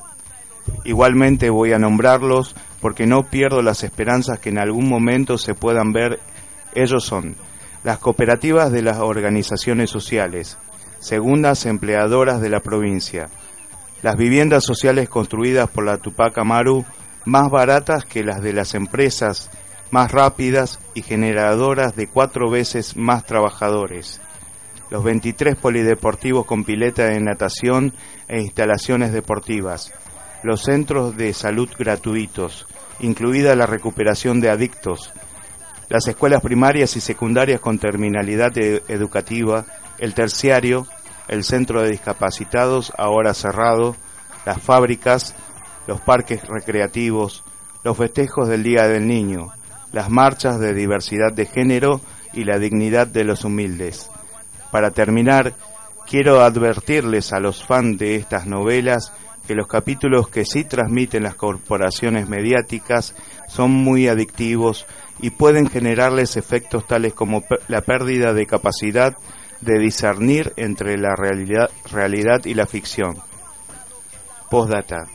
Igualmente 0.85 1.49
voy 1.49 1.73
a 1.73 1.77
nombrarlos 1.77 2.55
porque 2.79 3.05
no 3.05 3.23
pierdo 3.23 3.61
las 3.61 3.83
esperanzas 3.83 4.39
que 4.39 4.47
en 4.47 4.59
algún 4.59 4.87
momento 4.87 5.37
se 5.37 5.55
puedan 5.55 5.91
ver. 5.91 6.21
Ellos 6.73 7.03
son 7.03 7.35
las 7.83 7.97
cooperativas 7.97 8.71
de 8.71 8.81
las 8.81 8.99
organizaciones 8.99 9.89
sociales, 9.89 10.57
segundas 10.99 11.65
empleadoras 11.65 12.39
de 12.39 12.49
la 12.49 12.61
provincia, 12.61 13.27
las 14.07 14.15
viviendas 14.15 14.63
sociales 14.63 15.09
construidas 15.09 15.69
por 15.69 15.83
la 15.83 15.97
Tupac 15.97 16.37
Amaru 16.37 16.85
más 17.25 17.49
baratas 17.51 18.05
que 18.05 18.23
las 18.23 18.41
de 18.41 18.53
las 18.53 18.73
empresas, 18.73 19.51
más 19.91 20.13
rápidas 20.13 20.79
y 20.93 21.01
generadoras 21.01 21.93
de 21.93 22.07
cuatro 22.07 22.49
veces 22.49 22.95
más 22.95 23.25
trabajadores. 23.25 24.21
Los 24.89 25.03
23 25.03 25.57
polideportivos 25.57 26.45
con 26.45 26.63
pileta 26.63 27.03
de 27.03 27.19
natación 27.19 27.93
e 28.29 28.39
instalaciones 28.39 29.11
deportivas. 29.11 29.91
Los 30.41 30.61
centros 30.61 31.17
de 31.17 31.33
salud 31.33 31.67
gratuitos, 31.77 32.65
incluida 33.01 33.57
la 33.57 33.65
recuperación 33.65 34.39
de 34.39 34.49
adictos. 34.49 35.11
Las 35.89 36.07
escuelas 36.07 36.41
primarias 36.41 36.95
y 36.95 37.01
secundarias 37.01 37.59
con 37.59 37.77
terminalidad 37.77 38.57
e- 38.57 38.83
educativa. 38.87 39.65
El 39.99 40.13
terciario, 40.13 40.87
el 41.27 41.43
centro 41.43 41.81
de 41.81 41.91
discapacitados 41.91 42.93
ahora 42.97 43.33
cerrado. 43.33 43.95
Las 44.45 44.61
fábricas, 44.61 45.35
los 45.87 45.99
parques 46.01 46.41
recreativos, 46.47 47.43
los 47.83 47.97
festejos 47.97 48.47
del 48.47 48.63
Día 48.63 48.87
del 48.87 49.07
Niño, 49.07 49.51
las 49.91 50.09
marchas 50.09 50.59
de 50.59 50.73
diversidad 50.73 51.33
de 51.33 51.45
género 51.45 52.01
y 52.33 52.43
la 52.43 52.59
dignidad 52.59 53.07
de 53.07 53.23
los 53.23 53.43
humildes. 53.43 54.09
Para 54.71 54.91
terminar, 54.91 55.53
quiero 56.07 56.41
advertirles 56.41 57.33
a 57.33 57.39
los 57.39 57.65
fans 57.65 57.97
de 57.97 58.15
estas 58.15 58.45
novelas 58.45 59.11
que 59.47 59.55
los 59.55 59.67
capítulos 59.67 60.27
que 60.27 60.45
sí 60.45 60.65
transmiten 60.65 61.23
las 61.23 61.35
corporaciones 61.35 62.27
mediáticas 62.27 63.15
son 63.47 63.71
muy 63.71 64.07
adictivos 64.07 64.85
y 65.21 65.29
pueden 65.31 65.69
generarles 65.69 66.35
efectos 66.35 66.85
tales 66.85 67.13
como 67.13 67.43
la 67.67 67.81
pérdida 67.81 68.33
de 68.33 68.45
capacidad 68.45 69.17
de 69.61 69.79
discernir 69.79 70.53
entre 70.55 70.97
la 70.97 71.15
realidad, 71.15 71.69
realidad 71.91 72.45
y 72.45 72.53
la 72.53 72.65
ficción. 72.65 73.17
Postdata. 74.49 75.07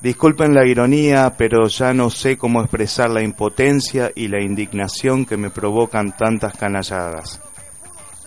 Disculpen 0.00 0.52
la 0.52 0.66
ironía, 0.66 1.34
pero 1.38 1.68
ya 1.68 1.94
no 1.94 2.10
sé 2.10 2.36
cómo 2.36 2.60
expresar 2.60 3.08
la 3.10 3.22
impotencia 3.22 4.10
y 4.14 4.26
la 4.26 4.42
indignación 4.42 5.24
que 5.24 5.36
me 5.36 5.50
provocan 5.50 6.16
tantas 6.16 6.56
canalladas. 6.56 7.40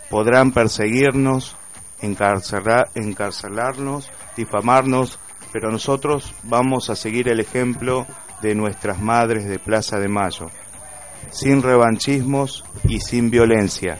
Podrán 0.09 0.53
perseguirnos, 0.53 1.57
encarcelar, 2.01 2.89
encarcelarnos, 2.95 4.09
difamarnos, 4.37 5.19
pero 5.51 5.69
nosotros 5.69 6.33
vamos 6.43 6.89
a 6.89 6.95
seguir 6.95 7.27
el 7.27 7.41
ejemplo 7.41 8.05
de 8.41 8.55
nuestras 8.55 9.01
madres 9.01 9.45
de 9.45 9.59
Plaza 9.59 9.99
de 9.99 10.07
Mayo, 10.07 10.49
sin 11.31 11.61
revanchismos 11.61 12.63
y 12.87 13.01
sin 13.01 13.29
violencia. 13.29 13.97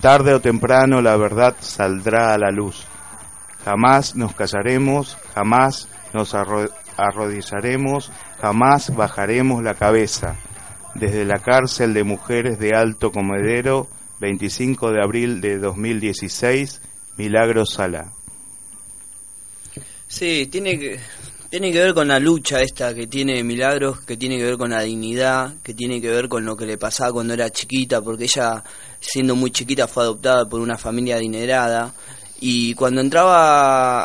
Tarde 0.00 0.32
o 0.32 0.40
temprano 0.40 1.02
la 1.02 1.16
verdad 1.16 1.56
saldrá 1.60 2.32
a 2.32 2.38
la 2.38 2.50
luz. 2.52 2.86
Jamás 3.64 4.14
nos 4.14 4.32
callaremos, 4.32 5.18
jamás 5.34 5.88
nos 6.14 6.34
arrodillaremos, 6.34 8.12
jamás 8.40 8.94
bajaremos 8.94 9.62
la 9.62 9.74
cabeza. 9.74 10.36
Desde 10.94 11.24
la 11.24 11.40
cárcel 11.40 11.94
de 11.94 12.04
mujeres 12.04 12.58
de 12.60 12.74
Alto 12.74 13.10
Comedero, 13.10 13.88
25 14.20 14.92
de 14.92 15.02
abril 15.02 15.40
de 15.40 15.58
2016, 15.58 16.80
Milagro 17.16 17.66
Sala. 17.66 18.12
Sí, 20.06 20.48
tiene 20.50 20.78
que, 20.78 21.00
tiene 21.50 21.72
que 21.72 21.78
ver 21.78 21.94
con 21.94 22.08
la 22.08 22.18
lucha 22.18 22.60
esta 22.60 22.94
que 22.94 23.06
tiene 23.06 23.42
Milagros, 23.42 24.00
que 24.00 24.16
tiene 24.16 24.36
que 24.36 24.44
ver 24.44 24.58
con 24.58 24.70
la 24.70 24.82
dignidad, 24.82 25.54
que 25.62 25.72
tiene 25.72 26.00
que 26.00 26.10
ver 26.10 26.28
con 26.28 26.44
lo 26.44 26.56
que 26.56 26.66
le 26.66 26.76
pasaba 26.76 27.12
cuando 27.12 27.34
era 27.34 27.50
chiquita, 27.50 28.02
porque 28.02 28.24
ella, 28.24 28.62
siendo 29.00 29.34
muy 29.34 29.50
chiquita, 29.50 29.88
fue 29.88 30.02
adoptada 30.02 30.48
por 30.48 30.60
una 30.60 30.76
familia 30.76 31.16
adinerada. 31.16 31.94
Y 32.40 32.74
cuando 32.74 33.00
entraba 33.00 34.04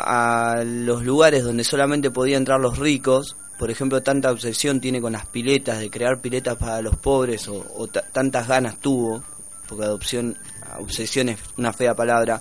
a 0.54 0.64
los 0.64 1.04
lugares 1.04 1.44
donde 1.44 1.64
solamente 1.64 2.10
podían 2.10 2.42
entrar 2.42 2.60
los 2.60 2.78
ricos, 2.78 3.36
por 3.58 3.70
ejemplo, 3.70 4.02
tanta 4.02 4.32
obsesión 4.32 4.80
tiene 4.80 5.00
con 5.00 5.12
las 5.12 5.26
piletas, 5.26 5.78
de 5.78 5.90
crear 5.90 6.20
piletas 6.20 6.56
para 6.56 6.82
los 6.82 6.96
pobres, 6.96 7.46
o, 7.48 7.86
tantas 8.12 8.48
ganas 8.48 8.80
tuvo, 8.80 9.22
porque 9.68 9.84
adopción, 9.84 10.36
obsesión 10.78 11.28
es 11.28 11.38
una 11.56 11.72
fea 11.72 11.94
palabra, 11.94 12.40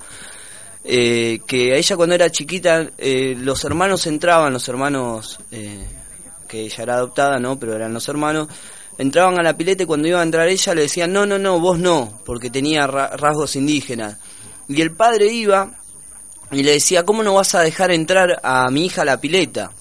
eh, 0.84 1.40
que 1.48 1.74
a 1.74 1.78
ella 1.78 1.96
cuando 1.96 2.16
era 2.16 2.30
chiquita, 2.30 2.90
eh, 2.98 3.36
los 3.38 3.64
hermanos 3.64 4.06
entraban, 4.08 4.52
los 4.52 4.68
hermanos, 4.68 5.40
eh, 5.52 5.86
que 6.48 6.62
ella 6.62 6.84
era 6.84 6.96
adoptada, 6.96 7.40
¿no? 7.40 7.58
Pero 7.58 7.76
eran 7.76 7.94
los 7.94 8.08
hermanos, 8.10 8.50
entraban 8.98 9.40
a 9.40 9.44
la 9.44 9.56
pileta 9.56 9.84
y 9.84 9.86
cuando 9.86 10.08
iba 10.08 10.20
a 10.20 10.24
entrar 10.24 10.48
ella 10.48 10.76
le 10.76 10.82
decían, 10.82 11.14
no, 11.14 11.26
no, 11.26 11.40
no, 11.40 11.60
vos 11.60 11.80
no, 11.80 12.22
porque 12.26 12.50
tenía 12.50 12.86
rasgos 12.88 13.56
indígenas. 13.56 14.18
Y 14.68 14.82
el 14.82 14.92
padre 14.96 15.28
iba 15.32 15.72
y 16.52 16.64
le 16.64 16.74
decía, 16.74 17.04
¿cómo 17.04 17.24
no 17.24 17.34
vas 17.36 17.56
a 17.56 17.62
dejar 17.62 17.92
entrar 17.92 18.40
a 18.44 18.70
mi 18.70 18.86
hija 18.86 19.02
a 19.02 19.06
la 19.06 19.20
pileta? 19.20 19.72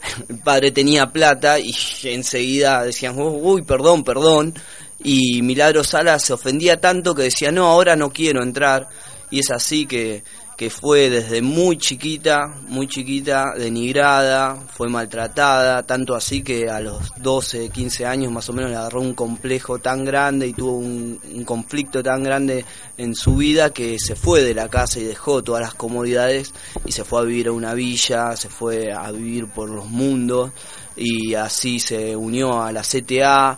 El 0.28 0.38
padre 0.38 0.70
tenía 0.70 1.10
plata 1.10 1.58
y 1.58 1.74
enseguida 2.04 2.84
decían, 2.84 3.14
uy, 3.18 3.62
perdón, 3.62 4.04
perdón. 4.04 4.54
Y 5.02 5.42
Milagro 5.42 5.84
Sala 5.84 6.18
se 6.18 6.32
ofendía 6.32 6.80
tanto 6.80 7.14
que 7.14 7.22
decía, 7.22 7.52
no, 7.52 7.66
ahora 7.66 7.96
no 7.96 8.10
quiero 8.10 8.42
entrar. 8.42 8.88
Y 9.30 9.40
es 9.40 9.50
así 9.50 9.86
que 9.86 10.24
que 10.58 10.70
fue 10.70 11.08
desde 11.08 11.40
muy 11.40 11.78
chiquita, 11.78 12.48
muy 12.66 12.88
chiquita, 12.88 13.52
denigrada, 13.56 14.56
fue 14.76 14.88
maltratada, 14.88 15.84
tanto 15.84 16.16
así 16.16 16.42
que 16.42 16.68
a 16.68 16.80
los 16.80 17.12
12, 17.18 17.68
15 17.68 18.04
años 18.04 18.32
más 18.32 18.48
o 18.48 18.52
menos 18.52 18.72
le 18.72 18.76
agarró 18.76 19.00
un 19.00 19.14
complejo 19.14 19.78
tan 19.78 20.04
grande 20.04 20.48
y 20.48 20.52
tuvo 20.54 20.72
un, 20.72 21.20
conflicto 21.44 22.02
tan 22.02 22.24
grande 22.24 22.64
en 22.96 23.14
su 23.14 23.36
vida 23.36 23.70
que 23.70 24.00
se 24.00 24.16
fue 24.16 24.42
de 24.42 24.52
la 24.52 24.68
casa 24.68 24.98
y 24.98 25.04
dejó 25.04 25.44
todas 25.44 25.62
las 25.62 25.74
comodidades 25.74 26.52
y 26.84 26.90
se 26.90 27.04
fue 27.04 27.20
a 27.20 27.24
vivir 27.24 27.46
a 27.46 27.52
una 27.52 27.74
villa, 27.74 28.34
se 28.34 28.48
fue 28.48 28.92
a 28.92 29.12
vivir 29.12 29.46
por 29.46 29.70
los 29.70 29.88
mundos 29.88 30.50
y 30.96 31.34
así 31.34 31.78
se 31.78 32.16
unió 32.16 32.60
a 32.60 32.72
la 32.72 32.82
CTA, 32.82 33.56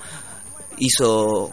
hizo 0.76 1.50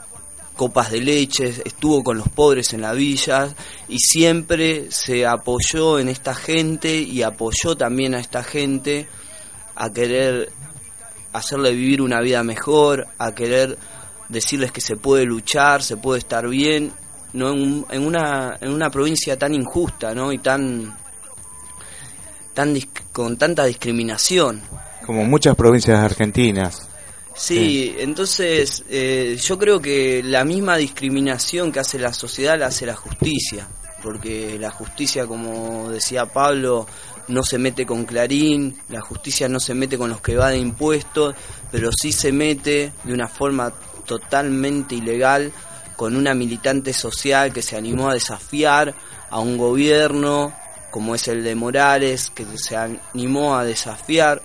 copas 0.57 0.91
de 0.91 0.99
leche, 0.99 1.53
estuvo 1.63 2.03
con 2.03 2.17
los 2.17 2.27
pobres 2.27 2.73
en 2.73 2.81
la 2.81 2.91
villa 2.91 3.55
y 3.87 3.99
siempre 3.99 4.91
se 4.91 5.25
apoyó 5.25 5.99
en 5.99 6.09
esta 6.09 6.35
gente 6.35 6.97
y 6.97 7.21
apoyó 7.21 7.77
también 7.77 8.15
a 8.15 8.19
esta 8.19 8.43
gente 8.43 9.07
a 9.75 9.93
querer 9.93 10.51
hacerle 11.31 11.71
vivir 11.71 12.01
una 12.01 12.19
vida 12.19 12.43
mejor, 12.43 13.07
a 13.17 13.33
querer 13.33 13.77
decirles 14.27 14.71
que 14.71 14.81
se 14.81 14.97
puede 14.97 15.23
luchar, 15.23 15.83
se 15.83 15.95
puede 15.95 16.19
estar 16.19 16.49
bien, 16.49 16.91
no 17.33 17.53
en, 17.53 17.85
en 17.89 18.05
una 18.05 18.57
en 18.59 18.71
una 18.71 18.89
provincia 18.89 19.37
tan 19.37 19.53
injusta, 19.53 20.13
¿no? 20.13 20.33
y 20.33 20.39
tan 20.39 20.97
tan 22.53 22.75
con 23.13 23.37
tanta 23.37 23.65
discriminación. 23.65 24.61
Como 25.05 25.23
muchas 25.23 25.55
provincias 25.55 25.99
argentinas. 25.99 26.89
Sí, 27.37 27.95
entonces 27.99 28.83
eh, 28.89 29.37
yo 29.39 29.59
creo 29.59 29.79
que 29.79 30.23
la 30.23 30.43
misma 30.43 30.75
discriminación 30.75 31.71
que 31.71 31.79
hace 31.79 31.99
la 31.99 32.11
sociedad 32.11 32.57
la 32.57 32.67
hace 32.67 32.87
la 32.87 32.95
justicia, 32.95 33.67
porque 34.01 34.57
la 34.59 34.71
justicia, 34.71 35.27
como 35.27 35.91
decía 35.91 36.25
Pablo, 36.25 36.87
no 37.27 37.43
se 37.43 37.59
mete 37.59 37.85
con 37.85 38.05
Clarín, 38.05 38.79
la 38.89 39.01
justicia 39.01 39.47
no 39.47 39.59
se 39.59 39.75
mete 39.75 39.99
con 39.99 40.09
los 40.09 40.19
que 40.19 40.35
va 40.35 40.49
de 40.49 40.57
impuestos, 40.57 41.35
pero 41.71 41.91
sí 41.91 42.11
se 42.11 42.31
mete 42.31 42.91
de 43.03 43.13
una 43.13 43.27
forma 43.27 43.71
totalmente 44.05 44.95
ilegal 44.95 45.51
con 45.95 46.15
una 46.15 46.33
militante 46.33 46.91
social 46.91 47.53
que 47.53 47.61
se 47.61 47.77
animó 47.77 48.09
a 48.09 48.15
desafiar 48.15 48.95
a 49.29 49.39
un 49.39 49.57
gobierno 49.57 50.53
como 50.89 51.13
es 51.13 51.27
el 51.27 51.43
de 51.43 51.53
Morales, 51.53 52.31
que 52.33 52.45
se 52.57 52.75
animó 52.75 53.55
a 53.55 53.63
desafiar 53.63 54.41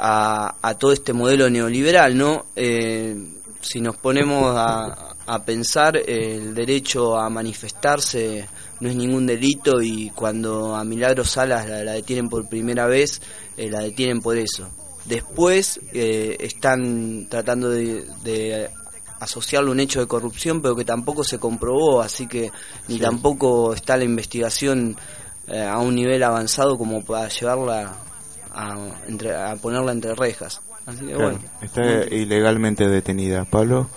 a, 0.00 0.74
todo 0.78 0.92
este 0.92 1.12
modelo 1.12 1.50
neoliberal, 1.50 2.16
¿no? 2.16 2.46
Eh, 2.56 3.16
si 3.60 3.80
nos 3.80 3.96
ponemos 3.96 4.54
a, 4.56 5.14
a, 5.26 5.44
pensar, 5.44 5.96
el 5.96 6.54
derecho 6.54 7.18
a 7.18 7.28
manifestarse 7.28 8.48
no 8.80 8.88
es 8.88 8.96
ningún 8.96 9.26
delito 9.26 9.82
y 9.82 10.10
cuando 10.14 10.74
a 10.74 10.84
Milagro 10.84 11.24
Salas 11.24 11.68
la, 11.68 11.92
detienen 11.92 12.30
por 12.30 12.48
primera 12.48 12.86
vez, 12.86 13.20
eh, 13.58 13.68
la 13.70 13.80
detienen 13.80 14.20
por 14.20 14.38
eso. 14.38 14.70
después 15.04 15.78
eh, 15.92 16.36
están 16.40 17.26
tratando 17.28 17.68
de, 17.68 18.06
de 18.24 18.70
asociarlo 19.18 19.70
a 19.70 19.72
un 19.72 19.80
hecho 19.80 20.00
de 20.00 20.06
corrupción, 20.06 20.62
pero 20.62 20.74
que 20.74 20.84
tampoco 20.86 21.22
se 21.24 21.38
comprobó, 21.38 22.00
así 22.00 22.26
que 22.26 22.50
ni 22.88 22.94
Sí. 22.94 23.00
tampoco 23.00 23.74
está 23.74 23.98
la 23.98 24.04
investigación 24.04 24.96
eh, 25.46 25.62
a 25.62 25.78
un 25.78 25.94
nivel 25.94 26.22
avanzado 26.22 26.78
como 26.78 27.02
para 27.04 27.28
llevarla 27.28 27.94
a, 28.52 28.76
entre- 29.08 29.34
a 29.34 29.54
ponerla 29.56 29.92
entre 29.92 30.14
rejas. 30.14 30.60
Así 30.86 31.00
que 31.00 31.12
Claro, 31.14 31.20
bueno. 31.22 31.38
está 31.62 31.82
ilegalmente 32.14 32.88
detenida. 32.88 33.44
Pablo. 33.44 33.88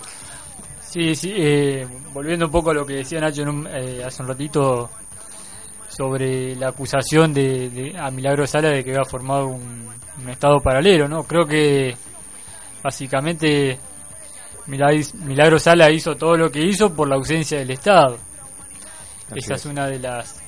Sí, 0.82 1.14
sí, 1.16 1.32
eh, 1.36 1.86
volviendo 2.12 2.46
un 2.46 2.52
poco 2.52 2.70
a 2.70 2.74
lo 2.74 2.86
que 2.86 2.94
decía 2.94 3.20
Nacho 3.20 3.42
en 3.42 3.48
un- 3.48 3.66
eh, 3.66 4.02
hace 4.04 4.22
un 4.22 4.28
ratito 4.28 4.90
sobre 5.88 6.54
la 6.56 6.68
acusación 6.68 7.32
de, 7.34 7.70
de- 7.70 7.98
a 7.98 8.10
Milagro 8.10 8.46
Sala 8.46 8.68
de 8.68 8.84
que 8.84 8.90
había 8.90 9.04
formado 9.04 9.48
un, 9.48 9.88
un 10.22 10.28
estado 10.28 10.60
paralelo, 10.60 11.08
¿no? 11.08 11.24
Creo 11.24 11.46
que 11.46 11.96
básicamente 12.82 13.78
Milagro, 14.66 15.58
Sala 15.58 15.90
hizo 15.90 16.14
todo 16.16 16.36
lo 16.36 16.50
que 16.50 16.62
hizo 16.64 16.94
por 16.94 17.08
la 17.08 17.16
ausencia 17.16 17.58
del 17.58 17.70
Estado. 17.70 18.18
Así 19.30 19.38
Esa 19.40 19.54
es. 19.54 19.60
es 19.60 19.66
una 19.66 19.86
de 19.86 19.98
las 19.98 20.42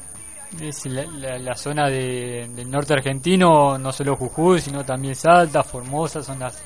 es 0.60 0.86
la, 0.86 1.02
la- 1.04 1.38
la 1.38 1.54
zona 1.54 1.88
de- 1.88 2.48
del 2.54 2.70
norte 2.70 2.94
argentino, 2.94 3.76
no 3.78 3.92
solo 3.92 4.16
Jujuy, 4.16 4.60
sino 4.60 4.84
también 4.84 5.14
Salta, 5.14 5.62
Formosa, 5.62 6.22
son 6.22 6.38
las 6.38 6.62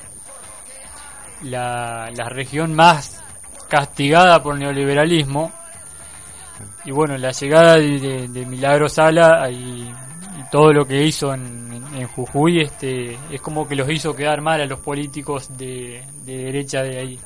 la, 1.43 2.09
la 2.15 2.29
región 2.29 2.73
más 2.73 3.21
castigada 3.67 4.41
por 4.43 4.53
el 4.55 4.59
neoliberalismo. 4.61 5.51
Y 6.85 6.91
bueno, 6.91 7.17
la 7.17 7.31
llegada 7.31 7.75
de, 7.77 8.27
de- 8.27 8.45
Milagro 8.45 8.87
Sala 8.87 9.49
y, 9.49 9.91
todo 10.51 10.73
lo 10.73 10.85
que 10.85 11.01
hizo 11.03 11.33
en, 11.33 11.71
en- 11.71 11.95
en 12.01 12.07
Jujuy 12.09 12.61
este, 12.61 13.17
es 13.31 13.41
como 13.41 13.65
que 13.67 13.75
los 13.75 13.89
hizo 13.89 14.13
quedar 14.15 14.41
mal 14.41 14.59
a 14.61 14.65
los 14.65 14.79
políticos 14.79 15.49
de, 15.57 16.03
de 16.25 16.37
derecha 16.37 16.83
de 16.83 16.99
ahí. 16.99 17.19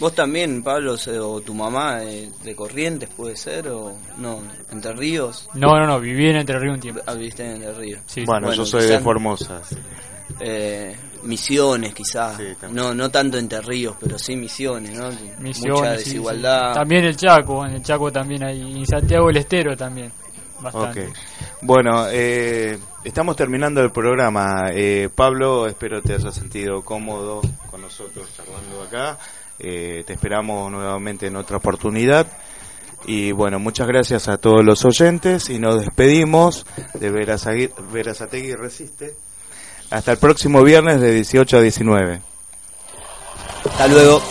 ¿Vos 0.00 0.14
también, 0.14 0.62
Pablo, 0.62 0.94
o 0.94 1.40
tu 1.40 1.54
mamá 1.54 2.02
eh, 2.04 2.30
de 2.44 2.54
Corrientes 2.54 3.08
puede 3.08 3.36
ser? 3.36 3.68
¿O 3.68 3.96
no? 4.18 4.42
¿Entre 4.70 4.92
Ríos? 4.92 5.48
No, 5.54 5.76
no, 5.76 5.86
no, 5.86 5.98
viví 6.00 6.28
en 6.28 6.36
Entre 6.36 6.58
Ríos 6.58 6.74
un 6.74 6.80
tiempo. 6.80 7.00
Ah, 7.06 7.14
viviste 7.14 7.44
en 7.44 7.52
Entre 7.56 7.72
Ríos. 7.72 8.00
Sí, 8.06 8.24
bueno, 8.24 8.52
yo 8.52 8.64
soy 8.64 8.86
de 8.86 9.00
Formosa. 9.00 9.60
eh, 10.40 10.96
misiones, 11.24 11.94
quizás. 11.94 12.38
no, 12.70 12.94
no 12.94 13.10
tanto 13.10 13.38
Entre 13.38 13.60
Ríos, 13.60 13.96
pero 14.00 14.18
sí 14.18 14.36
Misiones, 14.36 14.96
¿no? 14.96 15.10
Misiones, 15.40 15.78
Mucha 15.80 15.90
desigualdad. 15.92 16.72
sí. 16.72 16.78
También 16.78 17.04
el 17.04 17.16
Chaco, 17.16 17.66
en 17.66 17.72
el 17.74 17.82
Chaco 17.82 18.12
también 18.12 18.44
hay, 18.44 18.80
y 18.80 18.86
Santiago 18.86 19.26
del 19.26 19.38
Estero 19.38 19.76
también, 19.76 20.12
bastante. 20.60 21.08
Ok. 21.08 21.14
Bueno, 21.62 22.06
eh, 22.08 22.78
estamos 23.02 23.34
terminando 23.34 23.80
el 23.80 23.90
programa. 23.90 24.70
Eh, 24.72 25.08
Pablo, 25.12 25.66
espero 25.66 26.00
te 26.02 26.14
hayas 26.14 26.36
sentido 26.36 26.82
cómodo 26.84 27.40
con 27.68 27.80
nosotros 27.80 28.28
charlando 28.36 28.82
acá. 28.84 29.18
Eh, 29.58 30.04
te 30.06 30.12
esperamos 30.12 30.70
nuevamente 30.70 31.26
en 31.26 31.36
otra 31.36 31.56
oportunidad. 31.56 32.26
Y 33.06 33.32
bueno, 33.32 33.58
muchas 33.58 33.86
gracias 33.86 34.28
a 34.28 34.38
todos 34.38 34.64
los 34.64 34.84
oyentes 34.84 35.50
y 35.50 35.58
nos 35.58 35.80
despedimos 35.80 36.66
de 36.94 37.10
Verazategui 37.10 38.54
Resiste. 38.54 39.14
Hasta 39.90 40.12
el 40.12 40.18
próximo 40.18 40.62
viernes 40.62 41.00
de 41.00 41.12
18 41.12 41.58
a 41.58 41.60
19. 41.60 42.20
Hasta 43.64 43.88
luego. 43.88 44.22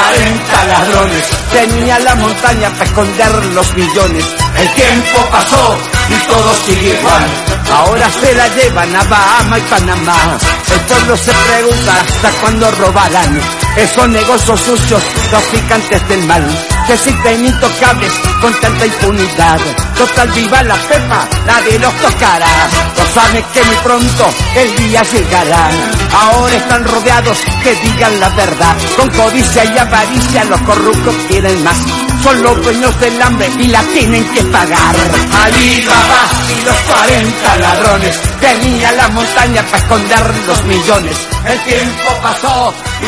40 0.00 0.64
ladrones 0.66 1.24
tenía 1.52 1.98
la 1.98 2.14
montaña 2.14 2.70
para 2.70 2.84
esconder 2.84 3.44
los 3.54 3.74
millones. 3.74 4.24
El 4.60 4.68
tiempo 4.74 5.26
pasó 5.30 5.74
y 6.10 6.26
todo 6.26 6.54
sigue 6.66 6.98
igual. 6.98 7.26
Ahora 7.72 8.10
se 8.10 8.34
la 8.34 8.46
llevan 8.48 8.94
a 8.94 9.04
Bahama 9.04 9.58
y 9.58 9.62
Panamá. 9.62 10.38
El 10.70 10.80
pueblo 10.80 11.16
se 11.16 11.32
pregunta 11.32 11.94
hasta 11.98 12.30
cuándo 12.42 12.70
robarán 12.72 13.40
esos 13.76 14.08
negocios 14.10 14.60
sucios, 14.60 15.02
traficantes 15.30 16.08
del 16.08 16.24
mal, 16.24 16.44
que 16.86 16.96
siguen 16.98 17.46
intocables 17.46 18.12
con 18.42 18.52
tanta 18.60 18.84
impunidad. 18.84 19.60
Total 19.96 20.28
viva 20.32 20.62
la 20.64 20.74
pepa, 20.74 21.26
nadie 21.46 21.78
los 21.78 21.94
tocará. 21.94 22.68
No 22.98 23.14
saben 23.14 23.44
que 23.54 23.64
muy 23.64 23.76
pronto 23.76 24.30
el 24.56 24.76
día 24.76 25.02
llegará. 25.04 25.70
Ahora 26.12 26.54
están 26.54 26.84
rodeados, 26.84 27.38
que 27.62 27.74
digan 27.76 28.20
la 28.20 28.28
verdad. 28.28 28.76
Con 28.96 29.08
codicia 29.08 29.64
y 29.64 29.78
avaricia 29.78 30.44
los 30.44 30.60
corruptos 30.60 31.14
quieren 31.28 31.64
más. 31.64 31.78
Son 32.22 32.42
los 32.42 32.62
dueños 32.62 33.00
del 33.00 33.22
hambre 33.22 33.50
y 33.58 33.66
la 33.68 33.82
tienen 33.82 34.24
que 34.34 34.42
pagar. 34.44 34.94
Ali 35.42 35.84
Baba 35.86 36.28
y 36.50 36.64
los 36.64 36.76
40 36.76 37.56
ladrones 37.56 38.20
tenían 38.40 38.96
la 38.96 39.08
montaña 39.08 39.62
para 39.62 39.78
esconder 39.78 40.34
los 40.46 40.64
millones. 40.64 41.16
El 41.46 41.60
tiempo 41.64 42.18
pasó. 42.22 42.74
y 43.02 43.06